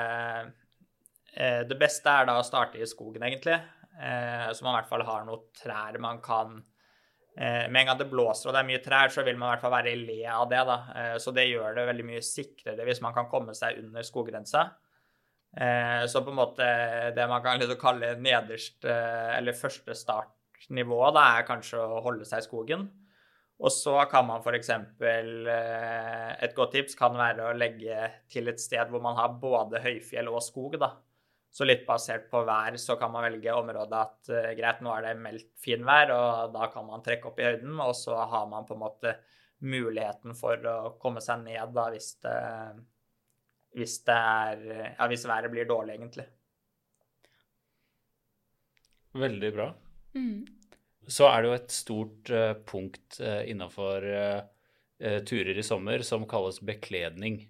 det 1.36 1.76
beste 1.80 2.08
er 2.08 2.30
da 2.30 2.38
å 2.40 2.46
starte 2.48 2.80
i 2.80 2.88
skogen, 2.88 3.24
egentlig. 3.28 3.58
Eh, 3.96 4.52
så 4.54 4.66
man 4.66 4.74
i 4.74 4.80
hvert 4.82 4.90
fall 4.90 5.04
har 5.08 5.28
noen 5.28 5.44
trær 5.56 5.96
man 6.04 6.18
kan 6.24 6.58
eh, 7.40 7.64
Med 7.72 7.78
en 7.80 7.88
gang 7.88 8.00
det 8.02 8.10
blåser 8.12 8.50
og 8.50 8.56
det 8.56 8.60
er 8.60 8.68
mye 8.68 8.82
trær, 8.84 9.14
så 9.14 9.24
vil 9.24 9.38
man 9.40 9.48
i 9.48 9.54
hvert 9.54 9.64
fall 9.64 9.76
være 9.78 9.94
i 9.94 10.02
le 10.02 10.18
av 10.32 10.50
det. 10.52 10.64
da. 10.68 10.80
Så 11.22 11.32
det 11.36 11.48
gjør 11.48 11.78
det 11.78 11.88
veldig 11.92 12.08
mye 12.12 12.26
sikrere 12.26 12.88
hvis 12.88 13.04
man 13.06 13.16
kan 13.16 13.30
komme 13.32 13.56
seg 13.58 13.80
under 13.84 14.06
skoggrensa. 14.06 14.68
Så 15.56 16.20
på 16.20 16.34
en 16.34 16.36
måte 16.36 16.66
det 17.16 17.26
man 17.32 17.40
kan 17.40 17.62
liksom 17.62 17.78
kalle 17.80 18.10
nederst, 18.20 18.84
eller 18.84 19.56
første 19.56 19.96
startnivå, 19.96 20.98
da, 21.16 21.22
er 21.38 21.48
kanskje 21.48 21.80
å 21.80 22.02
holde 22.04 22.28
seg 22.28 22.44
i 22.44 22.48
skogen. 22.50 22.84
Og 23.64 23.72
så 23.72 23.94
kan 24.12 24.28
man 24.28 24.44
f.eks. 24.44 24.74
Et 25.00 26.58
godt 26.58 26.76
tips 26.76 27.00
kan 27.00 27.16
være 27.16 27.48
å 27.48 27.56
legge 27.56 28.10
til 28.28 28.52
et 28.52 28.60
sted 28.60 28.92
hvor 28.92 29.00
man 29.06 29.16
har 29.16 29.38
både 29.40 29.80
høyfjell 29.86 30.28
og 30.34 30.44
skog. 30.44 30.76
da. 30.82 30.92
Så 31.56 31.64
litt 31.64 31.86
basert 31.88 32.26
på 32.28 32.42
vær 32.44 32.76
så 32.82 32.98
kan 33.00 33.14
man 33.14 33.24
velge 33.30 33.54
området 33.56 34.00
at 34.02 34.32
uh, 34.34 34.50
greit, 34.58 34.82
nå 34.84 34.92
er 34.92 35.06
det 35.08 35.14
meldt 35.24 35.54
finvær, 35.64 36.12
og 36.12 36.56
da 36.56 36.68
kan 36.74 36.84
man 36.90 37.04
trekke 37.06 37.30
opp 37.30 37.40
i 37.40 37.46
høyden, 37.48 37.78
og 37.80 37.94
så 37.96 38.18
har 38.28 38.50
man 38.52 38.68
på 38.68 38.76
en 38.76 38.82
måte 38.82 39.14
muligheten 39.64 40.36
for 40.36 40.60
å 40.68 40.76
komme 41.00 41.24
seg 41.24 41.46
ned 41.46 41.72
da 41.74 41.86
hvis 41.94 42.10
det, 42.26 42.40
hvis 43.80 43.96
det 44.10 44.18
er 44.18 44.66
Ja, 44.98 45.08
hvis 45.08 45.24
været 45.32 45.54
blir 45.54 45.70
dårlig, 45.70 45.96
egentlig. 45.96 46.28
Veldig 49.16 49.54
bra. 49.56 49.70
Mm. 50.20 50.44
Så 51.08 51.30
er 51.30 51.40
det 51.40 51.48
jo 51.48 51.56
et 51.56 51.72
stort 51.72 52.34
uh, 52.36 52.52
punkt 52.68 53.22
uh, 53.24 53.46
innafor 53.48 54.12
turer 55.28 55.58
i 55.60 55.64
sommer 55.64 56.00
som 56.08 56.24
kalles 56.24 56.62
bekledning. 56.64 57.42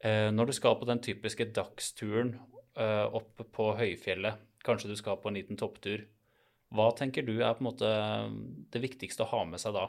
når 0.00 0.46
du 0.46 0.52
skal 0.56 0.78
på 0.80 0.86
den 0.88 1.00
typiske 1.04 1.44
dagsturen 1.52 2.30
uh, 2.40 2.57
opp 2.78 3.42
på 3.54 3.72
høyfjellet, 3.78 4.38
kanskje 4.64 4.92
du 4.92 4.96
skal 4.98 5.18
på 5.18 5.30
en 5.30 5.38
liten 5.38 5.58
topptur. 5.58 6.04
Hva 6.74 6.90
tenker 6.96 7.24
du 7.24 7.38
er 7.38 7.56
på 7.56 7.62
en 7.62 7.70
måte 7.70 7.90
det 8.72 8.82
viktigste 8.82 9.24
å 9.24 9.30
ha 9.32 9.44
med 9.48 9.60
seg 9.62 9.76
da? 9.76 9.86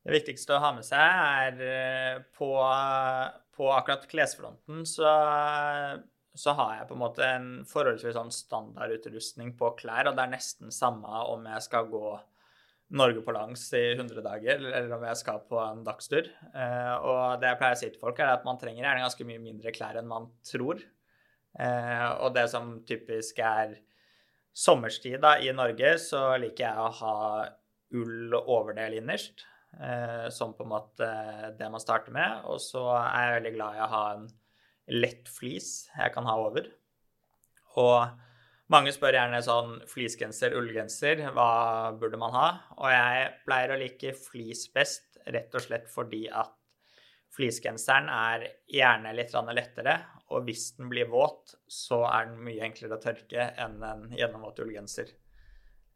Det 0.00 0.14
viktigste 0.14 0.56
å 0.56 0.62
ha 0.62 0.70
med 0.72 0.86
seg 0.86 1.02
er 1.02 1.60
eh, 1.66 2.22
på, 2.36 2.48
på 3.56 3.68
akkurat 3.74 4.06
klesfronten 4.10 4.86
så, 4.88 5.10
så, 6.32 6.54
har 6.56 6.78
jeg 6.78 6.88
på 6.88 6.96
en 6.96 7.02
måte 7.02 7.26
en 7.26 7.50
forholdsvis 7.68 8.16
sånn 8.16 8.32
standardutrustning 8.32 9.52
på 9.60 9.74
klær, 9.78 10.08
og 10.08 10.16
det 10.16 10.24
er 10.24 10.32
nesten 10.32 10.72
samme 10.74 11.24
om 11.28 11.44
jeg 11.52 11.66
skal 11.68 11.90
gå 11.92 12.16
Norge 12.90 13.20
på 13.22 13.34
langs 13.36 13.68
i 13.78 13.84
100 13.92 14.24
dager, 14.24 14.64
eller 14.64 14.96
om 14.96 15.04
jeg 15.06 15.18
skal 15.20 15.44
på 15.46 15.60
en 15.62 15.84
dagstur. 15.86 16.26
Eh, 16.50 16.94
og 16.96 17.38
det 17.38 17.52
jeg 17.52 17.60
pleier 17.60 17.76
å 17.76 17.78
si 17.78 17.90
til 17.92 18.02
folk, 18.02 18.18
er 18.18 18.32
at 18.32 18.48
man 18.48 18.58
trenger 18.58 18.82
gjerne 18.82 19.04
ganske 19.04 19.26
mye 19.28 19.42
mindre 19.44 19.74
klær 19.76 20.00
enn 20.00 20.10
man 20.10 20.26
tror. 20.48 20.80
Eh, 21.58 22.08
og 22.22 22.34
det 22.36 22.46
som 22.52 22.76
typisk 22.86 23.40
er 23.42 23.78
sommerstid 24.54 25.20
da, 25.22 25.36
i 25.42 25.52
Norge, 25.54 25.96
så 26.02 26.34
liker 26.40 26.66
jeg 26.66 26.82
å 26.82 26.92
ha 27.00 27.16
ull 28.00 28.36
overdel 28.40 29.00
innerst. 29.00 29.46
Eh, 29.78 30.28
som 30.28 30.54
på 30.54 30.64
en 30.66 30.72
måte 30.72 31.08
det 31.58 31.68
man 31.70 31.82
starter 31.82 32.14
med. 32.14 32.42
Og 32.50 32.60
så 32.62 32.82
er 32.98 33.26
jeg 33.26 33.36
veldig 33.38 33.54
glad 33.58 33.76
i 33.76 33.84
å 33.84 33.92
ha 33.92 34.04
en 34.16 34.26
lett 34.90 35.30
flis 35.30 35.90
jeg 35.94 36.14
kan 36.14 36.26
ha 36.26 36.36
over. 36.42 36.66
Og 37.78 38.70
mange 38.70 38.92
spør 38.94 39.16
gjerne 39.16 39.42
sånn 39.46 39.76
fleecegenser, 39.90 40.56
ullgenser, 40.58 41.22
hva 41.34 41.50
burde 41.98 42.18
man 42.18 42.34
ha? 42.34 42.48
Og 42.78 42.90
jeg 42.90 43.28
pleier 43.46 43.74
å 43.74 43.78
like 43.78 44.14
flis 44.18 44.66
best 44.74 45.20
rett 45.30 45.54
og 45.54 45.62
slett 45.62 45.86
fordi 45.90 46.24
at 46.30 46.54
fleecegenseren 47.34 48.10
er 48.10 48.48
gjerne 48.70 49.14
litt 49.14 49.34
lettere, 49.54 49.94
og 50.30 50.46
hvis 50.46 50.70
den 50.78 50.90
blir 50.92 51.10
våt, 51.10 51.56
så 51.70 52.04
er 52.08 52.30
den 52.30 52.44
mye 52.46 52.62
enklere 52.66 52.96
å 52.98 53.02
tørke 53.02 53.50
enn 53.60 53.80
en 53.86 54.04
gjennomvåt 54.14 54.62
ullgenser. 54.64 55.10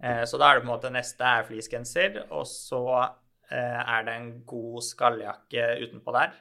Eh, 0.02 0.24
så 0.26 0.40
da 0.40 0.48
er 0.48 0.58
det 0.58 0.64
på 0.64 0.68
en 0.68 0.72
måte 0.74 0.92
neste 0.92 1.28
er 1.28 1.46
fleecegenser, 1.48 2.24
og 2.34 2.46
så 2.50 2.82
eh, 2.98 3.78
er 3.80 4.06
det 4.06 4.16
en 4.18 4.32
god 4.48 4.82
skalljakke 4.86 5.68
utenpå 5.84 6.16
der. 6.16 6.34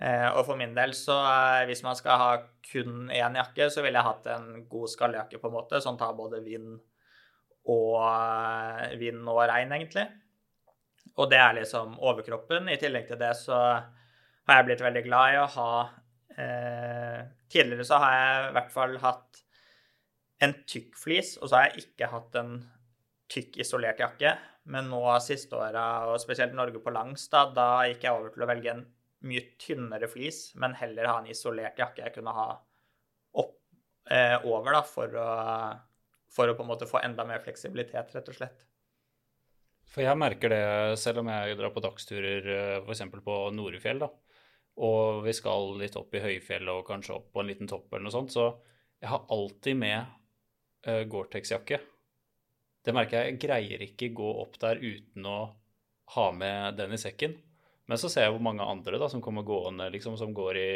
Eh, 0.00 0.28
og 0.30 0.46
for 0.48 0.56
min 0.56 0.72
del 0.76 0.94
så 0.96 1.18
hvis 1.68 1.84
man 1.84 1.98
skal 1.98 2.22
ha 2.22 2.30
kun 2.70 3.10
én 3.12 3.36
jakke, 3.36 3.68
så 3.68 3.84
ville 3.84 4.00
jeg 4.00 4.08
hatt 4.08 4.30
en 4.32 4.64
god 4.70 4.88
skalljakke, 4.94 5.42
på 5.42 5.50
en 5.50 5.58
måte, 5.58 5.82
som 5.84 6.00
tar 6.00 6.16
både 6.16 6.40
vind 6.46 6.78
og, 7.68 8.00
vind 8.98 9.28
og 9.28 9.44
regn, 9.50 9.76
egentlig. 9.76 10.08
Og 11.20 11.28
det 11.30 11.40
er 11.40 11.58
liksom 11.58 11.98
overkroppen. 12.00 12.70
I 12.72 12.78
tillegg 12.80 13.10
til 13.10 13.20
det 13.20 13.34
så 13.36 13.58
har 13.60 14.60
jeg 14.60 14.70
blitt 14.70 14.84
veldig 14.84 15.02
glad 15.04 15.34
i 15.34 15.40
å 15.40 15.48
ha 15.56 15.72
eh, 15.84 15.99
Tidligere 16.30 17.84
så 17.84 17.98
har 18.00 18.12
jeg 18.14 18.42
i 18.48 18.52
hvert 18.56 18.70
fall 18.72 18.92
hatt 19.02 19.40
en 20.44 20.54
tykk 20.68 20.96
flis, 20.96 21.34
og 21.40 21.50
så 21.50 21.58
har 21.58 21.68
jeg 21.68 21.84
ikke 21.84 22.08
hatt 22.12 22.38
en 22.40 22.54
tykk 23.30 23.60
isolert 23.62 24.00
jakke. 24.02 24.34
Men 24.70 24.90
nå 24.92 25.02
siste 25.24 25.56
åra, 25.56 25.84
og 26.10 26.20
spesielt 26.22 26.54
Norge 26.56 26.82
på 26.84 26.92
langs, 26.94 27.26
da, 27.32 27.46
da 27.54 27.68
gikk 27.88 28.04
jeg 28.06 28.16
over 28.16 28.34
til 28.34 28.44
å 28.44 28.48
velge 28.50 28.74
en 28.74 28.82
mye 29.28 29.44
tynnere 29.60 30.08
flis, 30.08 30.50
men 30.60 30.76
heller 30.78 31.08
ha 31.10 31.18
en 31.20 31.28
isolert 31.32 31.80
jakke 31.80 32.04
jeg 32.06 32.14
kunne 32.14 32.34
ha 32.36 32.48
opp, 33.40 33.56
eh, 34.08 34.36
over, 34.48 34.72
da, 34.76 34.82
for 34.86 35.16
å, 35.20 35.28
for 36.32 36.52
å 36.52 36.56
på 36.56 36.64
en 36.64 36.70
måte 36.70 36.88
få 36.88 37.02
enda 37.04 37.26
mer 37.28 37.42
fleksibilitet, 37.44 38.14
rett 38.16 38.32
og 38.32 38.36
slett. 38.36 38.66
For 39.90 40.04
jeg 40.04 40.20
merker 40.20 40.52
det 40.52 40.64
selv 41.02 41.24
om 41.24 41.32
jeg 41.32 41.56
drar 41.58 41.72
på 41.74 41.82
dagsturer 41.82 42.50
f.eks. 42.84 43.04
på 43.24 43.38
Norefjell, 43.56 44.04
da 44.04 44.10
og 44.80 45.22
vi 45.26 45.34
skal 45.36 45.74
litt 45.80 45.96
opp 46.00 46.14
i 46.16 46.22
høyfjellet 46.24 46.72
og 46.72 46.86
kanskje 46.88 47.16
opp 47.18 47.30
på 47.34 47.42
en 47.42 47.50
liten 47.50 47.68
topp 47.68 47.92
eller 47.92 48.06
noe 48.06 48.14
sånt, 48.14 48.32
så 48.32 48.46
jeg 49.00 49.10
har 49.12 49.26
alltid 49.32 49.76
med 49.80 49.98
uh, 50.88 51.02
Gore-Tex-jakke. 51.08 51.80
Det 52.84 52.94
merker 52.96 53.20
jeg. 53.20 53.34
Jeg 53.34 53.40
greier 53.44 53.84
ikke 53.84 54.12
gå 54.16 54.30
opp 54.42 54.56
der 54.60 54.80
uten 54.80 55.26
å 55.28 55.38
ha 56.16 56.26
med 56.36 56.78
den 56.80 56.96
i 56.96 57.00
sekken. 57.00 57.36
Men 57.90 58.00
så 58.00 58.08
ser 58.12 58.26
jeg 58.26 58.34
hvor 58.36 58.44
mange 58.44 58.64
andre 58.64 59.00
da, 59.00 59.08
som 59.10 59.22
kommer 59.24 59.44
gående, 59.46 59.88
liksom, 59.92 60.16
som 60.20 60.32
går 60.36 60.60
i 60.60 60.72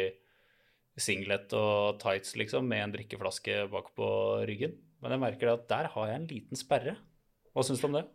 singlet 1.01 1.53
og 1.57 1.99
tights, 2.01 2.35
liksom, 2.39 2.67
med 2.69 2.83
en 2.83 2.95
drikkeflaske 2.95 3.65
bak 3.71 3.93
på 3.97 4.09
ryggen. 4.47 4.75
Men 5.03 5.15
jeg 5.15 5.23
merker 5.23 5.53
at 5.53 5.65
der 5.69 5.89
har 5.93 6.11
jeg 6.11 6.19
en 6.19 6.29
liten 6.29 6.59
sperre. 6.59 6.95
Hva 7.55 7.65
syns 7.65 7.81
du 7.81 7.89
om 7.89 7.97
det? 7.97 8.05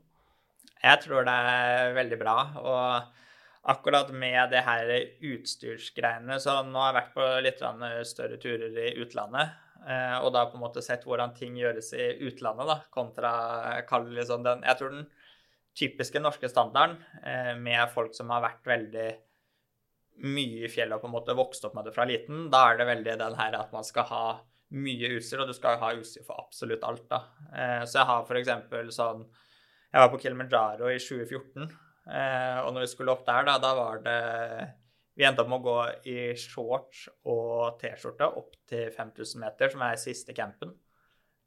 Jeg 0.81 1.03
tror 1.05 1.27
det 1.29 1.35
er 1.35 1.97
veldig 1.97 2.19
bra. 2.21 2.37
og 2.61 3.19
akkurat 3.63 4.09
med 4.17 4.51
det 4.53 4.63
her 4.65 4.91
utstyrsgreiene 5.21 6.39
Så 6.41 6.55
nå 6.65 6.81
har 6.81 6.95
jeg 6.95 6.99
vært 7.01 7.17
på 7.17 7.27
litt 7.45 7.65
større 8.09 8.39
turer 8.41 8.79
i 8.87 8.95
utlandet. 9.03 9.57
Eh, 9.89 10.17
og 10.21 10.33
da 10.35 10.45
på 10.49 10.59
en 10.59 10.65
måte 10.65 10.83
sett 10.85 11.07
hvordan 11.09 11.33
ting 11.37 11.57
gjøres 11.57 11.93
i 11.97 12.11
utlandet, 12.29 12.69
da, 12.69 12.77
kontra 12.93 13.33
liksom 14.13 14.45
den 14.45 14.65
Jeg 14.67 14.79
tror 14.79 14.95
den 14.95 15.09
typiske 15.77 16.21
norske 16.21 16.51
standarden 16.51 16.99
eh, 17.25 17.55
med 17.57 17.89
folk 17.95 18.15
som 18.17 18.33
har 18.35 18.45
vært 18.45 18.67
veldig 18.67 19.09
mye 20.21 20.67
i 20.67 20.69
fjellet 20.69 20.99
og 20.99 21.05
på 21.05 21.09
en 21.09 21.15
måte 21.15 21.37
vokst 21.37 21.65
opp 21.65 21.77
med 21.79 21.87
det 21.89 21.95
fra 21.95 22.05
liten, 22.05 22.49
da 22.53 22.67
er 22.69 22.81
det 22.81 22.89
veldig 22.91 23.15
den 23.23 23.37
her 23.39 23.57
at 23.57 23.71
man 23.73 23.87
skal 23.87 24.09
ha 24.11 24.25
mye 24.77 25.15
utstyr, 25.17 25.41
og 25.43 25.49
du 25.49 25.57
skal 25.57 25.81
ha 25.81 25.95
utstyr 25.97 26.27
for 26.27 26.43
absolutt 26.43 26.85
alt, 26.87 27.07
da. 27.11 27.23
Eh, 27.49 27.85
så 27.87 28.03
jeg 28.03 28.11
har 28.11 28.27
for 28.29 28.41
eksempel 28.41 28.93
sånn 28.95 29.25
Jeg 29.91 30.05
var 30.05 30.11
på 30.13 30.21
Kilimanjaro 30.23 30.87
i 30.87 31.01
2014. 31.03 31.65
Eh, 32.09 32.59
og 32.65 32.73
når 32.75 32.87
vi 32.87 32.93
skulle 32.95 33.13
opp 33.13 33.27
der, 33.27 33.45
da, 33.49 33.59
da 33.61 33.73
var 33.77 34.01
det 34.05 34.21
Vi 35.19 35.27
endte 35.27 35.43
opp 35.43 35.51
med 35.53 35.61
å 35.61 35.67
gå 35.67 35.81
i 36.09 36.19
shorts 36.39 37.03
og 37.29 37.81
T-skjorte 37.81 38.29
opp 38.41 38.55
til 38.71 38.89
5000 38.95 39.43
meter, 39.43 39.73
som 39.73 39.83
er 39.85 39.99
siste 40.01 40.33
campen. 40.37 40.73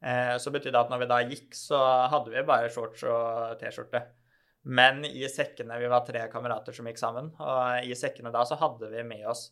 Eh, 0.03 0.35
så 0.37 0.51
betydde 0.51 0.75
det 0.75 0.83
at 0.83 0.91
når 0.91 1.01
vi 1.01 1.09
da 1.09 1.21
gikk, 1.23 1.55
så 1.57 1.79
hadde 2.11 2.33
vi 2.33 2.43
bare 2.45 2.69
shorts 2.73 3.05
og 3.07 3.55
T-skjorte. 3.61 4.03
Men 4.63 5.03
i 5.07 5.25
sekkene 5.27 5.79
Vi 5.79 5.89
var 5.91 6.05
tre 6.07 6.27
kamerater 6.31 6.75
som 6.75 6.87
gikk 6.87 7.01
sammen, 7.01 7.31
og 7.39 7.87
i 7.87 7.95
sekkene 7.97 8.31
da 8.31 8.43
så 8.47 8.59
hadde 8.59 8.91
vi 8.91 9.03
med 9.07 9.25
oss 9.31 9.49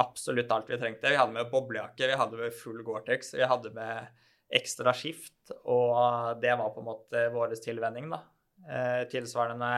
absolutt 0.00 0.50
alt 0.50 0.70
vi 0.70 0.78
trengte. 0.78 1.10
Vi 1.10 1.18
hadde 1.18 1.34
med 1.34 1.50
boblejakke, 1.52 2.08
vi 2.10 2.18
hadde 2.18 2.38
med 2.38 2.54
full 2.56 2.80
Gore-Tex, 2.86 3.34
vi 3.38 3.48
hadde 3.48 3.74
med 3.76 4.22
ekstra 4.54 4.92
skift, 4.96 5.52
og 5.64 6.40
det 6.42 6.54
var 6.58 6.72
på 6.74 6.82
en 6.82 6.88
måte 6.88 7.26
vår 7.34 7.54
tilvenning, 7.62 8.08
da. 8.12 8.22
Eh, 8.64 9.02
tilsvarende 9.10 9.70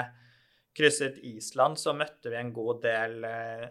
krysset 0.77 1.19
Island, 1.25 1.81
så 1.81 1.95
møtte 1.97 2.33
vi 2.33 2.39
en 2.41 2.53
god 2.55 2.83
del 2.85 3.25
eh, 3.25 3.67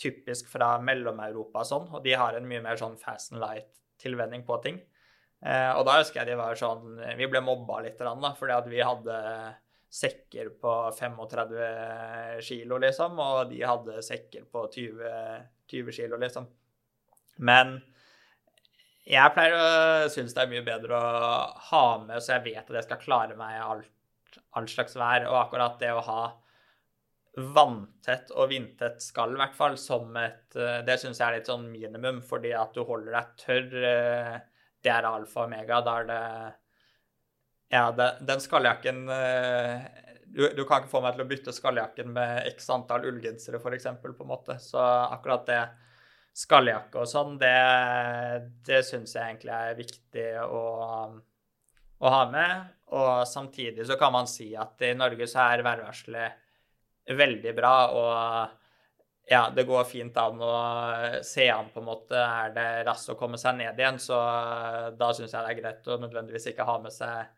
typisk 0.00 0.48
fra 0.52 0.74
Mellom-Europa 0.84 1.64
og 1.64 1.68
sånn, 1.68 1.88
og 1.96 2.04
de 2.04 2.16
har 2.16 2.36
en 2.36 2.48
mye 2.48 2.62
mer 2.64 2.78
sånn 2.80 2.98
fast 3.00 3.34
and 3.34 3.42
light-tilvenning 3.42 4.44
på 4.48 4.60
ting. 4.64 4.80
Eh, 5.40 5.72
og 5.72 5.86
da 5.88 5.98
husker 6.00 6.20
jeg 6.20 6.34
de 6.34 6.36
var 6.36 6.58
sånn 6.58 6.98
Vi 7.16 7.24
ble 7.32 7.40
mobba 7.40 7.78
litt, 7.80 7.96
da, 7.96 8.32
fordi 8.36 8.52
at 8.52 8.66
vi 8.68 8.82
hadde 8.84 9.20
sekker 9.90 10.52
på 10.62 10.72
35 10.94 12.42
kilo, 12.46 12.78
liksom, 12.78 13.18
og 13.18 13.48
de 13.50 13.62
hadde 13.66 14.02
sekker 14.06 14.44
på 14.52 14.66
20, 14.70 15.14
20 15.72 15.96
kilo, 15.96 16.20
liksom. 16.20 16.46
Men 17.42 17.80
jeg 19.08 19.32
pleier 19.34 19.56
å 19.56 20.10
synes 20.12 20.36
det 20.36 20.44
er 20.44 20.52
mye 20.52 20.66
bedre 20.66 20.94
å 20.94 21.32
ha 21.70 21.84
med, 22.04 22.20
så 22.22 22.36
jeg 22.36 22.52
vet 22.52 22.62
at 22.62 22.76
jeg 22.78 22.86
skal 22.86 23.02
klare 23.02 23.38
meg 23.38 23.56
alt, 23.58 24.38
alt 24.54 24.70
slags 24.70 24.94
vær. 24.98 25.26
Og 25.26 25.38
akkurat 25.40 25.80
det 25.80 25.90
å 25.96 26.04
ha 26.06 26.22
vanntett 27.54 28.32
og 28.34 28.50
vindtett 28.50 29.02
skall, 29.02 29.34
i 29.34 29.40
hvert 29.40 29.56
fall, 29.56 29.76
som 29.80 30.14
et 30.20 30.56
eh, 30.58 30.80
Det 30.86 30.96
syns 31.00 31.20
jeg 31.20 31.26
er 31.26 31.38
litt 31.38 31.50
sånn 31.50 31.68
minimum, 31.72 32.20
fordi 32.26 32.52
at 32.56 32.74
du 32.76 32.82
holder 32.86 33.16
deg 33.16 33.34
tørr. 33.40 33.76
Eh, 33.90 34.36
det 34.80 34.92
er 34.92 35.08
alfa 35.08 35.44
og 35.44 35.50
omega. 35.50 35.80
Da 35.84 35.96
er 36.00 36.10
det 36.10 36.22
Ja, 37.70 37.84
det, 37.94 38.08
den 38.26 38.40
skalljakken 38.42 39.04
eh, 39.14 39.84
du, 40.30 40.44
du, 40.54 40.64
kan 40.64 40.80
ikke 40.80 40.92
få 40.92 41.02
meg 41.02 41.16
til 41.16 41.24
å 41.24 41.30
bytte 41.30 41.54
skalljakken 41.54 42.12
med 42.14 42.50
x 42.52 42.68
antall 42.70 43.06
ullgensere, 43.08 43.58
f.eks., 43.58 43.88
på 44.02 44.12
en 44.12 44.30
måte. 44.30 44.56
Så 44.62 44.78
akkurat 44.80 45.46
det 45.48 45.62
skalljakke 46.40 47.02
og 47.02 47.08
sånn, 47.10 47.34
det, 47.40 47.56
det 48.66 48.84
syns 48.86 49.16
jeg 49.16 49.24
egentlig 49.24 49.56
er 49.56 49.78
viktig 49.78 50.28
å, 50.44 50.62
å 51.98 52.12
ha 52.14 52.22
med. 52.30 52.68
Og 52.94 53.26
samtidig 53.28 53.86
så 53.86 53.98
kan 53.98 54.14
man 54.14 54.30
si 54.30 54.52
at 54.58 54.82
i 54.86 54.94
Norge 54.98 55.26
så 55.30 55.48
er 55.48 55.66
værvarselet 55.66 56.46
veldig 57.06 57.54
bra. 57.56 57.74
Og 57.96 59.30
ja, 59.30 59.44
det 59.54 59.66
går 59.68 59.84
fint 59.86 60.16
an 60.18 60.40
å 60.42 60.54
se 61.26 61.46
an, 61.52 61.70
på 61.72 61.82
en 61.82 61.88
måte. 61.88 62.18
Er 62.18 62.54
det 62.56 62.68
raskt 62.88 63.12
å 63.14 63.18
komme 63.18 63.38
seg 63.40 63.60
ned 63.60 63.78
igjen, 63.78 64.00
så 64.02 64.18
da 64.98 65.12
syns 65.14 65.34
jeg 65.34 65.44
det 65.44 65.52
er 65.52 65.60
greit 65.60 65.90
å 65.90 66.00
nødvendigvis 66.02 66.50
ikke 66.50 66.66
ha 66.68 66.78
med 66.82 66.94
seg 66.94 67.30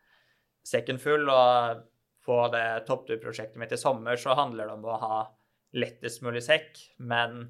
sekken 0.65 1.01
full. 1.01 1.29
Og 1.29 1.83
på 2.23 2.39
det 2.53 2.65
toppturprosjektet 2.87 3.59
mitt 3.61 3.75
i 3.75 3.79
sommer 3.79 4.17
så 4.19 4.35
handler 4.39 4.69
det 4.69 4.77
om 4.77 4.89
å 4.89 4.99
ha 5.01 5.21
lettest 5.77 6.23
mulig 6.25 6.43
sekk. 6.45 6.81
Men 6.97 7.45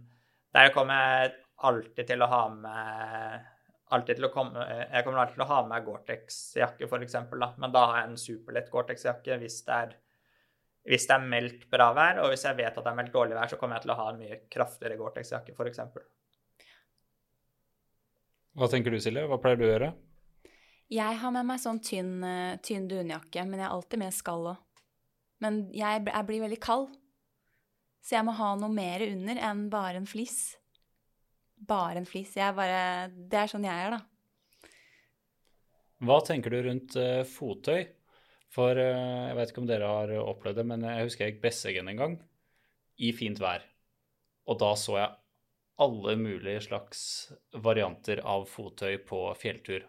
der 0.55 0.73
kommer 0.75 0.99
jeg 0.99 1.33
alltid 1.63 2.09
til 2.09 2.23
å 2.25 2.31
ha 2.31 2.45
med 2.51 3.49
alltid 3.93 4.17
til 4.17 4.27
å 4.27 4.31
komme, 4.33 4.63
Jeg 4.65 5.05
kommer 5.05 5.21
alltid 5.21 5.37
til 5.37 5.45
å 5.45 5.51
ha 5.51 5.59
med 5.69 5.85
Gore-Tex-jakke, 5.85 6.87
f.eks. 6.87 7.17
Men 7.61 7.73
da 7.73 7.83
har 7.85 7.99
jeg 7.99 8.09
en 8.09 8.17
superlett 8.17 8.71
Gore-Tex-jakke 8.73 9.37
hvis 9.41 9.59
det 9.67 9.79
er 9.85 9.93
hvis 10.83 11.05
det 11.07 11.15
er 11.15 11.27
meldt 11.31 11.67
bra 11.71 11.91
vær, 11.95 12.19
og 12.23 12.33
hvis 12.33 12.43
jeg 12.43 12.57
vet 12.57 12.73
at 12.73 12.81
det 12.81 12.91
er 12.91 12.97
meldt 12.97 13.13
dårlig 13.13 13.37
vær, 13.37 13.51
så 13.51 13.59
kommer 13.59 13.77
jeg 13.77 13.85
til 13.85 13.93
å 13.93 13.99
ha 14.01 14.07
en 14.11 14.19
mye 14.19 14.39
kraftigere 14.51 14.97
Gore-Tex-jakke, 14.99 15.55
f.eks. 15.55 15.79
Hva 18.53 18.69
tenker 18.69 18.93
du, 18.93 18.99
Silje? 19.01 19.23
Hva 19.29 19.39
pleier 19.41 19.59
du 19.59 19.63
å 19.65 19.71
gjøre? 19.71 19.93
Jeg 20.93 21.19
har 21.21 21.31
med 21.33 21.47
meg 21.47 21.61
sånn 21.63 21.79
tynn, 21.81 22.17
eh, 22.27 22.59
tynn 22.61 22.89
dunjakke, 22.91 23.45
men 23.47 23.61
jeg 23.61 23.65
har 23.65 23.77
alltid 23.77 24.01
med 24.03 24.13
skall 24.13 24.51
òg. 24.51 24.59
Men 25.41 25.63
jeg, 25.75 26.03
jeg, 26.05 26.25
blir 26.27 26.43
veldig 26.43 26.59
kald, 26.63 26.91
så 28.03 28.17
jeg 28.17 28.27
må 28.27 28.35
ha 28.37 28.51
noe 28.59 28.71
mer 28.71 29.03
under 29.07 29.39
enn 29.49 29.65
bare 29.71 29.99
en 30.01 30.07
flis. 30.07 30.57
Bare 31.55 32.01
en 32.01 32.07
flis. 32.07 32.35
Jeg 32.35 32.55
bare, 32.55 33.09
det 33.09 33.39
er 33.39 33.51
sånn 33.51 33.65
jeg 33.67 33.87
er, 33.87 33.95
da. 33.95 34.69
Hva 36.03 36.19
tenker 36.27 36.51
du 36.51 36.59
rundt 36.67 36.95
uh, 36.99 37.23
fottøy? 37.27 37.85
For 38.53 38.77
eh, 38.77 39.27
jeg 39.29 39.37
vet 39.39 39.51
ikke 39.51 39.63
om 39.63 39.69
dere 39.69 39.89
har 39.89 40.13
opplevd 40.21 40.61
det, 40.61 40.67
men 40.69 40.85
jeg 40.85 41.07
husker 41.07 41.25
jeg 41.25 41.35
gikk 41.35 41.43
Besseggen 41.47 41.89
en 41.89 42.01
gang 42.01 42.15
i 43.01 43.09
fint 43.17 43.41
vær. 43.41 43.65
Og 44.49 44.59
da 44.61 44.73
så 44.77 44.97
jeg 44.99 45.13
alle 45.83 46.15
mulige 46.19 46.61
slags 46.67 47.01
varianter 47.65 48.21
av 48.29 48.45
fottøy 48.49 48.99
på 49.07 49.25
fjelltur. 49.39 49.87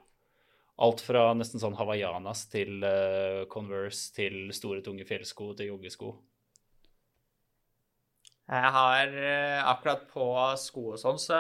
Alt 0.85 1.03
fra 1.05 1.27
nesten 1.37 1.61
sånn 1.63 1.77
hawaiianas 1.79 2.47
til 2.51 2.81
uh, 2.83 3.45
Converse 3.53 4.15
til 4.17 4.49
store, 4.57 4.81
tunge 4.83 5.05
fjellsko 5.07 5.53
til 5.59 5.69
joggesko. 5.71 6.15
Jeg 8.49 8.71
har 8.77 9.13
uh, 9.13 9.61
akkurat 9.75 10.09
på 10.11 10.25
sko 10.65 10.87
og 10.95 11.03
sånn, 11.03 11.21
så 11.21 11.37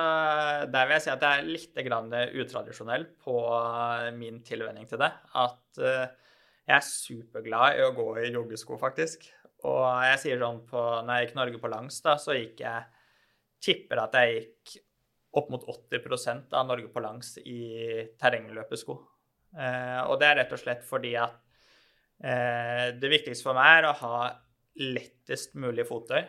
der 0.70 0.87
vil 0.87 0.99
jeg 0.99 1.07
si 1.07 1.12
at 1.14 1.25
det 1.25 1.33
er 1.33 1.49
litt 1.49 2.45
utradisjonelt 2.45 3.16
på 3.25 3.41
min 4.20 4.45
tilvenning 4.47 4.87
til 4.91 5.03
det. 5.03 5.11
At 5.35 5.83
jeg 6.65 6.77
er 6.77 6.87
superglad 6.87 7.79
i 7.79 7.85
å 7.85 7.93
gå 7.97 8.09
i 8.23 8.31
joggesko, 8.33 8.79
faktisk. 8.81 9.27
Og 9.65 9.85
jeg 10.05 10.21
sier 10.21 10.41
sånn 10.43 10.59
på 10.69 10.81
Når 11.05 11.17
jeg 11.17 11.27
gikk 11.27 11.37
Norge 11.39 11.61
på 11.61 11.71
langs, 11.73 12.01
da, 12.05 12.19
så 12.21 12.37
gikk 12.37 12.61
jeg 12.65 12.91
Tipper 13.65 14.03
at 14.03 14.17
jeg 14.19 14.35
gikk 14.35 14.75
opp 15.41 15.49
mot 15.51 15.62
80 15.73 16.53
av 16.53 16.67
Norge 16.69 16.91
på 16.93 17.03
langs 17.03 17.39
i 17.41 18.05
terrengløpesko. 18.21 18.97
Eh, 19.57 20.01
og 20.05 20.19
det 20.21 20.29
er 20.29 20.37
rett 20.43 20.53
og 20.53 20.61
slett 20.61 20.85
fordi 20.85 21.15
at 21.17 21.39
eh, 22.21 22.91
det 23.01 23.11
viktigste 23.11 23.49
for 23.49 23.57
meg 23.57 23.79
er 23.79 23.89
å 23.89 23.97
ha 24.03 24.19
lettest 24.85 25.57
mulig 25.57 25.87
fottøy. 25.89 26.21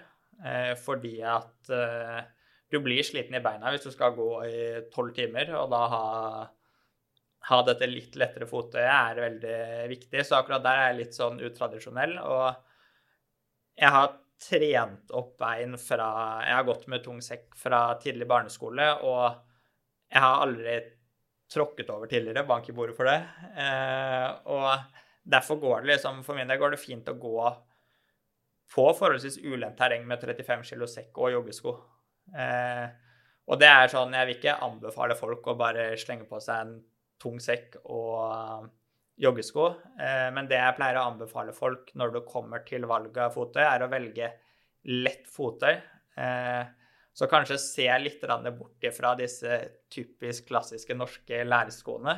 Eh, 0.47 0.73
fordi 0.79 1.17
at 1.27 1.69
eh, 1.75 2.23
du 2.71 2.79
blir 2.83 3.05
sliten 3.05 3.37
i 3.37 3.43
beina 3.43 3.71
hvis 3.71 3.85
du 3.85 3.91
skal 3.93 4.15
gå 4.15 4.29
i 4.47 4.63
tolv 4.93 5.13
timer, 5.15 5.53
og 5.59 5.69
da 5.71 5.83
ha 5.91 6.05
ha 7.45 7.61
dette 7.65 7.87
litt 7.89 8.15
lettere 8.17 8.47
fottøyet 8.49 8.89
er 8.89 9.21
veldig 9.21 9.57
viktig. 9.91 10.23
Så 10.25 10.39
akkurat 10.39 10.63
der 10.65 10.81
er 10.81 10.87
jeg 10.89 10.99
litt 11.01 11.17
sånn 11.17 11.41
utradisjonell. 11.45 12.15
Og 12.25 12.47
jeg 13.77 13.91
har 13.93 14.15
trent 14.41 15.13
opp 15.15 15.37
bein 15.39 15.77
fra 15.79 16.09
Jeg 16.43 16.55
har 16.57 16.65
gått 16.67 16.87
med 16.91 17.03
tung 17.05 17.21
sekk 17.23 17.53
fra 17.59 17.95
tidlig 18.01 18.27
barneskole, 18.27 18.87
og 19.07 19.37
jeg 20.11 20.21
har 20.21 20.41
aldri 20.43 20.75
tråkket 21.51 21.91
over 21.93 22.09
tidligere. 22.09 22.47
Bank 22.47 22.69
i 22.69 22.75
bordet 22.75 22.97
for 22.97 23.09
det. 23.09 23.19
Eh, 23.61 24.27
og 24.49 24.71
derfor 25.23 25.61
går 25.61 25.81
det 25.81 25.95
liksom 25.95 26.23
For 26.25 26.37
min 26.37 26.49
del 26.49 26.59
går 26.61 26.75
det 26.75 26.81
fint 26.81 27.09
å 27.09 27.17
gå 27.19 27.45
på 28.75 28.85
forholdsvis 28.97 29.37
ulendt 29.45 29.77
terreng 29.77 30.07
med 30.09 30.21
35 30.21 30.65
kilo 30.71 30.89
sekk 30.89 31.21
og 31.21 31.35
joggesko. 31.35 31.75
Eh, 32.33 32.87
og 33.45 33.61
det 33.61 33.69
er 33.69 33.91
sånn 33.93 34.17
Jeg 34.17 34.25
vil 34.25 34.37
ikke 34.39 34.59
anbefale 34.65 35.17
folk 35.19 35.45
å 35.47 35.57
bare 35.59 35.91
slenge 36.01 36.25
på 36.29 36.41
seg 36.41 36.65
en 36.65 36.75
tung 37.21 37.39
sekk 37.43 37.77
og 37.83 38.67
joggesko. 39.21 39.67
Eh, 39.99 40.29
men 40.35 40.49
det 40.49 40.59
jeg 40.59 40.77
pleier 40.77 40.99
å 40.99 41.05
anbefale 41.11 41.55
folk 41.55 41.93
når 41.95 42.15
du 42.15 42.23
kommer 42.27 42.65
til 42.67 42.87
valget 42.89 43.21
av 43.27 43.35
fottøy, 43.35 43.63
er 43.63 43.85
å 43.85 43.91
velge 43.91 44.31
lett 44.91 45.29
fottøy. 45.31 45.77
Eh, 46.19 46.63
så 47.15 47.29
kanskje 47.31 47.61
se 47.61 47.87
litt 48.01 48.23
bort 48.57 48.85
fra 48.91 49.13
disse 49.15 49.59
typisk 49.89 50.49
klassiske 50.49 50.95
norske 50.97 51.43
læreskoene, 51.47 52.17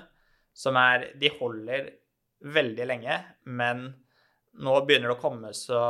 som 0.54 0.76
er 0.82 1.12
De 1.20 1.30
holder 1.38 1.91
veldig 2.41 2.86
lenge, 2.86 3.18
men 3.45 3.91
nå 4.58 4.74
begynner 4.86 5.12
det 5.12 5.18
å 5.18 5.22
komme 5.22 5.52
så 5.54 5.82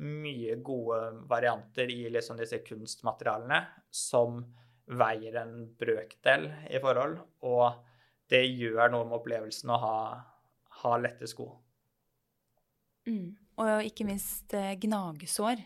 mye 0.00 0.56
gode 0.64 1.26
varianter 1.28 1.90
i 1.92 2.06
liksom 2.08 2.38
disse 2.40 2.62
kunstmaterialene 2.64 3.60
som 3.92 4.40
veier 4.96 5.36
en 5.42 5.66
brøkdel 5.76 6.48
i 6.72 6.80
forhold. 6.80 7.18
Og 7.44 7.85
det 8.32 8.42
gjør 8.46 8.90
noe 8.92 9.06
med 9.06 9.18
opplevelsen 9.20 9.70
å 9.70 9.78
ha, 9.82 9.96
ha 10.82 10.92
lette 10.98 11.28
sko. 11.30 11.48
Mm. 13.06 13.36
Og 13.62 13.88
ikke 13.88 14.06
minst 14.08 14.54
eh, 14.56 14.74
gnagesår. 14.82 15.62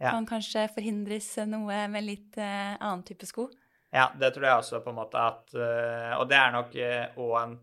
Ja. 0.00 0.10
Kan 0.10 0.26
kanskje 0.28 0.66
forhindres 0.74 1.30
noe 1.48 1.84
med 1.90 2.02
litt 2.02 2.36
uh, 2.40 2.74
annen 2.74 3.04
type 3.06 3.26
sko? 3.28 3.46
Ja, 3.94 4.08
det 4.18 4.32
tror 4.34 4.48
jeg 4.48 4.58
også 4.58 4.80
på 4.82 4.90
en 4.90 4.98
måte 4.98 5.20
at 5.22 5.54
uh, 5.54 6.16
Og 6.18 6.26
det 6.26 6.34
er 6.34 6.50
nok 6.50 6.74
òg 6.74 7.30
uh, 7.30 7.42
en 7.44 7.54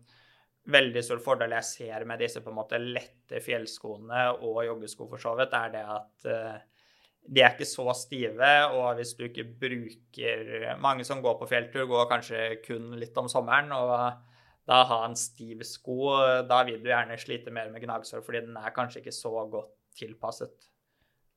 veldig 0.72 1.02
stor 1.04 1.20
fordel 1.20 1.52
jeg 1.58 1.68
ser 1.68 2.06
med 2.08 2.22
disse 2.22 2.40
på 2.40 2.48
en 2.48 2.56
måte 2.56 2.80
lette 2.80 3.42
fjellskoene 3.44 4.24
og 4.40 4.62
joggesko 4.64 5.10
for 5.10 5.20
så 5.20 5.34
vidt, 5.36 5.52
er 5.58 5.72
det 5.74 5.82
at 5.90 6.28
de 7.22 7.42
er 7.42 7.52
ikke 7.52 7.66
så 7.66 7.88
stive, 7.98 8.50
og 8.70 8.96
hvis 8.98 9.12
du 9.18 9.24
ikke 9.26 9.44
bruker 9.58 10.76
Mange 10.82 11.02
som 11.06 11.18
går 11.22 11.34
på 11.40 11.48
fjelltur, 11.50 11.88
går 11.90 12.06
kanskje 12.10 12.44
kun 12.62 12.92
litt 12.98 13.18
om 13.18 13.26
sommeren. 13.30 13.74
og 13.74 14.31
da 14.68 14.82
ha 14.86 14.98
en 15.06 15.16
stiv 15.18 15.64
sko, 15.66 16.12
da 16.46 16.60
vil 16.68 16.82
du 16.82 16.90
gjerne 16.90 17.18
slite 17.18 17.50
mer 17.54 17.70
med 17.72 17.82
gnagsår, 17.82 18.22
fordi 18.22 18.44
den 18.46 18.58
er 18.60 18.74
kanskje 18.74 19.02
ikke 19.02 19.14
så 19.14 19.32
godt 19.50 19.72
tilpasset. 19.98 20.68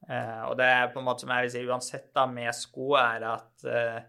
Eh, 0.05 0.41
og 0.45 0.53
det 0.59 0.65
er 0.69 0.91
på 0.93 1.01
en 1.01 1.07
måte 1.07 1.25
som 1.25 1.31
jeg 1.33 1.47
vil 1.47 1.53
si 1.53 1.63
uansett 1.65 2.11
da, 2.13 2.27
med 2.29 2.51
sko, 2.53 2.91
er 2.99 3.23
at 3.25 3.65
eh, 3.65 4.03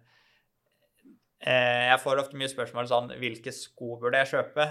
eh, 1.40 1.84
Jeg 1.88 2.02
får 2.02 2.20
ofte 2.20 2.36
mye 2.36 2.50
spørsmål 2.52 2.90
sånn 2.90 3.14
Hvilke 3.16 3.54
sko 3.54 3.94
burde 4.02 4.20
jeg 4.20 4.34
kjøpe? 4.34 4.66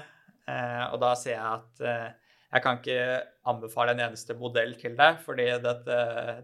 Eh, 0.45 0.83
og 0.91 0.99
da 1.01 1.15
sier 1.17 1.39
jeg 1.39 1.47
at 1.47 1.81
eh, 1.81 2.35
jeg 2.51 2.63
kan 2.63 2.77
ikke 2.77 2.99
anbefale 3.51 3.95
en 3.95 4.03
eneste 4.05 4.35
modell 4.37 4.75
til 4.79 4.93
deg, 4.95 5.17
fordi 5.25 5.47
det, 5.63 5.73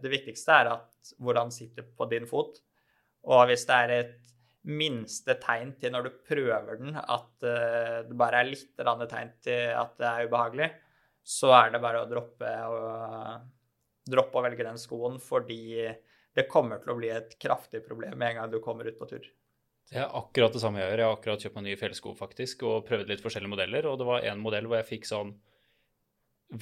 det 0.01 0.09
viktigste 0.11 0.57
er 0.57 0.71
at 0.73 1.11
hvordan 1.21 1.53
sitter 1.53 1.85
på 1.85 2.07
din 2.11 2.25
fot. 2.27 2.57
Og 3.31 3.45
hvis 3.47 3.63
det 3.69 3.77
er 3.77 3.93
et 3.95 4.17
minste 4.69 5.35
tegn 5.41 5.73
til 5.81 5.93
når 5.93 6.05
du 6.05 6.11
prøver 6.27 6.77
den, 6.81 6.95
at 6.99 7.47
uh, 7.47 7.97
det 8.07 8.17
bare 8.17 8.41
er 8.41 8.51
litt 8.51 8.77
tegn 8.77 9.33
til 9.41 9.73
at 9.73 9.97
det 9.97 10.07
er 10.07 10.29
ubehagelig, 10.29 10.69
så 11.21 11.53
er 11.57 11.73
det 11.73 11.81
bare 11.83 12.03
å 12.03 12.09
droppe, 12.09 12.53
og, 12.69 13.51
droppe 14.09 14.39
å 14.39 14.45
velge 14.45 14.65
den 14.65 14.79
skoen, 14.81 15.19
fordi 15.21 15.89
det 16.35 16.47
kommer 16.49 16.81
til 16.81 16.93
å 16.93 16.97
bli 16.97 17.11
et 17.13 17.35
kraftig 17.41 17.83
problem 17.85 18.17
med 18.17 18.31
en 18.31 18.41
gang 18.41 18.51
du 18.51 18.61
kommer 18.63 18.87
ut 18.87 18.97
på 18.99 19.09
tur. 19.09 19.25
Det 19.91 19.99
er 19.99 20.13
akkurat 20.15 20.53
det 20.55 20.61
samme 20.63 20.79
jeg 20.79 20.87
gjør. 20.87 21.01
Jeg 21.01 21.09
har 21.09 21.17
akkurat 21.17 21.43
kjøpt 21.43 21.57
meg 21.57 21.65
nye 21.65 21.79
fjellsko 21.79 22.13
faktisk, 22.15 22.63
og 22.69 22.85
prøvd 22.87 23.09
litt 23.11 23.23
forskjellige 23.23 23.51
modeller. 23.51 23.87
Og 23.91 23.97
det 23.99 24.07
var 24.07 24.27
en 24.29 24.43
modell 24.43 24.69
hvor 24.69 24.79
jeg 24.79 24.87
fikk 24.87 25.09
sånn 25.09 25.33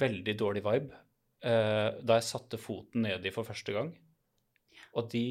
veldig 0.00 0.34
dårlig 0.38 0.62
vibe 0.66 0.94
uh, 1.46 1.98
da 2.02 2.18
jeg 2.18 2.26
satte 2.26 2.58
foten 2.60 3.06
nedi 3.06 3.30
for 3.34 3.46
første 3.46 3.74
gang. 3.76 3.92
Og 4.98 5.06
de 5.12 5.24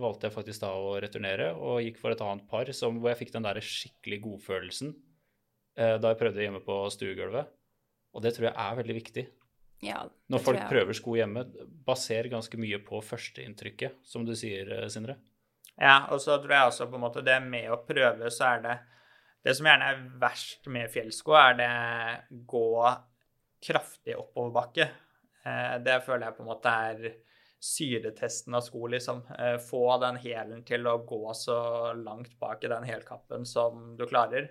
valgte 0.00 0.28
jeg 0.28 0.34
faktisk 0.34 0.62
da 0.66 0.74
å 0.76 0.96
returnere, 1.00 1.52
og 1.56 1.80
gikk 1.80 1.96
for 2.00 2.12
et 2.12 2.22
annet 2.24 2.44
par 2.50 2.68
som, 2.76 2.98
hvor 3.00 3.12
jeg 3.12 3.22
fikk 3.22 3.32
den 3.38 3.46
der 3.46 3.60
skikkelig 3.64 4.18
godfølelsen 4.26 4.92
eh, 5.78 5.96
da 5.96 6.12
jeg 6.12 6.20
prøvde 6.20 6.44
hjemme 6.44 6.60
på 6.64 6.76
stuegulvet. 6.92 7.48
Og 8.12 8.24
det 8.24 8.34
tror 8.36 8.50
jeg 8.50 8.56
er 8.66 8.78
veldig 8.82 8.96
viktig. 8.98 9.24
Ja, 9.84 10.02
Når 10.26 10.42
folk 10.42 10.60
prøver 10.66 10.96
sko 10.96 11.14
hjemme, 11.14 11.44
baser 11.86 12.26
ganske 12.32 12.58
mye 12.58 12.80
på 12.82 12.98
førsteinntrykket, 13.04 14.00
som 14.04 14.24
du 14.26 14.34
sier, 14.36 14.72
eh, 14.74 14.88
Sindre. 14.92 15.16
Ja, 15.78 16.08
og 16.10 16.20
så 16.20 16.36
tror 16.42 16.52
jeg 16.56 16.70
også 16.72 16.88
på 16.90 16.98
en 16.98 17.04
måte 17.04 17.22
det 17.22 17.38
med 17.44 17.70
å 17.70 17.78
prøve, 17.86 18.30
så 18.34 18.54
er 18.56 18.64
det 18.64 18.78
Det 19.46 19.52
som 19.54 19.68
gjerne 19.68 19.86
er 19.86 20.00
verst 20.18 20.66
med 20.66 20.90
fjellsko, 20.90 21.32
er 21.38 21.52
det 21.56 22.44
gå 22.50 22.90
kraftig 23.62 24.16
oppoverbakke. 24.18 24.88
Eh, 25.46 25.76
det 25.78 26.02
føler 26.04 26.26
jeg 26.26 26.36
på 26.36 26.42
en 26.42 26.48
måte 26.50 26.72
er 26.90 27.12
syretesten 27.58 28.54
av 28.54 28.62
sko, 28.66 28.86
liksom. 28.86 29.24
Eh, 29.38 29.56
få 29.62 29.82
den 30.02 30.18
hælen 30.22 30.62
til 30.66 30.86
å 30.86 31.00
gå 31.06 31.34
så 31.34 31.58
langt 31.98 32.38
bak 32.40 32.64
i 32.64 32.70
den 32.70 32.86
hælkappen 32.86 33.46
som 33.48 33.96
du 33.98 34.06
klarer. 34.06 34.50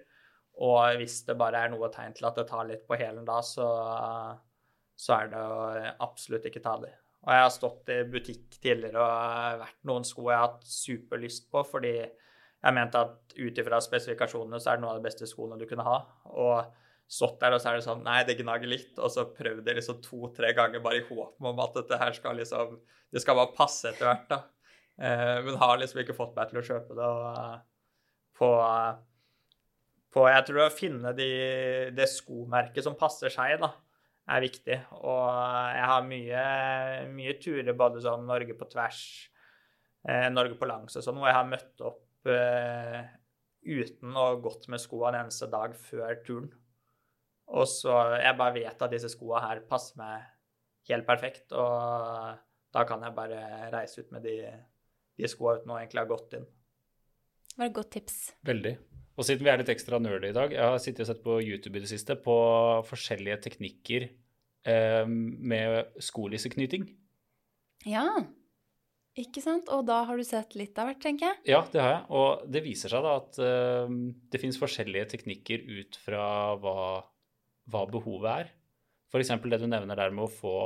Og 0.63 0.99
hvis 0.99 1.21
det 1.27 1.37
bare 1.37 1.63
er 1.63 1.73
noe 1.73 1.89
tegn 1.93 2.15
til 2.17 2.27
at 2.27 2.37
det 2.39 2.47
tar 2.49 2.67
litt 2.67 2.87
på 2.87 2.97
hælen 2.99 3.27
da, 3.27 3.39
så, 3.45 3.67
så 4.97 5.19
er 5.19 5.31
det 5.31 5.43
å 5.43 5.67
absolutt 6.07 6.47
ikke 6.49 6.63
ta 6.65 6.75
det. 6.81 6.93
Og 7.27 7.33
jeg 7.33 7.43
har 7.43 7.53
stått 7.53 7.91
i 7.91 8.01
butikk 8.07 8.57
tidligere 8.63 9.03
og 9.03 9.61
vært 9.61 9.79
noen 9.89 10.05
sko 10.07 10.29
jeg 10.29 10.37
har 10.39 10.47
hatt 10.47 10.67
superlyst 10.71 11.49
på, 11.51 11.63
fordi 11.67 11.93
jeg 11.97 12.73
mente 12.73 13.01
at 13.03 13.35
ut 13.37 13.59
ifra 13.61 13.79
spesifikasjonene 13.83 14.59
så 14.59 14.71
er 14.71 14.79
det 14.79 14.85
noen 14.85 14.95
av 14.95 15.01
de 15.01 15.07
beste 15.07 15.27
skoene 15.29 15.59
du 15.59 15.67
kunne 15.69 15.85
ha. 15.85 15.97
Og 16.33 16.86
stått 17.07 17.39
der, 17.39 17.55
og 17.55 17.63
så 17.63 17.71
er 17.71 17.79
det 17.79 17.85
sånn 17.85 18.03
Nei, 18.03 18.19
det 18.27 18.37
gnager 18.41 18.69
litt. 18.69 18.93
Og 18.99 19.11
så 19.13 19.27
prøvd 19.31 19.63
det 19.65 19.77
liksom 19.79 20.01
to-tre 20.03 20.51
ganger 20.57 20.83
bare 20.83 21.01
i 21.01 21.07
håp 21.07 21.39
om 21.39 21.63
at 21.63 21.79
dette 21.79 21.99
her 22.01 22.15
skal 22.17 22.39
liksom 22.39 22.77
Det 23.13 23.23
skal 23.23 23.39
bare 23.39 23.55
passe 23.55 23.91
etter 23.91 24.09
hvert, 24.09 24.29
da. 24.31 24.41
Eh, 24.97 25.37
men 25.45 25.59
har 25.61 25.77
liksom 25.79 26.01
ikke 26.01 26.17
fått 26.17 26.35
meg 26.35 26.51
til 26.51 26.59
å 26.61 26.65
kjøpe 26.67 26.97
det. 26.97 27.07
Og 27.07 27.25
uh, 27.37 27.57
på, 28.37 28.49
uh, 28.59 28.97
på 30.13 30.27
Jeg 30.27 30.47
tror 30.49 30.63
å 30.65 30.73
finne 30.73 31.13
de, 31.17 31.29
det 31.95 32.09
skomerket 32.11 32.85
som 32.85 32.97
passer 32.99 33.31
seg, 33.33 33.59
da, 33.61 33.71
er 34.27 34.43
viktig. 34.43 34.77
Og 34.99 35.23
jeg 35.77 35.87
har 35.93 36.09
mye, 36.11 36.43
mye 37.13 37.37
turer 37.41 37.77
både 37.77 38.03
sånn 38.03 38.27
Norge 38.27 38.57
på 38.57 38.67
tvers, 38.71 39.01
eh, 40.07 40.27
Norge 40.33 40.57
på 40.59 40.69
langs 40.69 40.97
og 40.97 41.05
sånn, 41.05 41.21
hvor 41.21 41.31
jeg 41.31 41.39
har 41.39 41.51
møtt 41.51 41.85
opp 41.87 42.31
eh, 42.33 43.01
uten 43.67 44.17
å 44.17 44.29
gått 44.43 44.67
med 44.71 44.83
skoene 44.83 45.15
en 45.15 45.27
eneste 45.27 45.49
dag 45.51 45.75
før 45.77 46.19
turen. 46.27 46.51
Og 47.47 47.67
så 47.71 47.93
Jeg 48.19 48.35
bare 48.39 48.55
vet 48.57 48.81
at 48.83 48.91
disse 48.91 49.11
skoa 49.13 49.39
her 49.45 49.63
passer 49.69 49.99
meg 49.99 50.25
helt 50.89 51.07
perfekt, 51.07 51.51
og 51.51 52.37
da 52.75 52.83
kan 52.87 53.03
jeg 53.03 53.15
bare 53.15 53.71
reise 53.73 54.03
ut 54.03 54.11
med 54.15 54.23
de, 54.27 54.35
de 55.19 55.31
skoa 55.31 55.57
uten 55.57 55.73
å 55.73 55.79
egentlig 55.79 56.03
ha 56.03 56.09
gått 56.09 56.37
inn. 56.37 56.45
Det 57.47 57.59
var 57.59 57.69
et 57.71 57.75
godt 57.75 57.91
tips. 57.97 58.17
Veldig. 58.47 58.75
Og 59.17 59.25
siden 59.25 59.47
vi 59.47 59.51
er 59.51 59.59
litt 59.59 59.71
ekstra 59.73 59.99
nerdy 59.99 60.29
i 60.29 60.35
dag, 60.35 60.53
jeg 60.53 60.61
har 60.61 60.79
sittet 60.81 61.07
og 61.07 61.09
sett 61.09 61.23
på 61.23 61.39
YouTube 61.41 61.79
i 61.79 61.83
det 61.83 61.89
siste 61.89 62.15
på 62.21 62.37
forskjellige 62.85 63.39
teknikker 63.47 64.05
eh, 64.69 65.05
med 65.07 65.97
skolisseknyting. 66.05 66.85
Ja, 67.89 68.05
ikke 69.17 69.41
sant? 69.41 69.71
Og 69.73 69.87
da 69.89 70.03
har 70.05 70.19
du 70.19 70.25
sett 70.27 70.53
litt 70.59 70.77
av 70.77 70.91
hvert, 70.91 71.01
tenker 71.01 71.31
jeg? 71.31 71.39
Ja, 71.49 71.63
det 71.73 71.81
har 71.81 71.95
jeg. 71.95 72.03
Og 72.13 72.45
det 72.53 72.61
viser 72.67 72.93
seg 72.93 73.07
da 73.07 73.15
at 73.23 73.39
eh, 73.41 73.95
det 74.29 74.41
finnes 74.43 74.61
forskjellige 74.61 75.09
teknikker 75.15 75.65
ut 75.65 75.97
fra 76.03 76.27
hva 76.61 76.77
hva 77.71 77.83
behovet 77.91 78.43
er. 78.45 78.53
F.eks. 79.11 79.33
det 79.43 79.61
du 79.61 79.67
nevner 79.69 79.99
der 79.99 80.13
med 80.15 80.27
å 80.27 80.31
få 80.31 80.57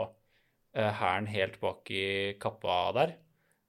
hæren 0.74 1.28
uh, 1.28 1.34
helt 1.34 1.60
bak 1.62 1.90
i 1.94 2.38
kappa 2.42 2.84
der. 2.98 3.16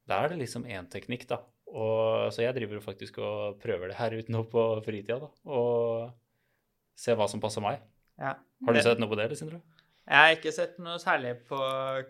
Der 0.09 0.25
er 0.25 0.33
det 0.33 0.41
liksom 0.41 0.67
én 0.67 0.89
teknikk, 0.91 1.27
da. 1.29 1.41
Og, 1.73 2.29
så 2.33 2.43
jeg 2.43 2.55
driver 2.57 2.83
faktisk 2.83 3.17
og 3.23 3.59
prøver 3.61 3.89
det 3.89 3.97
her 3.97 4.13
ute 4.13 4.33
nå 4.33 4.43
på 4.49 4.63
fritida, 4.85 5.19
da. 5.23 5.29
Og 5.49 6.11
ser 6.99 7.17
hva 7.17 7.27
som 7.29 7.41
passer 7.43 7.63
meg. 7.65 7.81
Ja. 8.21 8.35
Har 8.37 8.75
du 8.75 8.81
sett 8.85 9.01
noe 9.01 9.09
på 9.09 9.17
det, 9.17 9.31
Sindre? 9.39 9.61
Jeg 10.03 10.19
har 10.19 10.33
ikke 10.35 10.51
sett 10.51 10.79
noe 10.83 10.99
særlig 10.99 11.37
på 11.47 11.59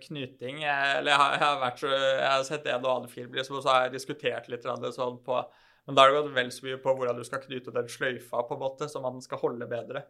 knyting. 0.08 0.64
Jeg, 0.66 0.96
eller 0.98 1.14
jeg 1.14 1.22
har, 1.22 1.36
jeg 1.36 1.44
har, 1.46 1.60
vært, 1.62 1.84
jeg 1.86 2.32
har 2.32 2.48
sett 2.48 2.72
en 2.72 2.88
og 2.88 2.92
annen 2.96 3.12
film, 3.12 3.36
liksom, 3.38 3.60
og 3.60 3.66
så 3.66 3.72
har 3.72 3.86
jeg 3.86 3.96
diskutert 4.00 4.50
litt 4.50 4.66
sånn 4.66 5.20
på 5.24 5.44
Men 5.86 5.96
da 5.96 6.04
har 6.04 6.12
det 6.12 6.20
gått 6.22 6.36
vel 6.36 6.52
så 6.56 6.66
mye 6.66 6.80
på 6.82 6.96
hvordan 6.98 7.18
du 7.20 7.26
skal 7.28 7.42
knyte 7.44 7.74
den 7.76 7.90
sløyfa, 7.92 8.44
på 8.48 8.56
en 8.56 8.62
måte, 8.62 8.88
at 8.88 9.04
man 9.04 9.22
skal 9.22 9.42
holde 9.42 9.68
bedre. 9.70 10.06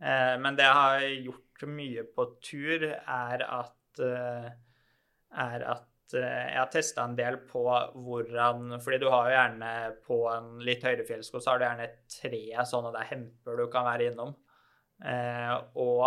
Eh, 0.00 0.34
men 0.40 0.56
det 0.56 0.64
jeg 0.64 0.78
har 0.78 1.06
gjort 1.26 1.68
mye 1.68 2.04
på 2.16 2.26
tur, 2.40 2.86
er 2.88 3.44
at, 3.44 4.02
eh, 4.04 4.50
er 5.44 5.64
at 5.74 6.16
eh, 6.16 6.46
jeg 6.48 6.58
har 6.58 6.70
testa 6.72 7.04
en 7.04 7.16
del 7.18 7.36
på 7.50 7.62
hvordan 7.68 8.80
Fordi 8.80 8.98
du 8.98 9.08
har 9.12 9.28
jo 9.28 9.36
gjerne 9.36 9.72
på 10.06 10.20
en 10.32 10.52
litt 10.64 10.84
høyere 10.86 11.06
fjellsko, 11.08 11.40
så 11.40 11.52
har 11.52 11.60
du 11.60 11.66
gjerne 11.68 11.90
tre 12.16 12.44
sånne 12.72 12.94
der 12.96 13.10
hemper 13.12 13.60
du 13.60 13.66
kan 13.72 13.88
være 13.88 14.10
innom. 14.10 14.36
Og 15.80 16.06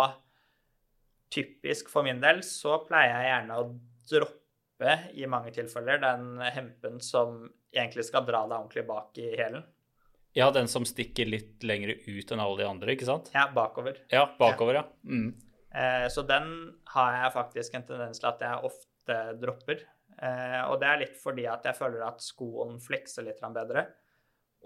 typisk 1.34 1.88
for 1.90 2.06
min 2.06 2.20
del 2.22 2.44
så 2.46 2.76
pleier 2.86 3.16
jeg 3.16 3.30
gjerne 3.32 3.56
å 3.58 3.64
droppe 4.10 4.92
i 5.18 5.26
mange 5.30 5.50
tilfeller 5.56 5.98
den 6.02 6.28
hempen 6.54 7.00
som 7.02 7.40
egentlig 7.74 8.04
skal 8.06 8.26
dra 8.28 8.44
deg 8.44 8.54
ordentlig 8.54 8.84
bak 8.86 9.18
i 9.18 9.32
hælen. 9.34 9.64
Ja, 10.34 10.50
den 10.50 10.66
som 10.68 10.86
stikker 10.86 11.28
litt 11.30 11.62
lenger 11.62 11.94
ut 11.94 12.32
enn 12.34 12.42
alle 12.42 12.58
de 12.58 12.66
andre, 12.66 12.94
ikke 12.96 13.06
sant? 13.06 13.30
Ja, 13.34 13.46
bakover. 13.54 14.00
Ja, 14.10 14.26
bakover, 14.38 14.80
ja. 14.80 14.84
Mm. 15.06 15.28
Eh, 15.70 16.06
så 16.10 16.24
den 16.26 16.48
har 16.90 17.18
jeg 17.20 17.34
faktisk 17.36 17.74
en 17.78 17.86
tendens 17.86 18.18
til 18.18 18.30
at 18.32 18.42
jeg 18.42 18.66
ofte 18.66 19.18
dropper. 19.38 19.84
Eh, 20.18 20.60
og 20.66 20.80
det 20.82 20.88
er 20.90 21.00
litt 21.04 21.16
fordi 21.22 21.46
at 21.50 21.66
jeg 21.66 21.78
føler 21.78 22.02
at 22.06 22.22
skoen 22.22 22.80
flekser 22.82 23.26
litt 23.26 23.42
bedre. 23.54 23.86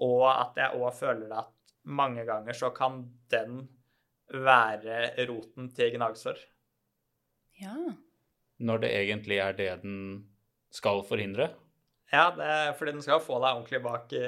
Og 0.04 0.24
at 0.30 0.56
jeg 0.56 0.78
òg 0.78 0.92
føler 0.96 1.32
at 1.36 1.52
mange 1.88 2.24
ganger 2.28 2.56
så 2.56 2.70
kan 2.72 3.02
den 3.32 3.66
være 4.32 5.14
roten 5.28 5.68
til 5.76 5.94
gnagsår. 5.96 6.40
Ja. 7.60 7.74
Når 8.58 8.84
det 8.84 8.92
egentlig 8.94 9.40
er 9.42 9.56
det 9.56 9.70
den 9.82 9.98
skal 10.72 11.02
forhindre. 11.08 11.50
Ja, 12.12 12.30
det 12.32 12.44
er 12.44 12.72
fordi 12.76 12.96
den 12.96 13.04
skal 13.04 13.20
få 13.20 13.36
deg 13.42 13.52
ordentlig 13.52 13.80
bak 13.84 14.12
i, 14.16 14.24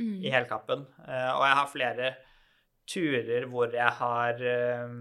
Mm. 0.00 0.20
i 0.24 0.30
helkappen. 0.32 0.86
Eh, 1.04 1.30
og 1.34 1.42
jeg 1.44 1.56
har 1.58 1.70
flere 1.70 2.10
turer 2.90 3.48
hvor 3.52 3.74
jeg 3.74 3.96
har 4.00 4.44
eh, 4.48 4.94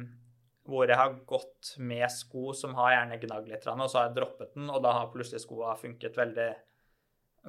hvor 0.70 0.90
jeg 0.92 1.00
har 1.00 1.14
gått 1.26 1.76
med 1.82 2.06
sko 2.14 2.52
som 2.54 2.76
har 2.78 2.94
gjerne 2.94 3.20
gnagd 3.24 3.48
litt, 3.50 3.68
og 3.72 3.86
så 3.88 4.02
har 4.02 4.10
jeg 4.10 4.18
droppet 4.20 4.58
den, 4.58 4.68
og 4.70 4.84
da 4.84 4.92
har 5.00 5.14
plutselig 5.14 5.42
skoa 5.42 5.74
funket 5.80 6.20
veldig 6.20 6.50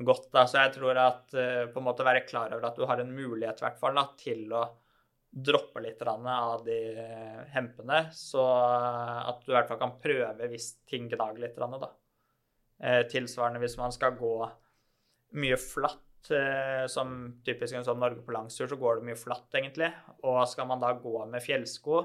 godt. 0.06 0.30
Da. 0.32 0.46
Så 0.48 0.62
jeg 0.62 0.76
tror 0.78 1.00
at 1.02 1.34
eh, 1.36 1.66
på 1.72 1.82
en 1.82 1.88
måte 1.90 2.06
være 2.06 2.24
klar 2.28 2.54
over 2.54 2.70
at 2.70 2.78
du 2.78 2.86
har 2.88 3.02
en 3.02 3.12
mulighet 3.12 3.60
hvert 3.60 3.80
fall 3.82 3.98
da, 3.98 4.06
til 4.20 4.46
å 4.54 4.62
droppe 5.30 5.82
litt 5.84 6.00
av 6.02 6.64
de 6.66 6.78
hempene, 7.52 8.00
så 8.14 8.42
at 8.42 9.44
du 9.44 9.52
i 9.52 9.54
hvert 9.54 9.68
fall 9.68 9.78
kan 9.78 9.92
prøve 10.02 10.48
hvis 10.50 10.72
ting 10.90 11.06
gnager 11.12 11.44
litt. 11.44 11.60
Da. 11.60 11.90
Tilsvarende 13.12 13.62
hvis 13.62 13.76
man 13.78 13.94
skal 13.94 14.16
gå 14.18 14.32
mye 15.38 15.60
flatt, 15.60 16.09
som 16.90 17.40
typisk 17.46 17.76
en 17.76 17.84
sånn 17.86 18.00
Norge 18.02 18.22
på 18.24 18.34
langstur, 18.34 18.68
så 18.68 18.76
går 18.76 18.98
det 18.98 19.06
mye 19.08 19.18
flatt, 19.18 19.48
egentlig. 19.56 19.90
Og 20.26 20.42
skal 20.48 20.68
man 20.68 20.82
da 20.82 20.92
gå 20.98 21.14
med 21.30 21.42
fjellsko, 21.44 22.00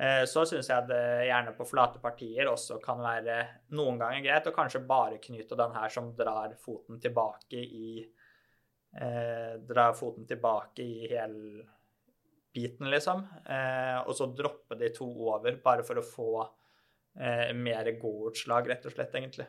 eh, 0.00 0.22
så 0.30 0.44
syns 0.48 0.70
jeg 0.70 0.88
det 0.88 1.28
gjerne 1.28 1.54
på 1.58 1.66
flate 1.68 2.00
partier 2.02 2.50
også 2.50 2.80
kan 2.82 3.02
være 3.04 3.38
noen 3.76 4.00
ganger 4.00 4.24
greit 4.24 4.48
å 4.48 4.54
kanskje 4.56 4.84
bare 4.88 5.20
knyte 5.22 5.58
den 5.60 5.76
her 5.76 5.92
som 5.92 6.12
drar 6.16 6.56
foten 6.62 7.00
tilbake 7.02 7.60
i 7.60 7.88
eh, 8.00 9.54
Drar 9.68 9.94
foten 9.98 10.26
tilbake 10.26 10.82
i 10.82 11.08
helbiten, 11.12 12.90
liksom. 12.90 13.26
Eh, 13.44 13.98
og 14.04 14.14
så 14.16 14.30
droppe 14.30 14.78
de 14.78 14.92
to 14.94 15.08
over, 15.28 15.60
bare 15.62 15.84
for 15.86 16.00
å 16.00 16.06
få 16.06 16.30
eh, 17.18 17.52
mer 17.54 17.92
gåutslag, 18.00 18.70
rett 18.70 18.86
og 18.86 18.94
slett, 18.94 19.14
egentlig. 19.18 19.48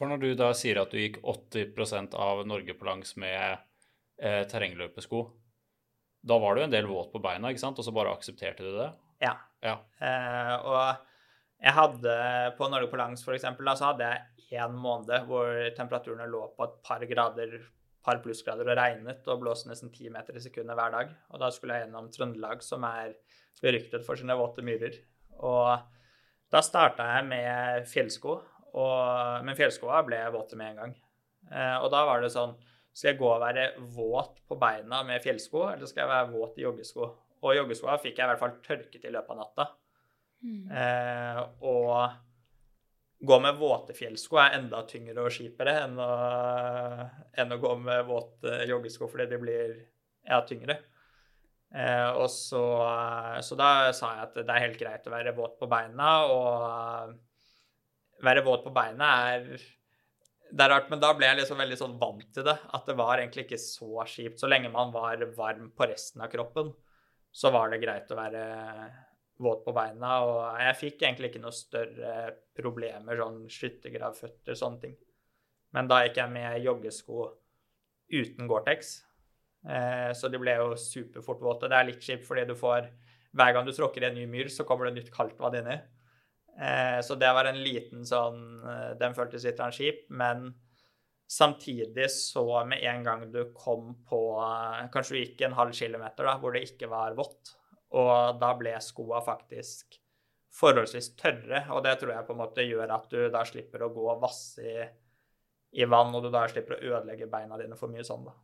For 0.00 0.08
når 0.08 0.22
du 0.22 0.30
da 0.32 0.48
sier 0.56 0.78
at 0.80 0.94
du 0.94 0.96
gikk 0.96 1.18
80% 1.20 2.14
av 2.16 2.38
Norge 2.48 2.72
på 2.72 2.86
langs 2.88 3.12
med 3.20 3.60
eh, 4.16 4.46
terrengløpesko, 4.48 5.20
da 6.24 6.38
var 6.40 6.56
du 6.56 6.62
en 6.64 6.72
del 6.72 6.88
våt 6.88 7.10
på 7.12 7.20
beina, 7.20 7.50
ikke 7.52 7.60
sant? 7.60 7.76
Og 7.76 7.84
så 7.84 7.92
bare 7.92 8.14
aksepterte 8.16 8.64
du 8.64 8.72
det? 8.78 8.88
Ja. 9.20 9.34
Ja. 9.60 9.74
Eh, 10.00 10.54
og 10.64 11.60
jeg 11.60 11.76
hadde 11.76 12.14
på 12.56 12.68
Norge 12.72 12.88
på 12.88 12.96
langs, 12.96 13.24
for 13.26 13.36
eksempel, 13.36 13.68
da, 13.68 13.76
så 13.76 13.90
hadde 13.90 14.08
jeg 14.08 14.56
én 14.64 14.72
måned 14.72 15.28
hvor 15.28 15.52
temperaturene 15.76 16.28
lå 16.32 16.46
på 16.56 16.64
et 16.64 16.78
par 16.86 17.04
grader, 17.10 17.58
par 18.00 18.22
plussgrader 18.24 18.72
og 18.72 18.80
regnet 18.80 19.28
og 19.28 19.42
blåste 19.42 19.68
nesten 19.68 19.92
ti 19.92 20.08
meter 20.08 20.38
i 20.38 20.40
sekundet 20.40 20.80
hver 20.80 20.96
dag. 20.96 21.12
Og 21.28 21.44
da 21.44 21.50
skulle 21.52 21.76
jeg 21.76 21.84
gjennom 21.84 22.08
Trøndelag, 22.14 22.64
som 22.64 22.88
er 22.88 23.12
beryktet 23.60 24.06
for 24.06 24.16
sine 24.16 24.36
våte 24.40 24.64
myrer. 24.64 24.96
Og 25.44 25.76
da 26.50 26.64
starta 26.64 27.04
jeg 27.18 27.28
med 27.28 27.84
fjellsko, 27.92 28.38
og, 28.78 29.44
men 29.46 29.56
fjellskoa 29.58 30.02
ble 30.06 30.20
våte 30.34 30.58
med 30.58 30.72
en 30.72 30.80
gang. 30.82 30.94
Eh, 31.50 31.76
og 31.80 31.90
da 31.92 32.04
var 32.06 32.22
det 32.22 32.30
sånn 32.30 32.52
Skal 32.92 33.12
jeg 33.12 33.20
gå 33.20 33.28
og 33.30 33.40
være 33.42 33.66
våt 33.94 34.40
på 34.50 34.58
beina 34.60 35.00
med 35.06 35.22
fjellsko, 35.24 35.68
eller 35.72 35.88
skal 35.88 36.04
jeg 36.04 36.10
være 36.10 36.32
våt 36.32 36.58
i 36.58 36.64
joggesko? 36.66 37.06
Og 37.40 37.54
joggeskoa 37.56 37.94
fikk 38.02 38.18
jeg 38.18 38.26
i 38.26 38.30
hvert 38.32 38.42
fall 38.42 38.56
tørket 38.64 39.06
i 39.06 39.12
løpet 39.14 39.30
av 39.32 39.38
natta. 39.38 39.66
Mm. 40.42 40.64
Eh, 40.74 41.38
og 41.70 43.24
gå 43.30 43.38
med 43.44 43.60
våte 43.60 43.94
fjellsko 43.96 44.40
er 44.42 44.58
enda 44.58 44.82
tyngre 44.88 45.22
og 45.22 45.32
kjipere 45.32 45.76
enn 45.84 45.98
å, 46.00 46.10
enn 47.38 47.54
å 47.54 47.60
gå 47.60 47.74
med 47.80 48.06
våte 48.08 48.62
joggesko 48.68 49.08
fordi 49.12 49.28
de 49.30 49.40
blir 49.40 49.74
ja, 50.26 50.40
tyngre. 50.48 50.80
Eh, 51.70 52.10
og 52.10 52.26
så, 52.32 52.64
så 53.46 53.58
da 53.58 53.70
sa 53.94 54.14
jeg 54.16 54.26
at 54.26 54.38
det 54.40 54.54
er 54.54 54.64
helt 54.66 54.80
greit 54.80 55.06
å 55.06 55.14
være 55.14 55.36
våt 55.36 55.60
på 55.60 55.68
beina, 55.70 56.14
og 56.26 57.14
være 58.24 58.44
våt 58.46 58.64
på 58.66 58.72
beina 58.74 59.10
er 59.34 59.46
det 60.50 60.64
er 60.64 60.72
rart, 60.72 60.88
men 60.90 60.98
da 61.02 61.12
ble 61.14 61.28
jeg 61.28 61.38
liksom 61.38 61.60
veldig 61.62 61.76
sånn 61.78 61.98
vant 62.00 62.26
til 62.34 62.46
det. 62.46 62.56
At 62.74 62.88
det 62.88 62.96
var 62.98 63.20
egentlig 63.20 63.44
ikke 63.46 63.60
så 63.62 64.02
kjipt. 64.02 64.40
Så 64.40 64.50
lenge 64.50 64.72
man 64.72 64.90
var 64.94 65.22
varm 65.36 65.68
på 65.76 65.86
resten 65.86 66.24
av 66.24 66.30
kroppen, 66.32 66.72
så 67.30 67.52
var 67.54 67.70
det 67.70 67.78
greit 67.84 68.10
å 68.10 68.18
være 68.18 68.42
våt 69.40 69.62
på 69.64 69.74
beina. 69.76 70.16
Og 70.26 70.40
jeg 70.64 70.78
fikk 70.80 71.04
egentlig 71.04 71.30
ikke 71.30 71.44
noe 71.44 71.54
større 71.54 72.16
problemer, 72.58 73.20
sånn 73.20 73.44
skyttergravføtter, 73.52 74.58
sånne 74.58 74.82
ting. 74.82 74.98
Men 75.76 75.90
da 75.90 76.02
gikk 76.02 76.18
jeg 76.18 76.34
med 76.34 76.58
joggesko 76.64 77.28
uten 78.10 78.50
Gore-Tex. 78.50 78.90
Eh, 79.70 80.10
så 80.16 80.28
de 80.32 80.40
ble 80.40 80.56
jo 80.58 80.74
superfort 80.74 81.46
våte. 81.46 81.70
Det 81.70 81.78
er 81.78 81.88
litt 81.92 82.02
kjipt 82.02 82.26
fordi 82.26 82.48
du 82.48 82.56
får 82.58 82.90
Hver 83.30 83.52
gang 83.54 83.62
du 83.62 83.70
tråkker 83.70 84.02
i 84.02 84.06
en 84.08 84.16
ny 84.18 84.24
myr, 84.26 84.48
så 84.50 84.64
kommer 84.66 84.88
det 84.88 84.96
nytt 84.96 85.10
kaldt 85.14 85.38
vann 85.38 85.54
inni. 85.54 85.76
Eh, 86.58 86.98
så 87.04 87.14
det 87.14 87.30
var 87.32 87.48
en 87.48 87.62
liten 87.62 88.02
sånn 88.06 88.40
eh, 88.66 88.90
Den 89.00 89.14
føltes 89.16 89.46
litt 89.46 89.60
skip, 89.72 90.02
men 90.10 90.50
samtidig 91.30 92.10
så 92.10 92.64
med 92.66 92.82
en 92.84 93.06
gang 93.06 93.24
du 93.32 93.52
kom 93.54 93.94
på 94.08 94.20
eh, 94.42 94.90
Kanskje 94.92 95.14
du 95.14 95.20
gikk 95.22 95.46
en 95.46 95.56
halv 95.56 95.76
kilometer 95.76 96.26
da, 96.26 96.36
hvor 96.42 96.56
det 96.56 96.66
ikke 96.66 96.90
var 96.90 97.16
vått, 97.18 97.54
og 97.96 98.40
da 98.42 98.52
ble 98.58 98.74
skoa 98.82 99.22
faktisk 99.24 99.96
forholdsvis 100.50 101.12
tørre, 101.14 101.62
og 101.70 101.84
det 101.86 101.94
tror 102.00 102.16
jeg 102.16 102.26
på 102.26 102.34
en 102.34 102.42
måte 102.42 102.66
gjør 102.66 102.90
at 102.92 103.12
du 103.12 103.20
da 103.30 103.44
slipper 103.46 103.86
å 103.86 103.92
gå 103.94 104.06
og 104.10 104.22
vasse 104.22 104.66
i, 104.66 104.86
i 105.78 105.86
vann, 105.86 106.10
og 106.14 106.26
du 106.26 106.32
da 106.34 106.42
slipper 106.50 106.76
å 106.76 106.96
ødelegge 106.96 107.30
beina 107.30 107.58
dine 107.60 107.78
for 107.78 107.92
mye 107.92 108.04
sånn, 108.06 108.26
da. 108.26 108.34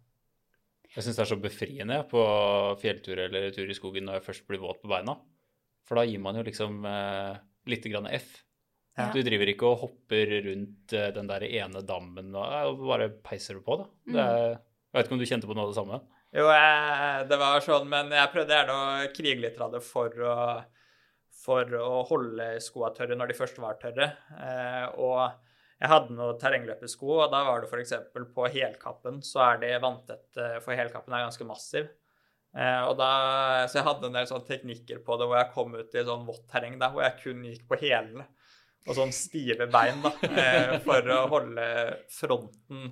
Jeg 0.94 1.02
syns 1.04 1.18
det 1.18 1.24
er 1.24 1.28
så 1.28 1.36
befriende 1.40 1.96
på 2.08 2.22
fjelltur 2.80 3.18
eller 3.26 3.50
tur 3.52 3.68
i 3.68 3.74
skogen 3.76 4.06
når 4.06 4.20
jeg 4.20 4.26
først 4.30 4.46
blir 4.48 4.62
våt 4.62 4.78
på 4.80 4.88
beina. 4.88 5.16
For 5.86 5.98
da 5.98 6.06
gir 6.06 6.22
man 6.22 6.38
jo 6.38 6.44
liksom 6.46 6.86
eh, 6.88 7.34
litt 7.70 7.86
grann 7.90 8.08
F. 8.10 8.42
Ja. 8.96 9.10
Du 9.12 9.20
driver 9.20 9.50
ikke 9.52 9.68
og 9.68 9.82
hopper 9.82 10.30
rundt 10.46 10.94
eh, 10.96 11.10
den 11.12 11.28
der 11.28 11.44
ene 11.44 11.82
dammen 11.84 12.30
og, 12.32 12.84
bare 12.88 13.10
peiser 13.24 13.58
på, 13.64 13.82
da. 13.82 13.88
Mm. 14.08 14.14
Det 14.14 14.22
er, 14.22 14.46
jeg 14.56 14.98
vet 14.98 15.08
ikke 15.08 15.16
om 15.16 15.20
du 15.20 15.28
kjente 15.28 15.50
på 15.50 15.56
noe 15.56 15.66
av 15.66 15.72
det 15.72 15.78
samme? 15.80 15.98
Jo, 16.36 16.46
jeg, 16.52 17.26
det 17.30 17.38
var 17.40 17.64
sånn, 17.64 17.90
men 17.92 18.14
jeg 18.16 18.32
prøvde 18.32 18.56
gjerne 18.56 18.76
å 18.76 19.10
krige 19.16 19.42
litt 19.44 19.60
av 19.62 19.76
det 19.76 19.82
for 19.84 20.24
å, 20.24 20.36
for 21.44 21.76
å 21.80 21.90
holde 22.08 22.48
skoa 22.64 22.90
tørre 22.96 23.18
når 23.18 23.30
de 23.30 23.36
først 23.38 23.60
var 23.60 23.76
tørre. 23.82 24.08
Eh, 24.32 24.86
og 24.96 25.20
jeg 25.76 25.92
hadde 25.92 26.16
noen 26.16 26.40
terrengløpesko, 26.40 27.10
og 27.18 27.32
da 27.34 27.42
var 27.44 27.60
det 27.62 27.68
f.eks. 27.68 27.94
på 28.32 28.48
helkappen, 28.54 29.20
så 29.24 29.44
er 29.50 29.60
de 29.60 29.74
vanntette, 29.82 30.48
for 30.64 30.78
helkappen 30.78 31.12
er 31.12 31.26
ganske 31.26 31.48
massiv. 31.48 31.92
Eh, 32.56 32.82
og 32.88 32.94
da, 32.96 33.10
så 33.68 33.80
jeg 33.80 33.86
hadde 33.86 34.08
en 34.08 34.16
del 34.16 34.28
sånne 34.30 34.48
teknikker 34.48 35.02
på 35.04 35.18
det 35.20 35.28
hvor 35.28 35.36
jeg 35.36 35.52
kom 35.52 35.74
ut 35.76 35.92
i 35.96 36.04
sånn 36.06 36.24
vått 36.24 36.46
terreng 36.48 36.78
hvor 36.80 37.04
jeg 37.04 37.18
kun 37.20 37.44
gikk 37.44 37.66
på 37.68 37.78
hælene 37.82 38.24
og 38.86 38.94
sånn 38.96 39.12
stive 39.14 39.66
bein 39.68 39.98
da, 40.04 40.12
eh, 40.30 40.76
for 40.86 41.10
å 41.10 41.18
holde 41.32 41.66
fronten 42.12 42.88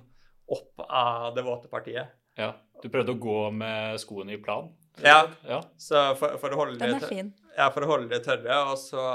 opp 0.51 0.83
av 0.85 1.31
det 1.35 1.45
våte 1.45 1.71
partiet. 1.71 2.11
Ja. 2.37 2.51
Du 2.83 2.89
prøvde 2.91 3.15
å 3.15 3.21
gå 3.21 3.39
med 3.55 3.95
skoene 4.03 4.35
i 4.35 4.41
plan? 4.43 4.67
Ja. 5.01 5.25
ja. 5.47 5.61
Så 5.79 6.03
for, 6.19 6.35
for, 6.41 6.53
å 6.53 6.59
holde 6.59 6.77
Den 6.79 6.97
det, 6.97 7.07
er 7.07 7.09
fin. 7.09 7.31
ja, 7.55 7.69
for 7.73 7.85
å 7.85 7.89
holde 7.93 8.11
det 8.11 8.21
tørre, 8.27 8.59
og 8.69 8.77
så 8.79 9.05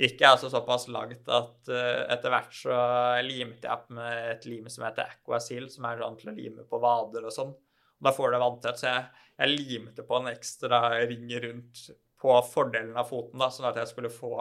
gikk 0.00 0.20
jeg 0.20 0.34
altså 0.34 0.50
såpass 0.52 0.88
langt 0.92 1.28
at 1.30 1.70
uh, 1.70 2.02
etter 2.10 2.32
hvert 2.32 2.54
så 2.56 2.76
limte 3.24 3.68
jeg 3.68 3.72
opp 3.72 3.90
med 3.94 4.34
et 4.34 4.46
lim 4.48 4.68
som 4.72 4.86
heter 4.86 5.14
Aquasil, 5.14 5.70
som 5.72 5.86
er 5.88 6.02
sånn 6.02 6.18
til 6.20 6.32
å 6.32 6.36
lime 6.36 6.66
på 6.68 6.82
vader 6.82 7.30
og 7.30 7.34
sånn. 7.34 7.54
Da 8.00 8.12
får 8.16 8.32
det 8.32 8.40
vanntett, 8.42 8.80
så 8.80 8.88
jeg, 8.88 9.06
jeg 9.40 9.56
limte 9.58 10.04
på 10.08 10.18
en 10.20 10.30
ekstra 10.32 10.80
ring 11.04 11.28
rundt 11.44 11.82
på 12.20 12.36
fordelen 12.48 12.96
av 13.00 13.08
foten, 13.08 13.40
da, 13.40 13.48
sånn 13.52 13.68
at 13.70 13.80
jeg 13.80 13.92
skulle 13.92 14.12
få 14.12 14.34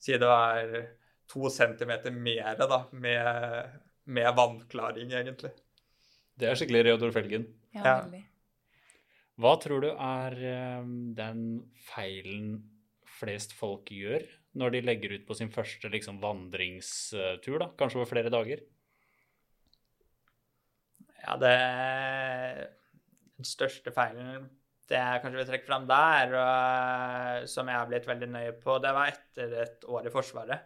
Si 0.00 0.14
det 0.16 0.24
var 0.24 0.70
to 1.28 1.50
centimeter 1.52 2.08
mer 2.14 2.56
da, 2.56 2.78
med, 2.96 3.74
med 4.08 4.30
vannklaring, 4.32 5.10
egentlig. 5.12 5.50
Det 6.40 6.48
er 6.48 6.56
skikkelig 6.56 6.86
Reodor 6.86 7.12
Felgen. 7.12 7.44
Ja, 7.74 7.82
Ja. 7.84 7.94
veldig. 8.00 8.22
Hva 9.40 9.52
tror 9.60 9.84
du 9.84 9.90
er 9.92 10.34
eh, 10.40 10.88
den 11.16 11.44
feilen 11.84 12.48
flest 13.20 13.52
folk 13.56 13.92
gjør 13.92 14.24
når 14.56 14.72
de 14.74 14.80
legger 14.88 15.14
ut 15.18 15.26
på 15.28 15.36
sin 15.36 15.52
første 15.52 15.88
liksom, 15.92 16.18
vandringstur, 16.24 17.60
da? 17.60 17.68
Kanskje 17.76 18.00
over 18.00 18.08
flere 18.10 18.32
dager? 18.32 18.64
Ja, 21.20 21.36
det 21.40 21.54
Den 23.40 23.48
største 23.48 23.92
feilen 23.96 24.50
det 24.90 24.98
jeg 24.98 25.22
kanskje 25.22 25.38
vil 25.38 25.46
trekke 25.46 25.68
fram 25.68 25.84
der, 25.86 26.32
og, 26.34 27.48
som 27.50 27.68
jeg 27.70 27.78
har 27.78 27.86
blitt 27.86 28.08
veldig 28.10 28.28
nøye 28.32 28.54
på, 28.58 28.78
det 28.82 28.90
var 28.96 29.12
etter 29.12 29.52
et 29.62 29.84
år 29.86 30.08
i 30.08 30.10
Forsvaret. 30.10 30.64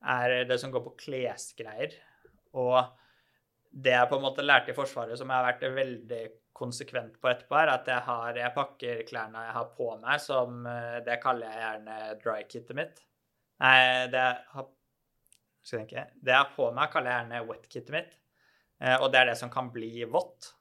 er 0.00 0.44
det 0.48 0.56
som 0.62 0.72
går 0.72 0.80
på 0.86 0.94
klesgreier. 1.02 1.92
Og 2.56 2.78
det 3.70 3.92
jeg 3.92 4.08
på 4.08 4.16
en 4.16 4.24
måte 4.24 4.46
lærte 4.46 4.72
i 4.72 4.76
Forsvaret, 4.78 5.18
som 5.20 5.28
jeg 5.28 5.36
har 5.36 5.48
vært 5.50 5.66
veldig 5.76 6.22
konsekvent 6.56 7.20
på 7.20 7.28
etterpå, 7.28 7.58
er 7.60 7.74
at 7.74 7.90
jeg, 7.92 8.00
har, 8.06 8.38
jeg 8.40 8.54
pakker 8.56 9.02
klærne 9.08 9.44
jeg 9.44 9.56
har 9.58 9.68
på 9.76 9.90
meg, 10.00 10.24
som 10.24 10.64
eh, 10.66 10.98
Det 11.04 11.20
kaller 11.20 11.52
jeg 11.52 11.62
gjerne 11.64 11.98
dry-kittet 12.24 12.78
mitt. 12.80 13.04
Nei, 13.60 14.08
det 14.12 14.24
jeg 14.24 14.38
har 14.54 14.70
skal 15.60 15.82
jeg 15.82 15.90
tenke, 15.90 16.06
Det 16.16 16.32
jeg 16.32 16.40
har 16.40 16.52
på 16.56 16.70
meg, 16.72 16.88
kaller 16.92 17.12
jeg 17.12 17.20
gjerne 17.20 17.44
wet-kittet 17.50 17.92
mitt. 17.94 18.16
Eh, 18.80 18.96
og 18.96 19.10
det 19.12 19.20
er 19.20 19.30
det 19.30 19.36
som 19.40 19.52
kan 19.52 19.68
bli 19.72 19.92
vått. 20.08 20.54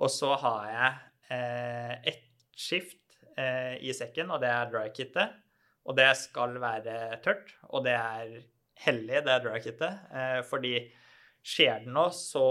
Og 0.00 0.10
så 0.12 0.32
har 0.40 0.70
jeg 0.70 1.36
eh, 1.36 1.94
ett 2.12 2.46
skift 2.56 3.18
eh, 3.36 3.76
i 3.84 3.92
sekken, 3.96 4.32
og 4.32 4.40
det 4.42 4.50
er 4.52 4.72
dry-kittet. 4.72 5.36
Og 5.88 5.96
det 5.96 6.08
skal 6.20 6.56
være 6.60 7.20
tørt, 7.24 7.54
og 7.72 7.84
det 7.86 7.96
er 7.96 8.32
hellig, 8.84 9.22
det 9.26 9.38
dry-kittet. 9.44 10.08
Eh, 10.12 10.40
fordi 10.48 10.74
Skjer 11.40 11.86
det 11.86 11.92
noe, 11.94 12.10
så, 12.12 12.42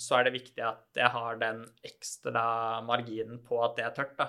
så, 0.00 0.12
er 0.16 0.24
det 0.24 0.38
viktig 0.38 0.62
at 0.64 0.96
jeg 0.96 1.12
har 1.12 1.40
den 1.40 1.60
ekstra 1.84 2.80
marginen 2.86 3.42
på 3.44 3.58
at 3.64 3.74
det 3.76 3.84
er 3.84 3.96
tørt. 3.96 4.14
Da. 4.16 4.28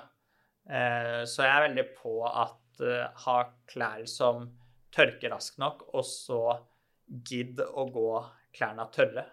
Eh, 0.68 1.22
så 1.24 1.46
jeg 1.46 1.54
er 1.54 1.66
veldig 1.70 1.86
på 1.96 2.18
at 2.28 2.84
eh, 2.84 3.22
ha 3.24 3.38
klær 3.72 4.04
som 4.12 4.50
tørker 4.92 5.32
raskt 5.32 5.62
nok, 5.64 5.88
og 5.94 6.04
så 6.04 6.42
gidd 7.08 7.64
å 7.64 7.88
gå 7.94 8.10
klærne 8.58 8.90
tørre. 8.92 9.24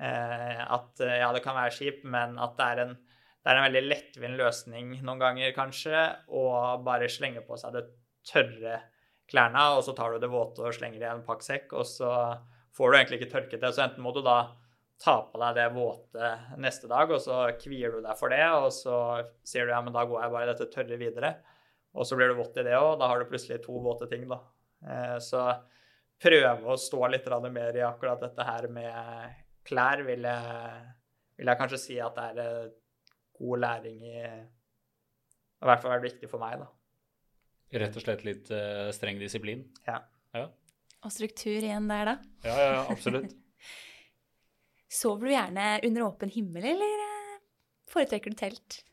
Eh, 0.00 0.62
at 0.64 1.02
ja, 1.04 1.28
det 1.34 1.42
kan 1.44 1.58
være 1.58 1.74
kjipt, 1.76 2.06
men 2.10 2.38
at 2.42 2.56
det 2.58 2.70
er 2.70 2.82
en, 2.84 2.96
det 2.96 3.52
er 3.52 3.60
en 3.60 3.66
veldig 3.68 3.84
lettvint 3.86 4.40
løsning 4.40 4.96
noen 5.04 5.22
ganger, 5.22 5.54
kanskje, 5.56 6.08
å 6.34 6.44
bare 6.86 7.10
slenge 7.12 7.44
på 7.46 7.58
seg 7.60 7.76
det 7.76 7.86
tørre 8.26 8.80
klærne, 9.30 9.62
og 9.76 9.84
så 9.86 9.94
tar 9.96 10.14
du 10.14 10.22
det 10.22 10.32
våte 10.32 10.64
og 10.64 10.74
slenger 10.76 11.00
det 11.00 11.08
i 11.08 11.12
en 11.12 11.24
pakksekk, 11.26 11.72
og 11.78 11.86
så 11.88 12.10
får 12.74 12.90
du 12.90 12.98
egentlig 12.98 13.20
ikke 13.20 13.32
tørket 13.36 13.62
det. 13.62 13.72
Så 13.74 13.84
enten 13.84 14.04
må 14.04 14.12
du 14.14 14.22
da 14.24 14.38
ta 15.00 15.16
på 15.28 15.40
deg 15.40 15.58
det 15.58 15.68
våte 15.74 16.30
neste 16.62 16.88
dag, 16.90 17.10
og 17.10 17.22
så 17.22 17.44
kvier 17.60 17.94
du 17.94 18.02
deg 18.04 18.18
for 18.18 18.32
det, 18.32 18.44
og 18.56 18.70
så 18.74 18.96
sier 19.46 19.66
du 19.66 19.74
ja, 19.74 19.82
men 19.84 19.94
da 19.94 20.06
går 20.08 20.24
jeg 20.24 20.34
bare 20.34 20.50
dette 20.52 20.70
tørre 20.72 20.98
videre. 21.00 21.34
Og 21.94 22.06
så 22.08 22.18
blir 22.18 22.32
du 22.32 22.38
vått 22.40 22.58
i 22.58 22.66
det 22.66 22.74
òg, 22.74 22.96
da 22.98 23.08
har 23.10 23.22
du 23.22 23.30
plutselig 23.30 23.60
to 23.62 23.78
våte 23.82 24.08
ting, 24.10 24.26
da. 24.30 24.40
Eh, 24.84 25.16
så 25.22 25.46
prøve 26.24 26.72
å 26.72 26.78
stå 26.80 27.06
litt 27.10 27.28
mer 27.52 27.76
i 27.76 27.84
akkurat 27.86 28.22
dette 28.22 28.46
her 28.46 28.68
med 28.72 29.43
klær, 29.66 30.02
vil 30.06 30.26
jeg, 30.28 30.80
vil 31.38 31.50
jeg 31.50 31.60
kanskje 31.60 31.80
si 31.82 31.98
at 32.02 32.16
det 32.18 32.26
er 32.32 32.42
eh, 32.44 32.72
god 33.34 33.62
læring 33.64 34.02
i 34.06 34.16
I 34.18 35.66
hvert 35.68 35.82
fall 35.82 35.94
vært 35.96 36.08
viktig 36.10 36.30
for 36.30 36.42
meg, 36.42 36.60
da. 36.60 36.68
Rett 37.80 37.96
og 37.98 38.04
slett 38.04 38.22
litt 38.26 38.50
uh, 38.54 38.90
streng 38.94 39.16
disiplin? 39.18 39.64
Ja. 39.88 39.96
ja. 40.36 40.44
Og 41.02 41.10
struktur 41.10 41.56
igjen 41.56 41.88
der, 41.90 42.12
da. 42.12 42.14
Ja, 42.46 42.58
ja, 42.60 42.82
absolutt. 42.92 43.32
Sover 44.94 45.26
du 45.26 45.32
gjerne 45.32 45.68
under 45.88 46.06
åpen 46.06 46.30
himmel, 46.30 46.68
eller 46.74 47.00
eh, 47.08 47.38
foretrekker 47.90 48.30
du 48.30 48.38
telt? 48.38 48.84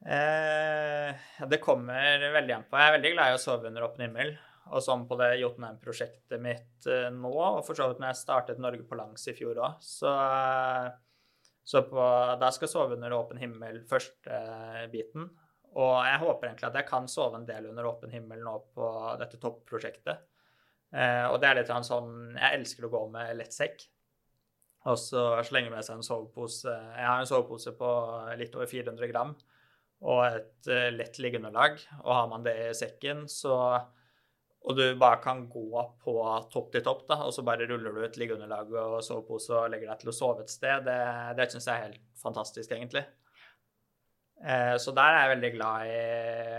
Eh, 0.00 1.12
det 1.46 1.60
kommer 1.62 2.24
veldig 2.34 2.56
an 2.56 2.66
på. 2.66 2.80
Jeg 2.80 2.88
er 2.88 2.96
veldig 2.96 3.12
glad 3.14 3.30
i 3.30 3.36
å 3.36 3.42
sove 3.42 3.70
under 3.70 3.86
åpen 3.86 4.08
himmel. 4.08 4.32
Og 4.70 4.82
sånn 4.84 5.06
på 5.10 5.16
det 5.18 5.32
Jotunheim-prosjektet 5.40 6.42
mitt 6.42 6.86
eh, 6.86 7.08
nå, 7.10 7.32
og 7.32 7.62
for 7.66 7.78
så 7.78 7.88
vidt 7.90 8.02
når 8.02 8.12
jeg 8.12 8.20
startet 8.20 8.62
Norge 8.62 8.86
på 8.86 8.98
langs 8.98 9.26
i 9.30 9.34
fjor 9.34 9.58
òg, 9.58 9.82
så, 9.82 10.12
så 11.66 11.82
på, 11.88 12.08
da 12.38 12.50
skal 12.54 12.68
jeg 12.68 12.74
sove 12.76 12.98
under 12.98 13.16
åpen 13.18 13.40
himmel 13.42 13.80
første 13.90 14.42
biten. 14.92 15.26
Og 15.74 15.94
jeg 16.06 16.22
håper 16.22 16.48
egentlig 16.48 16.70
at 16.70 16.80
jeg 16.80 16.90
kan 16.90 17.10
sove 17.10 17.38
en 17.38 17.46
del 17.46 17.70
under 17.70 17.90
åpen 17.90 18.14
himmel 18.14 18.42
nå 18.46 18.56
på 18.74 18.90
dette 19.20 19.42
topprosjektet. 19.42 20.26
Eh, 20.94 21.26
og 21.30 21.38
det 21.42 21.46
er 21.46 21.60
litt 21.60 21.68
sånn 21.86 22.32
Jeg 22.34 22.56
elsker 22.56 22.86
å 22.86 22.94
gå 22.94 23.04
med 23.14 23.36
lett 23.38 23.54
sekk. 23.54 23.84
Og 24.90 24.96
så 24.98 25.22
slenge 25.44 25.70
med 25.74 25.84
seg 25.84 25.98
en 25.98 26.06
sovepose. 26.06 26.72
Jeg 26.72 27.06
har 27.06 27.20
en 27.20 27.28
sovepose 27.28 27.74
på 27.76 27.88
litt 28.40 28.54
over 28.56 28.70
400 28.70 29.10
gram 29.10 29.34
og 30.00 30.20
et 30.24 30.68
lett 30.94 31.18
liggeunderlag. 31.20 31.82
Og 32.00 32.14
har 32.16 32.30
man 32.30 32.46
det 32.46 32.54
i 32.70 32.76
sekken, 32.78 33.26
så 33.28 33.58
Og 34.68 34.76
du 34.76 34.82
bare 35.00 35.22
kan 35.24 35.46
gå 35.48 35.84
på 36.04 36.14
topp 36.52 36.68
til 36.74 36.82
topp, 36.84 37.06
da, 37.08 37.22
og 37.24 37.32
så 37.32 37.44
bare 37.46 37.64
ruller 37.70 37.94
du 37.96 38.02
ut 38.04 38.18
liggeunderlag 38.20 38.74
og 38.76 38.98
sovepose 39.04 39.54
og 39.56 39.70
legger 39.72 39.88
deg 39.88 40.02
til 40.02 40.12
å 40.12 40.16
sove 40.18 40.44
et 40.44 40.52
sted, 40.52 40.84
det, 40.84 40.98
det 41.38 41.48
syns 41.48 41.68
jeg 41.70 41.78
er 41.78 41.86
helt 41.86 42.02
fantastisk, 42.20 42.74
egentlig. 42.76 43.06
Eh, 44.40 44.76
så 44.80 44.92
der 44.96 45.14
er 45.14 45.22
jeg 45.22 45.32
veldig 45.34 45.50
glad 45.56 45.90
i 45.90 45.96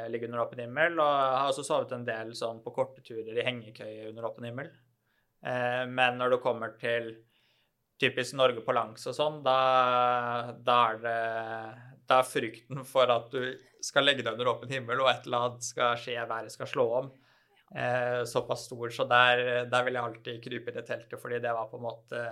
å 0.06 0.10
ligge 0.14 0.30
under 0.30 0.44
åpen 0.44 0.62
himmel. 0.62 1.00
Og 1.02 1.10
har 1.10 1.50
også 1.50 1.66
sovet 1.66 1.94
en 1.96 2.06
del 2.08 2.34
sånn 2.38 2.62
på 2.66 2.74
korte 2.76 3.04
turer 3.06 3.34
i 3.38 3.46
hengekøye 3.46 4.10
under 4.12 4.30
åpen 4.30 4.48
himmel. 4.50 4.72
Eh, 5.46 5.84
men 5.90 6.20
når 6.22 6.36
det 6.36 6.44
kommer 6.44 6.76
til 6.82 7.14
typisk 8.02 8.34
Norge 8.38 8.64
på 8.66 8.74
langs 8.74 9.06
og 9.10 9.18
sånn, 9.18 9.42
da, 9.46 9.58
da, 10.58 10.78
er 10.90 11.02
det 11.02 11.18
da 12.10 12.22
er 12.22 12.30
frykten 12.30 12.82
for 12.88 13.14
at 13.14 13.30
du 13.34 13.58
skal 13.82 14.06
legge 14.06 14.26
deg 14.26 14.34
under 14.34 14.50
åpen 14.54 14.74
himmel, 14.74 15.04
og 15.04 15.10
et 15.12 15.28
eller 15.28 15.46
annet 15.46 15.66
skal 15.66 16.00
skje, 16.02 16.18
været 16.30 16.54
skal 16.54 16.70
slå 16.70 16.88
om, 17.02 17.12
eh, 17.76 18.24
såpass 18.30 18.66
stor. 18.66 18.90
Så 18.90 19.06
der, 19.10 19.44
der, 19.72 19.86
vil 19.86 19.98
jeg 19.98 20.04
alltid 20.04 20.44
krype 20.44 20.72
i 20.72 20.76
det 20.76 20.86
teltet, 20.88 21.20
fordi 21.22 21.40
det 21.44 21.54
var 21.56 21.70
på 21.72 21.80
en 21.80 21.88
måte 21.88 22.26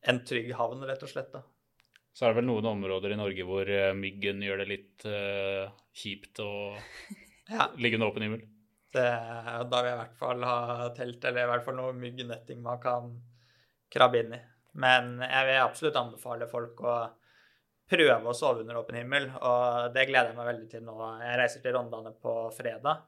en 0.00 0.22
trygg 0.24 0.52
havn, 0.56 0.84
rett 0.88 1.02
og 1.04 1.12
slett. 1.12 1.32
da. 1.32 1.42
Så 2.12 2.26
er 2.26 2.32
det 2.32 2.40
vel 2.40 2.48
noen 2.48 2.66
områder 2.72 3.14
i 3.14 3.20
Norge 3.20 3.44
hvor 3.46 3.68
uh, 3.68 3.92
myggen 3.96 4.42
gjør 4.42 4.62
det 4.62 4.70
litt 4.70 5.04
uh, 5.06 5.70
kjipt 5.94 6.40
å 6.42 6.50
ja. 7.54 7.70
ligge 7.78 8.00
under 8.00 8.10
åpen 8.10 8.26
himmel. 8.26 8.42
Det, 8.90 9.06
da 9.70 9.82
vil 9.82 9.92
jeg 9.92 9.94
i 9.94 10.00
hvert 10.00 10.16
fall 10.18 10.46
ha 10.48 10.88
telt, 10.96 11.24
eller 11.28 11.44
i 11.44 11.50
hvert 11.52 11.66
fall 11.66 11.76
noe 11.78 11.94
myggnetting 11.94 12.58
man 12.64 12.80
kan 12.82 13.12
krabbe 13.92 14.24
inn 14.24 14.34
i. 14.34 14.40
Men 14.82 15.16
jeg 15.22 15.46
vil 15.46 15.62
absolutt 15.62 15.98
anbefale 15.98 16.48
folk 16.50 16.82
å 16.82 16.96
prøve 17.90 18.30
å 18.30 18.34
sove 18.36 18.62
under 18.62 18.78
åpen 18.78 19.00
himmel, 19.00 19.28
og 19.34 19.94
det 19.94 20.06
gleder 20.10 20.30
jeg 20.30 20.38
meg 20.38 20.50
veldig 20.50 20.68
til 20.70 20.84
nå. 20.86 20.96
Jeg 21.22 21.38
reiser 21.40 21.62
til 21.62 21.74
Rondane 21.74 22.12
på 22.22 22.34
fredag, 22.54 23.06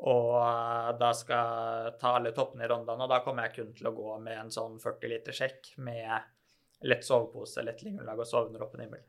og 0.00 0.96
da 1.00 1.10
skal 1.16 1.36
jeg 1.36 1.94
ta 2.00 2.14
alle 2.16 2.32
toppene 2.36 2.64
i 2.64 2.68
Rondane, 2.70 3.04
og 3.04 3.10
da 3.12 3.20
kommer 3.24 3.48
jeg 3.48 3.58
kun 3.58 3.72
til 3.76 3.90
å 3.90 3.96
gå 3.96 4.14
med 4.24 4.38
en 4.46 4.52
sånn 4.54 4.78
40 4.80 5.12
liter 5.12 5.36
sjekk 5.36 5.74
med 5.84 6.86
lett 6.88 7.04
sovepose, 7.04 7.64
lett 7.66 7.82
liggeunderlag 7.84 8.22
og 8.22 8.28
sove 8.28 8.48
under 8.48 8.64
åpen 8.64 8.84
himmel. 8.86 9.02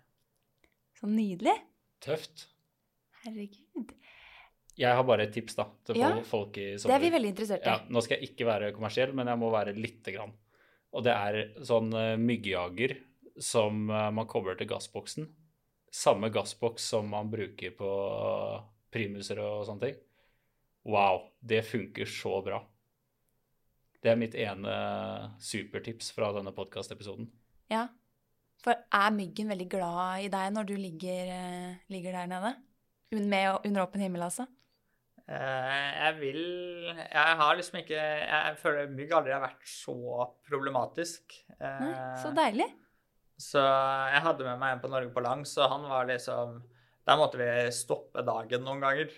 Så 1.00 1.08
nydelig. 1.08 1.56
Tøft. 2.04 2.50
Herregud. 3.24 3.94
Jeg 4.82 4.98
har 4.98 5.06
bare 5.06 5.28
et 5.28 5.34
tips 5.36 5.58
da, 5.60 5.68
til 5.88 6.00
ja, 6.00 6.12
folk 6.28 6.58
i 6.60 6.68
sommer. 6.76 6.94
Det 6.94 6.98
er 6.98 7.04
vi 7.06 7.16
veldig 7.16 7.32
interessert 7.32 7.64
i. 7.64 7.70
Ja, 7.70 7.80
nå 7.92 8.04
skal 8.04 8.18
jeg 8.18 8.32
ikke 8.32 8.48
være 8.50 8.72
kommersiell, 8.76 9.16
men 9.16 9.30
jeg 9.32 9.40
må 9.40 9.52
være 9.54 9.76
lite 9.78 10.14
grann. 10.16 10.36
Og 10.92 11.06
det 11.08 11.16
er 11.16 11.40
sånn 11.68 11.92
uh, 11.96 12.20
myggjager 12.20 12.98
som 13.40 13.86
uh, 13.92 14.10
man 14.16 14.28
kobler 14.32 14.58
til 14.60 14.70
gassboksen. 14.72 15.28
Samme 15.92 16.32
gassboks 16.34 16.88
som 16.94 17.12
man 17.12 17.32
bruker 17.32 17.76
på 17.78 17.92
primuser 18.92 19.40
og 19.44 19.68
sånne 19.68 19.88
ting. 19.88 20.00
Wow, 20.88 21.28
det 21.40 21.62
funker 21.70 22.10
så 22.10 22.40
bra. 22.46 22.62
Det 24.02 24.10
er 24.10 24.18
mitt 24.18 24.34
ene 24.34 24.72
supertips 25.42 26.10
fra 26.16 26.32
denne 26.34 26.54
podkastepisoden. 26.58 27.28
Ja. 27.70 27.86
For 28.62 28.78
er 28.78 29.14
myggen 29.14 29.50
veldig 29.50 29.68
glad 29.70 30.26
i 30.26 30.32
deg 30.34 30.50
når 30.54 30.68
du 30.70 30.74
ligger, 30.78 31.30
uh, 31.30 31.78
ligger 31.94 32.18
der 32.18 32.30
nede? 32.30 32.56
Med, 33.12 33.62
under 33.68 33.84
åpen 33.84 34.02
himmel, 34.02 34.26
altså? 34.26 34.48
Uh, 35.28 35.90
jeg 36.02 36.16
vil 36.20 36.44
Jeg 36.90 37.34
har 37.40 37.56
liksom 37.56 37.78
ikke 37.82 38.00
Jeg 38.00 38.56
føler 38.60 38.90
mygg 38.92 39.12
aldri 39.16 39.34
har 39.36 39.44
vært 39.44 39.68
så 39.70 40.28
problematisk. 40.50 41.38
Nei, 41.62 41.92
så 42.22 42.34
deilig. 42.36 42.68
Så 43.42 43.62
jeg 43.62 44.24
hadde 44.26 44.46
med 44.46 44.60
meg 44.62 44.76
en 44.76 44.82
på 44.84 44.90
Norge 44.92 45.14
på 45.14 45.24
langs, 45.24 45.54
og 45.58 45.70
han 45.72 45.86
var 45.90 46.10
liksom 46.10 46.58
Der 47.08 47.20
måtte 47.22 47.42
vi 47.42 47.50
stoppe 47.74 48.26
dagen 48.26 48.66
noen 48.66 48.82
ganger. 48.84 49.14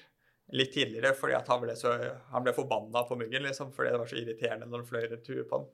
Litt 0.53 0.73
tidligere, 0.75 1.13
fordi 1.15 1.37
han 1.37 1.61
ble, 1.61 1.75
så, 1.79 1.93
han 2.33 2.43
ble 2.43 2.53
forbanna 2.53 3.05
på 3.07 3.15
myggen, 3.17 3.45
liksom, 3.47 3.71
fordi 3.73 3.93
det 3.93 4.01
var 4.01 4.09
så 4.11 4.17
irriterende 4.19 4.67
når 4.67 4.83
han 4.83 4.89
fløy 4.89 5.05
rundt 5.07 5.29
huet 5.31 5.47
på 5.49 5.59
han. 5.59 5.69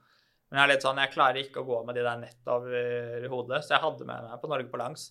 Men 0.49 0.59
jeg 0.59 0.63
er 0.63 0.72
litt 0.72 0.86
sånn, 0.86 1.01
jeg 1.01 1.13
klarer 1.13 1.39
ikke 1.41 1.61
å 1.61 1.67
gå 1.67 1.80
med 1.86 1.97
de 1.97 2.03
der 2.05 2.22
nett 2.22 2.51
over 2.53 3.26
hodet, 3.34 3.63
så 3.65 3.76
jeg 3.76 3.84
hadde 3.84 4.07
med 4.09 4.30
meg 4.30 4.41
på 4.41 4.49
Norge 4.49 4.70
på 4.72 4.82
langs. 4.82 5.09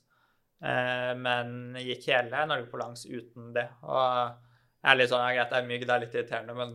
Eh, 0.59 1.13
men 1.19 1.79
gikk 1.79 2.09
hele 2.11 2.45
Norge 2.51 2.67
på 2.71 2.81
langs 2.81 3.05
uten 3.07 3.53
det. 3.55 3.67
Og 3.87 4.01
jeg 4.03 4.91
er 4.93 4.99
litt 4.99 5.13
sånn, 5.13 5.27
ja, 5.27 5.35
greit, 5.37 5.53
det 5.53 5.61
er 5.61 5.69
mygg, 5.69 5.85
det 5.87 5.95
er 5.95 6.05
litt 6.05 6.17
irriterende, 6.17 6.57
men 6.59 6.75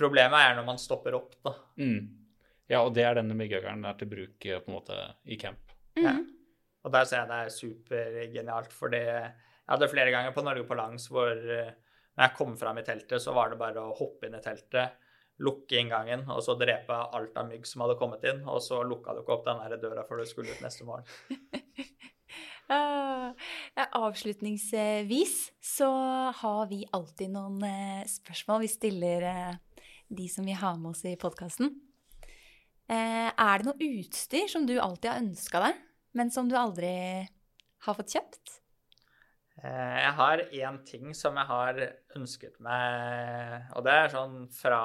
problemet 0.00 0.48
er 0.48 0.58
når 0.58 0.68
man 0.68 0.80
stopper 0.80 1.16
opp, 1.16 1.38
da. 1.44 1.54
Mm. 1.80 2.00
Ja, 2.70 2.84
og 2.84 2.92
det 2.94 3.06
er 3.06 3.16
denne 3.18 3.36
myggøkeren 3.38 3.82
der 3.84 3.96
til 3.98 4.10
bruk 4.10 4.46
eh, 4.46 4.60
på 4.60 4.70
en 4.70 4.76
måte 4.76 4.98
i 5.24 5.40
camp. 5.40 5.72
Mm. 5.98 6.04
Ja. 6.04 6.16
Og 6.84 6.92
der 6.94 7.08
ser 7.08 7.22
jeg 7.22 7.30
det 7.30 7.38
er 7.38 7.54
supergenialt, 7.56 8.76
fordi 8.76 9.02
jeg 9.70 9.76
hadde 9.76 9.90
flere 9.92 10.10
ganger 10.10 10.34
på 10.34 10.42
Norge 10.42 10.66
på 10.66 10.78
langs 10.78 11.06
hvor 11.12 11.30
eh, 11.30 11.70
når 12.18 12.24
jeg 12.26 12.36
kom 12.40 12.56
fram 12.58 12.80
i 12.80 12.84
teltet, 12.84 13.22
så 13.22 13.34
var 13.36 13.52
det 13.52 13.60
bare 13.60 13.84
å 13.84 13.94
hoppe 13.94 14.26
inn 14.26 14.34
i 14.34 14.42
teltet 14.42 14.98
lukke 15.40 15.78
inngangen 15.80 16.26
og 16.28 16.42
så 16.44 16.52
drepe 16.58 16.92
alt 16.92 17.38
av 17.38 17.46
mygg 17.48 17.64
som 17.64 17.84
hadde 17.84 17.96
kommet 18.00 18.26
inn. 18.28 18.42
Og 18.50 18.58
så 18.64 18.82
lukka 18.84 19.14
du 19.14 19.22
ikke 19.22 19.38
opp 19.38 19.46
den 19.46 19.80
døra 19.80 20.04
før 20.08 20.20
du 20.20 20.28
skulle 20.28 20.52
ut 20.52 20.64
neste 20.64 20.88
morgen. 20.88 21.06
Uh, 22.70 23.34
avslutningsvis 23.98 25.32
så 25.58 25.88
har 26.38 26.68
vi 26.70 26.84
alltid 26.94 27.32
noen 27.34 27.56
uh, 27.66 28.04
spørsmål 28.06 28.60
vi 28.62 28.68
stiller 28.70 29.26
uh, 29.26 29.80
de 30.06 30.28
som 30.30 30.46
vi 30.46 30.54
har 30.54 30.76
med 30.78 30.92
oss 30.92 31.02
i 31.02 31.16
podkasten. 31.18 31.72
Eh, 32.90 33.28
er 33.30 33.60
det 33.60 33.68
noe 33.68 33.90
utstyr 34.00 34.48
som 34.50 34.64
du 34.66 34.74
alltid 34.82 35.12
har 35.12 35.20
ønska 35.22 35.62
deg, 35.62 35.82
men 36.18 36.32
som 36.34 36.48
du 36.50 36.56
aldri 36.58 36.90
har 37.86 37.96
fått 37.98 38.16
kjøpt? 38.16 38.59
Eh, 39.60 39.96
jeg 40.00 40.12
har 40.16 40.40
én 40.56 40.78
ting 40.88 41.10
som 41.16 41.36
jeg 41.36 41.48
har 41.50 41.80
ønsket 42.16 42.54
meg, 42.64 43.66
og 43.76 43.84
det 43.84 43.92
er 43.92 44.12
sånn 44.14 44.38
fra 44.56 44.80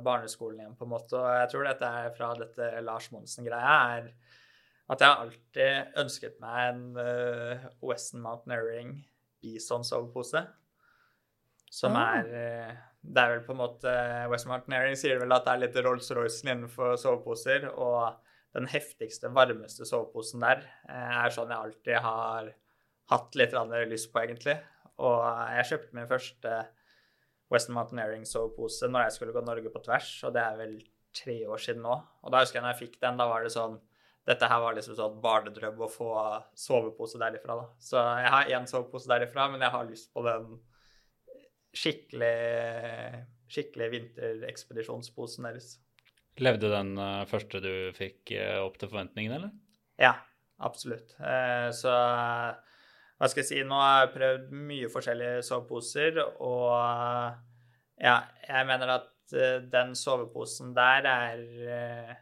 barneskolen 0.00 0.62
igjen, 0.62 0.76
på 0.78 0.86
en 0.86 0.92
måte. 0.94 1.18
Og 1.18 1.28
jeg 1.42 1.50
tror 1.52 1.68
dette 1.68 1.90
er 2.00 2.14
fra 2.16 2.30
dette 2.38 2.70
Lars 2.86 3.10
Monsen-greia, 3.12 3.74
er 3.98 4.08
at 4.88 5.00
jeg 5.00 5.10
har 5.10 5.22
alltid 5.26 6.00
ønsket 6.00 6.40
meg 6.44 6.70
en 6.70 6.82
uh, 6.96 7.68
Western 7.84 8.24
Mountaineering 8.24 8.96
Bison 9.44 9.84
sovepose. 9.84 10.44
Som 11.72 11.96
Ah. 11.96 12.20
er 12.20 12.26
uh, 12.32 12.74
Det 13.04 13.20
er 13.20 13.32
vel 13.34 13.40
på 13.44 13.52
en 13.52 13.60
måte 13.60 13.94
Western 14.32 14.54
Mountaineering 14.54 14.96
sier 14.96 15.18
vel 15.20 15.32
at 15.36 15.44
det 15.44 15.52
er 15.52 15.62
litt 15.66 15.80
Rolls-Roycen 15.84 16.52
innenfor 16.52 16.96
soveposer. 17.00 17.68
Og 17.76 18.14
den 18.56 18.68
heftigste, 18.72 19.28
varmeste 19.34 19.84
soveposen 19.88 20.40
der 20.40 20.64
er 20.88 21.32
sånn 21.34 21.52
jeg 21.52 21.58
alltid 21.58 21.98
har 22.04 22.52
hatt 23.12 23.36
litt 23.38 23.54
lyst 23.90 24.10
på, 24.12 24.22
egentlig. 24.22 24.56
Og 25.04 25.22
jeg 25.56 25.68
kjøpte 25.72 25.96
min 25.98 26.10
første 26.10 26.58
Western 27.52 27.76
Mountaineering 27.76 28.24
sovepose 28.26 28.88
når 28.88 29.08
jeg 29.08 29.16
skulle 29.16 29.34
gå 29.34 29.42
Norge 29.44 29.72
på 29.72 29.82
tvers, 29.84 30.12
og 30.24 30.34
det 30.36 30.44
er 30.44 30.60
vel 30.60 30.76
tre 31.14 31.36
år 31.46 31.60
siden 31.62 31.84
nå. 31.84 31.96
Og 32.24 32.32
da 32.32 32.40
husker 32.42 32.58
jeg 32.58 32.64
når 32.64 32.74
jeg 32.74 32.82
fikk 32.86 33.02
den, 33.02 33.18
da 33.20 33.28
var 33.30 33.44
det 33.44 33.52
sånn 33.54 33.80
Dette 34.24 34.48
her 34.48 34.56
var 34.62 34.72
liksom 34.72 34.94
sånn 34.96 35.18
barnedrøm 35.20 35.82
å 35.84 35.86
få 35.92 36.06
sovepose 36.56 37.18
derifra, 37.20 37.58
da. 37.58 37.66
Så 37.76 38.00
jeg 38.00 38.30
har 38.32 38.52
én 38.56 38.64
sovepose 38.70 39.10
derifra, 39.10 39.50
men 39.52 39.60
jeg 39.60 39.74
har 39.74 39.84
lyst 39.84 40.14
på 40.16 40.22
den 40.24 40.46
skikkelig 41.76 42.30
skikkelig 43.54 43.90
vinterekspedisjonsposen 43.92 45.44
deres. 45.48 45.74
Levde 46.42 46.70
den 46.72 46.94
eh, 46.98 47.24
første 47.30 47.60
du 47.62 47.74
fikk 47.94 48.32
eh, 48.34 48.58
opp 48.62 48.78
til 48.80 48.90
forventningene, 48.90 49.36
eller? 49.38 49.52
Ja, 50.00 50.14
absolutt. 50.64 51.14
Eh, 51.20 51.68
Så 51.76 51.92
hva 53.18 53.30
skal 53.30 53.44
jeg 53.44 53.50
si 53.50 53.64
Nå 53.66 53.78
har 53.78 54.04
jeg 54.04 54.14
prøvd 54.16 54.54
mye 54.68 54.90
forskjellige 54.92 55.42
soveposer, 55.46 56.20
og 56.42 56.70
ja, 58.02 58.16
jeg 58.48 58.68
mener 58.68 58.94
at 58.96 59.34
eh, 59.36 59.58
den 59.70 59.94
soveposen 59.98 60.74
der 60.76 61.06
er 61.08 61.44
eh, 61.78 62.14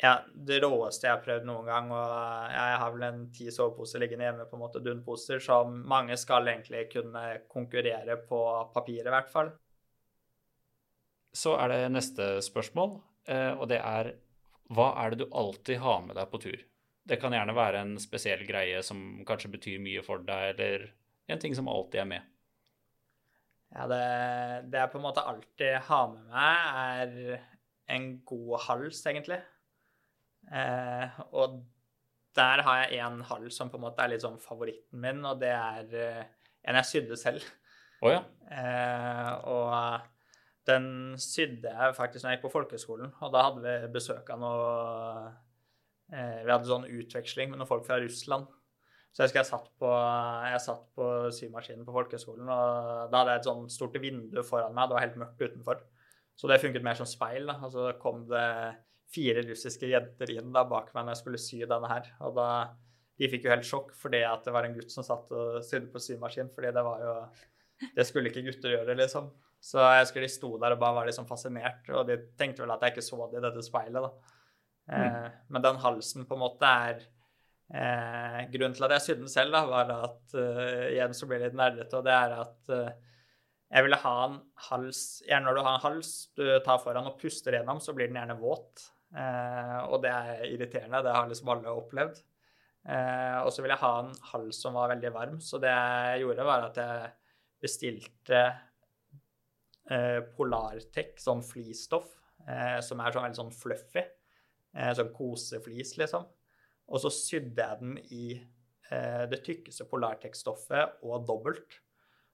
ja, 0.00 0.14
det 0.34 0.58
råeste 0.64 1.06
jeg 1.06 1.14
har 1.14 1.22
prøvd 1.24 1.46
noen 1.48 1.68
gang. 1.68 1.92
Og 1.94 2.54
jeg 2.54 2.78
har 2.82 2.94
vel 2.94 3.06
en 3.06 3.20
ti 3.34 3.50
soveposer 3.54 4.02
liggende 4.02 4.26
hjemme, 4.28 4.48
på 4.50 4.58
en 4.58 4.64
måte 4.64 4.82
dunposer, 4.84 5.42
som 5.42 5.76
mange 5.88 6.16
skal 6.20 6.48
egentlig 6.50 6.88
kunne 6.92 7.24
konkurrere 7.50 8.18
på 8.28 8.40
papiret, 8.74 9.08
i 9.08 9.14
hvert 9.14 9.30
fall. 9.32 9.52
Så 11.34 11.56
er 11.58 11.72
det 11.72 11.80
neste 11.94 12.36
spørsmål, 12.46 12.98
eh, 13.30 13.52
og 13.54 13.68
det 13.70 13.80
er 13.82 14.14
hva 14.74 14.94
er 15.02 15.12
det 15.12 15.24
du 15.24 15.34
alltid 15.36 15.82
har 15.82 16.00
med 16.06 16.16
deg 16.16 16.30
på 16.30 16.40
tur? 16.40 16.60
Det 17.04 17.18
kan 17.20 17.34
gjerne 17.36 17.56
være 17.56 17.82
en 17.84 17.96
spesiell 18.00 18.46
greie 18.48 18.80
som 18.86 19.24
kanskje 19.28 19.52
betyr 19.52 19.82
mye 19.82 20.04
for 20.04 20.24
deg, 20.24 20.54
eller 20.54 20.86
en 21.28 21.40
ting 21.40 21.56
som 21.56 21.68
alltid 21.68 22.00
er 22.00 22.08
med. 22.08 22.30
Ja, 23.74 23.88
det, 23.90 24.04
det 24.70 24.80
jeg 24.80 24.92
på 24.92 25.00
en 25.00 25.04
måte 25.04 25.24
alltid 25.26 25.76
har 25.88 26.08
med 26.12 26.30
meg, 26.30 27.10
er 27.10 27.94
en 27.94 28.08
god 28.24 28.56
hals, 28.68 29.02
egentlig. 29.10 29.40
Eh, 30.52 31.20
og 31.34 31.60
der 32.36 32.62
har 32.66 32.84
jeg 32.84 33.02
en 33.04 33.20
hals 33.28 33.58
som 33.58 33.70
på 33.70 33.78
en 33.78 33.86
måte 33.86 34.04
er 34.04 34.12
litt 34.12 34.24
sånn 34.24 34.40
favoritten 34.42 35.02
min, 35.02 35.22
og 35.26 35.42
det 35.42 35.52
er 35.54 35.94
eh, 36.00 36.24
en 36.64 36.80
jeg 36.80 36.90
sydde 36.90 37.20
selv. 37.20 37.44
Oh, 38.00 38.10
ja. 38.12 38.22
Eh, 38.52 39.30
og 39.48 40.10
den 40.68 40.86
sydde 41.20 41.70
jeg 41.70 41.96
faktisk 41.96 42.24
når 42.24 42.30
jeg 42.30 42.38
gikk 42.38 42.46
på 42.48 42.54
folkehøgskolen, 42.56 43.12
og 43.20 43.34
da 43.34 43.48
hadde 43.48 43.64
vi 43.64 43.92
besøk 43.94 44.30
av 44.32 44.40
noe 44.40 44.68
eh, 44.70 45.34
Vi 46.12 46.50
hadde 46.50 46.68
sånn 46.68 46.84
utveksling 46.90 47.50
med 47.50 47.60
noen 47.60 47.70
folk 47.70 47.86
fra 47.86 47.96
Russland. 48.02 48.50
Så 49.14 49.22
jeg 49.22 49.28
husker 49.28 49.40
jeg 49.40 49.50
satt 49.52 49.68
på, 49.78 49.90
jeg 50.50 50.62
satt 50.64 50.86
på 50.98 51.08
symaskinen 51.36 51.86
på 51.86 51.94
folkehøgskolen, 51.94 52.48
og 52.50 53.12
da 53.12 53.20
hadde 53.20 53.36
jeg 53.36 53.42
et 53.44 53.48
sånn 53.48 53.68
stort 53.70 53.98
vindu 54.02 54.40
foran 54.42 54.74
meg, 54.74 54.90
det 54.90 54.96
var 54.96 55.04
helt 55.04 55.20
mørkt 55.22 55.44
utenfor. 55.44 55.84
Så 56.34 56.50
det 56.50 56.58
funket 56.58 56.82
mer 56.82 56.98
som 56.98 57.06
speil, 57.06 57.46
da. 57.46 57.60
Og 57.62 57.70
så 57.70 57.92
kom 58.02 58.24
det 58.26 58.48
fire 59.14 59.44
russiske 59.46 59.86
jenter 59.86 60.32
inn 60.34 60.50
da 60.54 60.64
bak 60.66 60.90
meg 60.94 61.04
når 61.04 61.14
jeg 61.14 61.22
skulle 61.22 61.42
sy 61.44 61.60
denne 61.62 61.90
her. 61.90 62.10
Og 62.26 62.34
da 62.40 62.48
De 63.14 63.28
fikk 63.30 63.44
jo 63.46 63.50
helt 63.52 63.66
sjokk 63.68 63.92
fordi 63.94 64.24
at 64.26 64.42
det 64.42 64.50
var 64.50 64.66
en 64.66 64.72
gutt 64.74 64.90
som 64.90 65.04
satt 65.06 65.28
og 65.30 65.60
sydde 65.62 65.86
på 65.92 66.00
symaskin, 66.02 66.48
fordi 66.50 66.72
det 66.74 66.82
var 66.82 67.04
jo 67.04 67.12
Det 67.94 68.06
skulle 68.06 68.32
ikke 68.32 68.42
gutter 68.48 68.74
gjøre, 68.74 68.96
liksom. 68.98 69.28
Så 69.62 69.78
jeg 69.78 70.02
husker 70.02 70.24
de 70.24 70.30
sto 70.30 70.50
der 70.58 70.74
og 70.74 70.80
bare 70.82 70.96
var 70.98 71.06
liksom 71.06 71.26
fascinert, 71.28 71.86
og 71.94 72.08
de 72.08 72.18
tenkte 72.38 72.64
vel 72.64 72.74
at 72.74 72.82
jeg 72.82 72.94
ikke 72.94 73.06
så 73.06 73.28
det 73.30 73.38
i 73.38 73.44
dette 73.46 73.62
speilet, 73.62 74.02
da. 74.02 74.33
Eh, 74.90 75.26
men 75.48 75.64
den 75.64 75.80
halsen 75.80 76.26
på 76.28 76.36
en 76.36 76.42
måte 76.42 76.68
er 76.68 76.98
eh, 77.72 78.40
Grunnen 78.52 78.76
til 78.76 78.86
at 78.86 78.96
jeg 78.98 79.06
sydde 79.06 79.24
den 79.24 79.32
selv, 79.32 79.56
da, 79.56 79.64
var 79.70 79.92
at 79.94 80.36
uh, 80.36 80.90
igjen 80.90 81.16
så 81.16 81.28
blir 81.30 81.40
det 81.40 81.50
litt 81.52 81.58
nerdete, 81.58 81.96
og 81.96 82.04
det 82.04 82.12
er 82.14 82.34
at 82.42 82.72
uh, 82.74 83.14
jeg 83.74 83.86
ville 83.86 83.98
ha 84.04 84.16
en 84.26 84.36
hals 84.68 85.00
Gjerne 85.26 85.48
når 85.48 85.56
du 85.56 85.62
har 85.64 85.78
en 85.78 85.86
hals 85.86 86.10
du 86.38 86.44
tar 86.66 86.82
foran 86.82 87.08
og 87.10 87.16
puster 87.18 87.56
gjennom, 87.56 87.80
så 87.82 87.94
blir 87.96 88.10
den 88.10 88.20
gjerne 88.20 88.36
våt. 88.38 88.84
Eh, 89.14 89.80
og 89.88 90.00
det 90.04 90.12
er 90.12 90.44
irriterende. 90.48 91.02
Det 91.02 91.14
har 91.14 91.28
liksom 91.30 91.50
alle 91.54 91.74
opplevd. 91.74 92.20
Eh, 92.84 93.38
og 93.40 93.50
så 93.54 93.62
ville 93.62 93.74
jeg 93.76 93.82
ha 93.82 93.92
en 94.02 94.12
hals 94.32 94.60
som 94.62 94.76
var 94.76 94.92
veldig 94.92 95.12
varm, 95.14 95.38
så 95.40 95.58
det 95.62 95.72
jeg 95.72 96.24
gjorde, 96.24 96.46
var 96.46 96.66
at 96.66 96.80
jeg 96.82 97.12
bestilte 97.64 98.42
eh, 99.88 100.20
Polartec, 100.36 101.14
sånn 101.22 101.40
flistoff, 101.46 102.10
eh, 102.44 102.78
som 102.84 103.00
er 103.00 103.14
sånn 103.14 103.24
veldig 103.24 103.40
sånn 103.40 103.54
fluffy. 103.56 104.04
Eh, 104.74 104.90
sånn 104.98 105.12
koseflis, 105.14 105.94
liksom. 106.00 106.26
Og 106.90 107.00
så 107.00 107.10
sydde 107.14 107.64
jeg 107.64 107.80
den 107.80 107.96
i 108.12 108.26
eh, 108.34 109.24
det 109.30 109.40
tykkeste 109.46 109.86
Polartec-stoffet 109.90 111.00
og 111.06 111.26
dobbelt. 111.28 111.78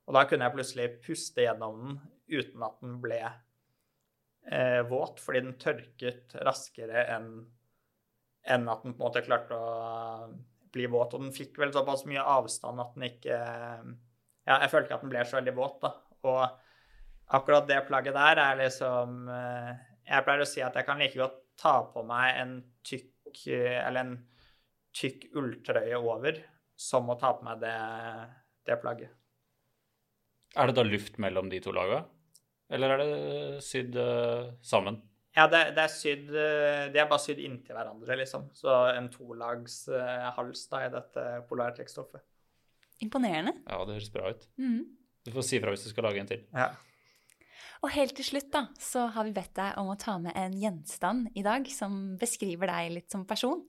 Og 0.08 0.16
da 0.16 0.24
kunne 0.26 0.48
jeg 0.48 0.56
plutselig 0.56 0.88
puste 1.04 1.44
gjennom 1.44 1.82
den 1.84 2.00
uten 2.30 2.64
at 2.66 2.78
den 2.82 2.96
ble 3.02 3.20
eh, 3.26 4.80
våt, 4.88 5.20
fordi 5.22 5.44
den 5.44 5.58
tørket 5.60 6.36
raskere 6.46 7.06
enn 7.16 7.32
enn 8.48 8.70
at 8.72 8.80
den 8.86 8.94
på 8.96 9.02
en 9.02 9.04
måte 9.04 9.20
klarte 9.20 9.52
å 9.52 10.30
bli 10.72 10.86
våt. 10.88 11.12
Og 11.12 11.26
den 11.26 11.34
fikk 11.34 11.58
vel 11.60 11.74
såpass 11.74 12.06
mye 12.08 12.24
avstand 12.24 12.80
at 12.80 12.96
den 12.96 13.10
ikke 13.10 13.36
Ja, 14.48 14.56
jeg 14.62 14.70
følte 14.72 14.88
ikke 14.88 14.96
at 14.96 15.04
den 15.04 15.12
ble 15.12 15.24
så 15.28 15.36
veldig 15.36 15.52
våt, 15.58 15.82
da. 15.82 15.90
Og 16.30 17.36
akkurat 17.36 17.68
det 17.68 17.82
plagget 17.86 18.16
der 18.16 18.40
er 18.40 18.58
liksom 18.62 19.28
eh, 19.28 19.70
Jeg 20.08 20.24
pleier 20.26 20.46
å 20.46 20.48
si 20.48 20.64
at 20.64 20.78
jeg 20.78 20.88
kan 20.88 20.98
like 21.02 21.20
godt 21.20 21.39
ta 21.60 21.76
på 21.92 22.04
meg 22.08 22.40
en 22.40 22.54
tykk 22.86 23.44
Eller 23.52 24.00
en 24.00 24.14
tykk 24.96 25.28
ulltrøye 25.38 25.98
over 26.00 26.40
som 26.80 27.12
å 27.12 27.18
ta 27.20 27.34
på 27.36 27.44
meg 27.46 27.60
det, 27.62 27.76
det 28.66 28.78
plagget. 28.82 29.12
Er 30.58 30.66
det 30.66 30.74
da 30.80 30.82
luft 30.86 31.20
mellom 31.22 31.50
de 31.52 31.60
to 31.62 31.70
laga? 31.76 32.00
Eller 32.70 32.94
er 32.94 33.02
det 33.02 33.62
sydd 33.66 33.94
eh, 33.98 34.50
sammen? 34.66 34.98
Ja, 35.36 35.46
det, 35.50 35.60
det 35.76 35.84
er 35.84 35.92
sydd 35.92 36.32
eh, 36.34 36.84
De 36.90 36.98
er 36.98 37.08
bare 37.10 37.22
sydd 37.22 37.38
inntil 37.42 37.76
hverandre, 37.76 38.16
liksom. 38.18 38.48
Så 38.56 38.72
en 38.96 39.10
tolags 39.12 39.84
eh, 39.94 40.28
hals 40.36 40.64
da 40.72 40.84
i 40.86 40.92
dette 40.94 41.26
polartrekkstoffet. 41.50 42.24
Imponerende. 43.04 43.54
Ja, 43.66 43.80
det 43.86 44.00
høres 44.00 44.10
bra 44.14 44.32
ut. 44.34 44.46
Mm. 44.60 44.82
Du 45.26 45.32
får 45.36 45.46
si 45.46 45.60
fra 45.62 45.74
hvis 45.74 45.86
du 45.86 45.92
skal 45.92 46.08
lage 46.08 46.22
en 46.22 46.30
til. 46.30 46.42
Ja. 46.54 46.72
Og 47.80 47.92
helt 47.94 48.12
til 48.18 48.26
slutt 48.26 48.50
da, 48.52 48.66
så 48.76 49.06
har 49.14 49.24
vi 49.24 49.32
bedt 49.36 49.54
deg 49.56 49.78
om 49.80 49.88
å 49.88 49.98
ta 50.00 50.18
med 50.20 50.36
en 50.36 50.56
gjenstand 50.60 51.30
i 51.38 51.44
dag 51.44 51.64
som 51.72 52.16
beskriver 52.20 52.68
deg 52.68 52.90
litt 52.98 53.12
som 53.12 53.24
person. 53.28 53.62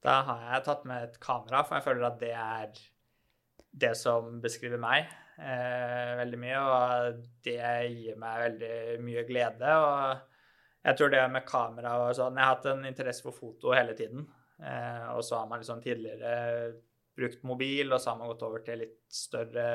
Da 0.00 0.20
har 0.28 0.44
jeg 0.46 0.66
tatt 0.68 0.86
med 0.88 1.08
et 1.08 1.18
kamera, 1.20 1.64
for 1.66 1.76
jeg 1.76 1.86
føler 1.88 2.06
at 2.06 2.20
det 2.22 2.30
er 2.32 2.70
det 3.82 3.92
som 3.98 4.38
beskriver 4.42 4.80
meg 4.80 5.10
eh, 5.40 6.14
veldig 6.22 6.40
mye. 6.40 6.60
Og 6.62 7.20
det 7.44 7.72
gir 7.92 8.20
meg 8.20 8.44
veldig 8.46 8.76
mye 9.04 9.26
glede. 9.28 9.74
Og 9.74 10.86
jeg 10.86 10.96
tror 10.96 11.12
det 11.12 11.24
med 11.34 11.48
kamera 11.48 11.96
og 12.04 12.14
sånn 12.16 12.38
Jeg 12.38 12.46
har 12.46 12.54
hatt 12.54 12.70
en 12.70 12.86
interesse 12.88 13.26
for 13.26 13.36
foto 13.36 13.74
hele 13.76 13.98
tiden. 13.98 14.24
Eh, 14.62 15.10
og 15.16 15.24
så 15.26 15.40
har 15.40 15.50
man 15.50 15.60
liksom 15.60 15.82
tidligere 15.84 16.72
brukt 17.18 17.42
mobil, 17.44 17.90
og 17.90 18.00
så 18.00 18.12
har 18.12 18.20
man 18.20 18.30
gått 18.30 18.46
over 18.46 18.62
til 18.64 18.84
litt 18.84 19.02
større 19.12 19.66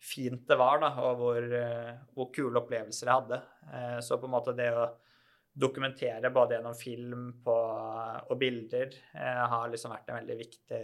fint 0.00 0.48
det 0.48 0.56
var, 0.56 0.80
da, 0.80 0.90
og 1.04 1.20
hvor, 1.20 1.46
eh, 1.56 1.92
hvor 2.16 2.30
kule 2.34 2.60
opplevelser 2.62 3.08
jeg 3.08 3.20
hadde. 3.22 3.40
Eh, 3.68 3.98
så 4.04 4.18
på 4.18 4.28
en 4.28 4.34
måte 4.34 4.56
det 4.56 4.70
å 4.72 4.88
dokumentere 5.60 6.30
både 6.32 6.56
gjennom 6.56 6.76
film 6.78 7.24
på, 7.44 7.56
og 8.30 8.38
bilder 8.40 8.94
eh, 9.14 9.42
har 9.52 9.68
liksom 9.70 9.92
vært 9.92 10.08
en 10.08 10.20
veldig 10.22 10.38
viktig 10.38 10.82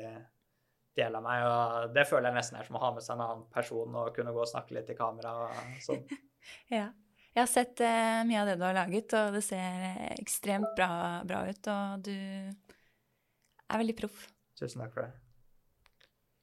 del 0.97 1.17
av 1.17 1.25
meg. 1.25 1.47
Og 1.47 1.97
det 1.97 2.07
føler 2.09 2.31
jeg 2.31 2.41
nesten 2.41 2.61
er 2.61 2.69
som 2.69 2.79
å 2.79 2.85
ha 2.85 2.93
med 2.97 3.05
seg 3.05 3.17
en 3.17 3.25
annen 3.27 3.49
person 3.53 3.99
og 4.03 4.13
kunne 4.17 4.35
gå 4.37 4.45
og 4.45 4.53
snakke 4.53 4.77
litt 4.77 4.93
i 4.93 4.99
kamera 4.99 5.35
og 5.47 5.83
sånn. 5.85 6.07
Ja. 6.71 6.93
Jeg 7.35 7.43
har 7.43 7.49
sett 7.51 7.81
eh, 7.85 8.23
mye 8.25 8.39
av 8.41 8.47
det 8.49 8.55
du 8.57 8.63
har 8.65 8.77
laget, 8.79 9.13
og 9.19 9.35
det 9.35 9.43
ser 9.45 9.83
ekstremt 10.15 10.71
bra, 10.79 11.21
bra 11.27 11.43
ut. 11.45 11.69
Og 11.69 12.07
du 12.07 12.15
er 12.17 13.83
veldig 13.83 13.97
proff. 13.99 14.23
Tusen 14.57 14.81
takk 14.81 14.95
for 14.95 15.05
det. 15.05 15.26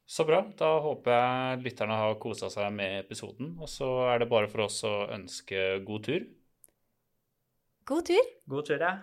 Så 0.06 0.26
bra. 0.28 0.42
Da 0.60 0.70
håper 0.84 1.16
jeg 1.16 1.64
lytterne 1.68 1.98
har 1.98 2.20
kosa 2.22 2.50
seg 2.52 2.74
med 2.76 3.06
episoden. 3.06 3.56
Og 3.62 3.72
så 3.72 3.90
er 4.12 4.24
det 4.24 4.30
bare 4.32 4.50
for 4.52 4.68
oss 4.68 4.82
å 4.88 4.96
ønske 5.14 5.80
god 5.88 6.08
tur. 6.10 6.28
God 7.88 8.08
tur! 8.08 8.32
God 8.48 8.68
tur, 8.70 8.80
ja. 8.80 8.94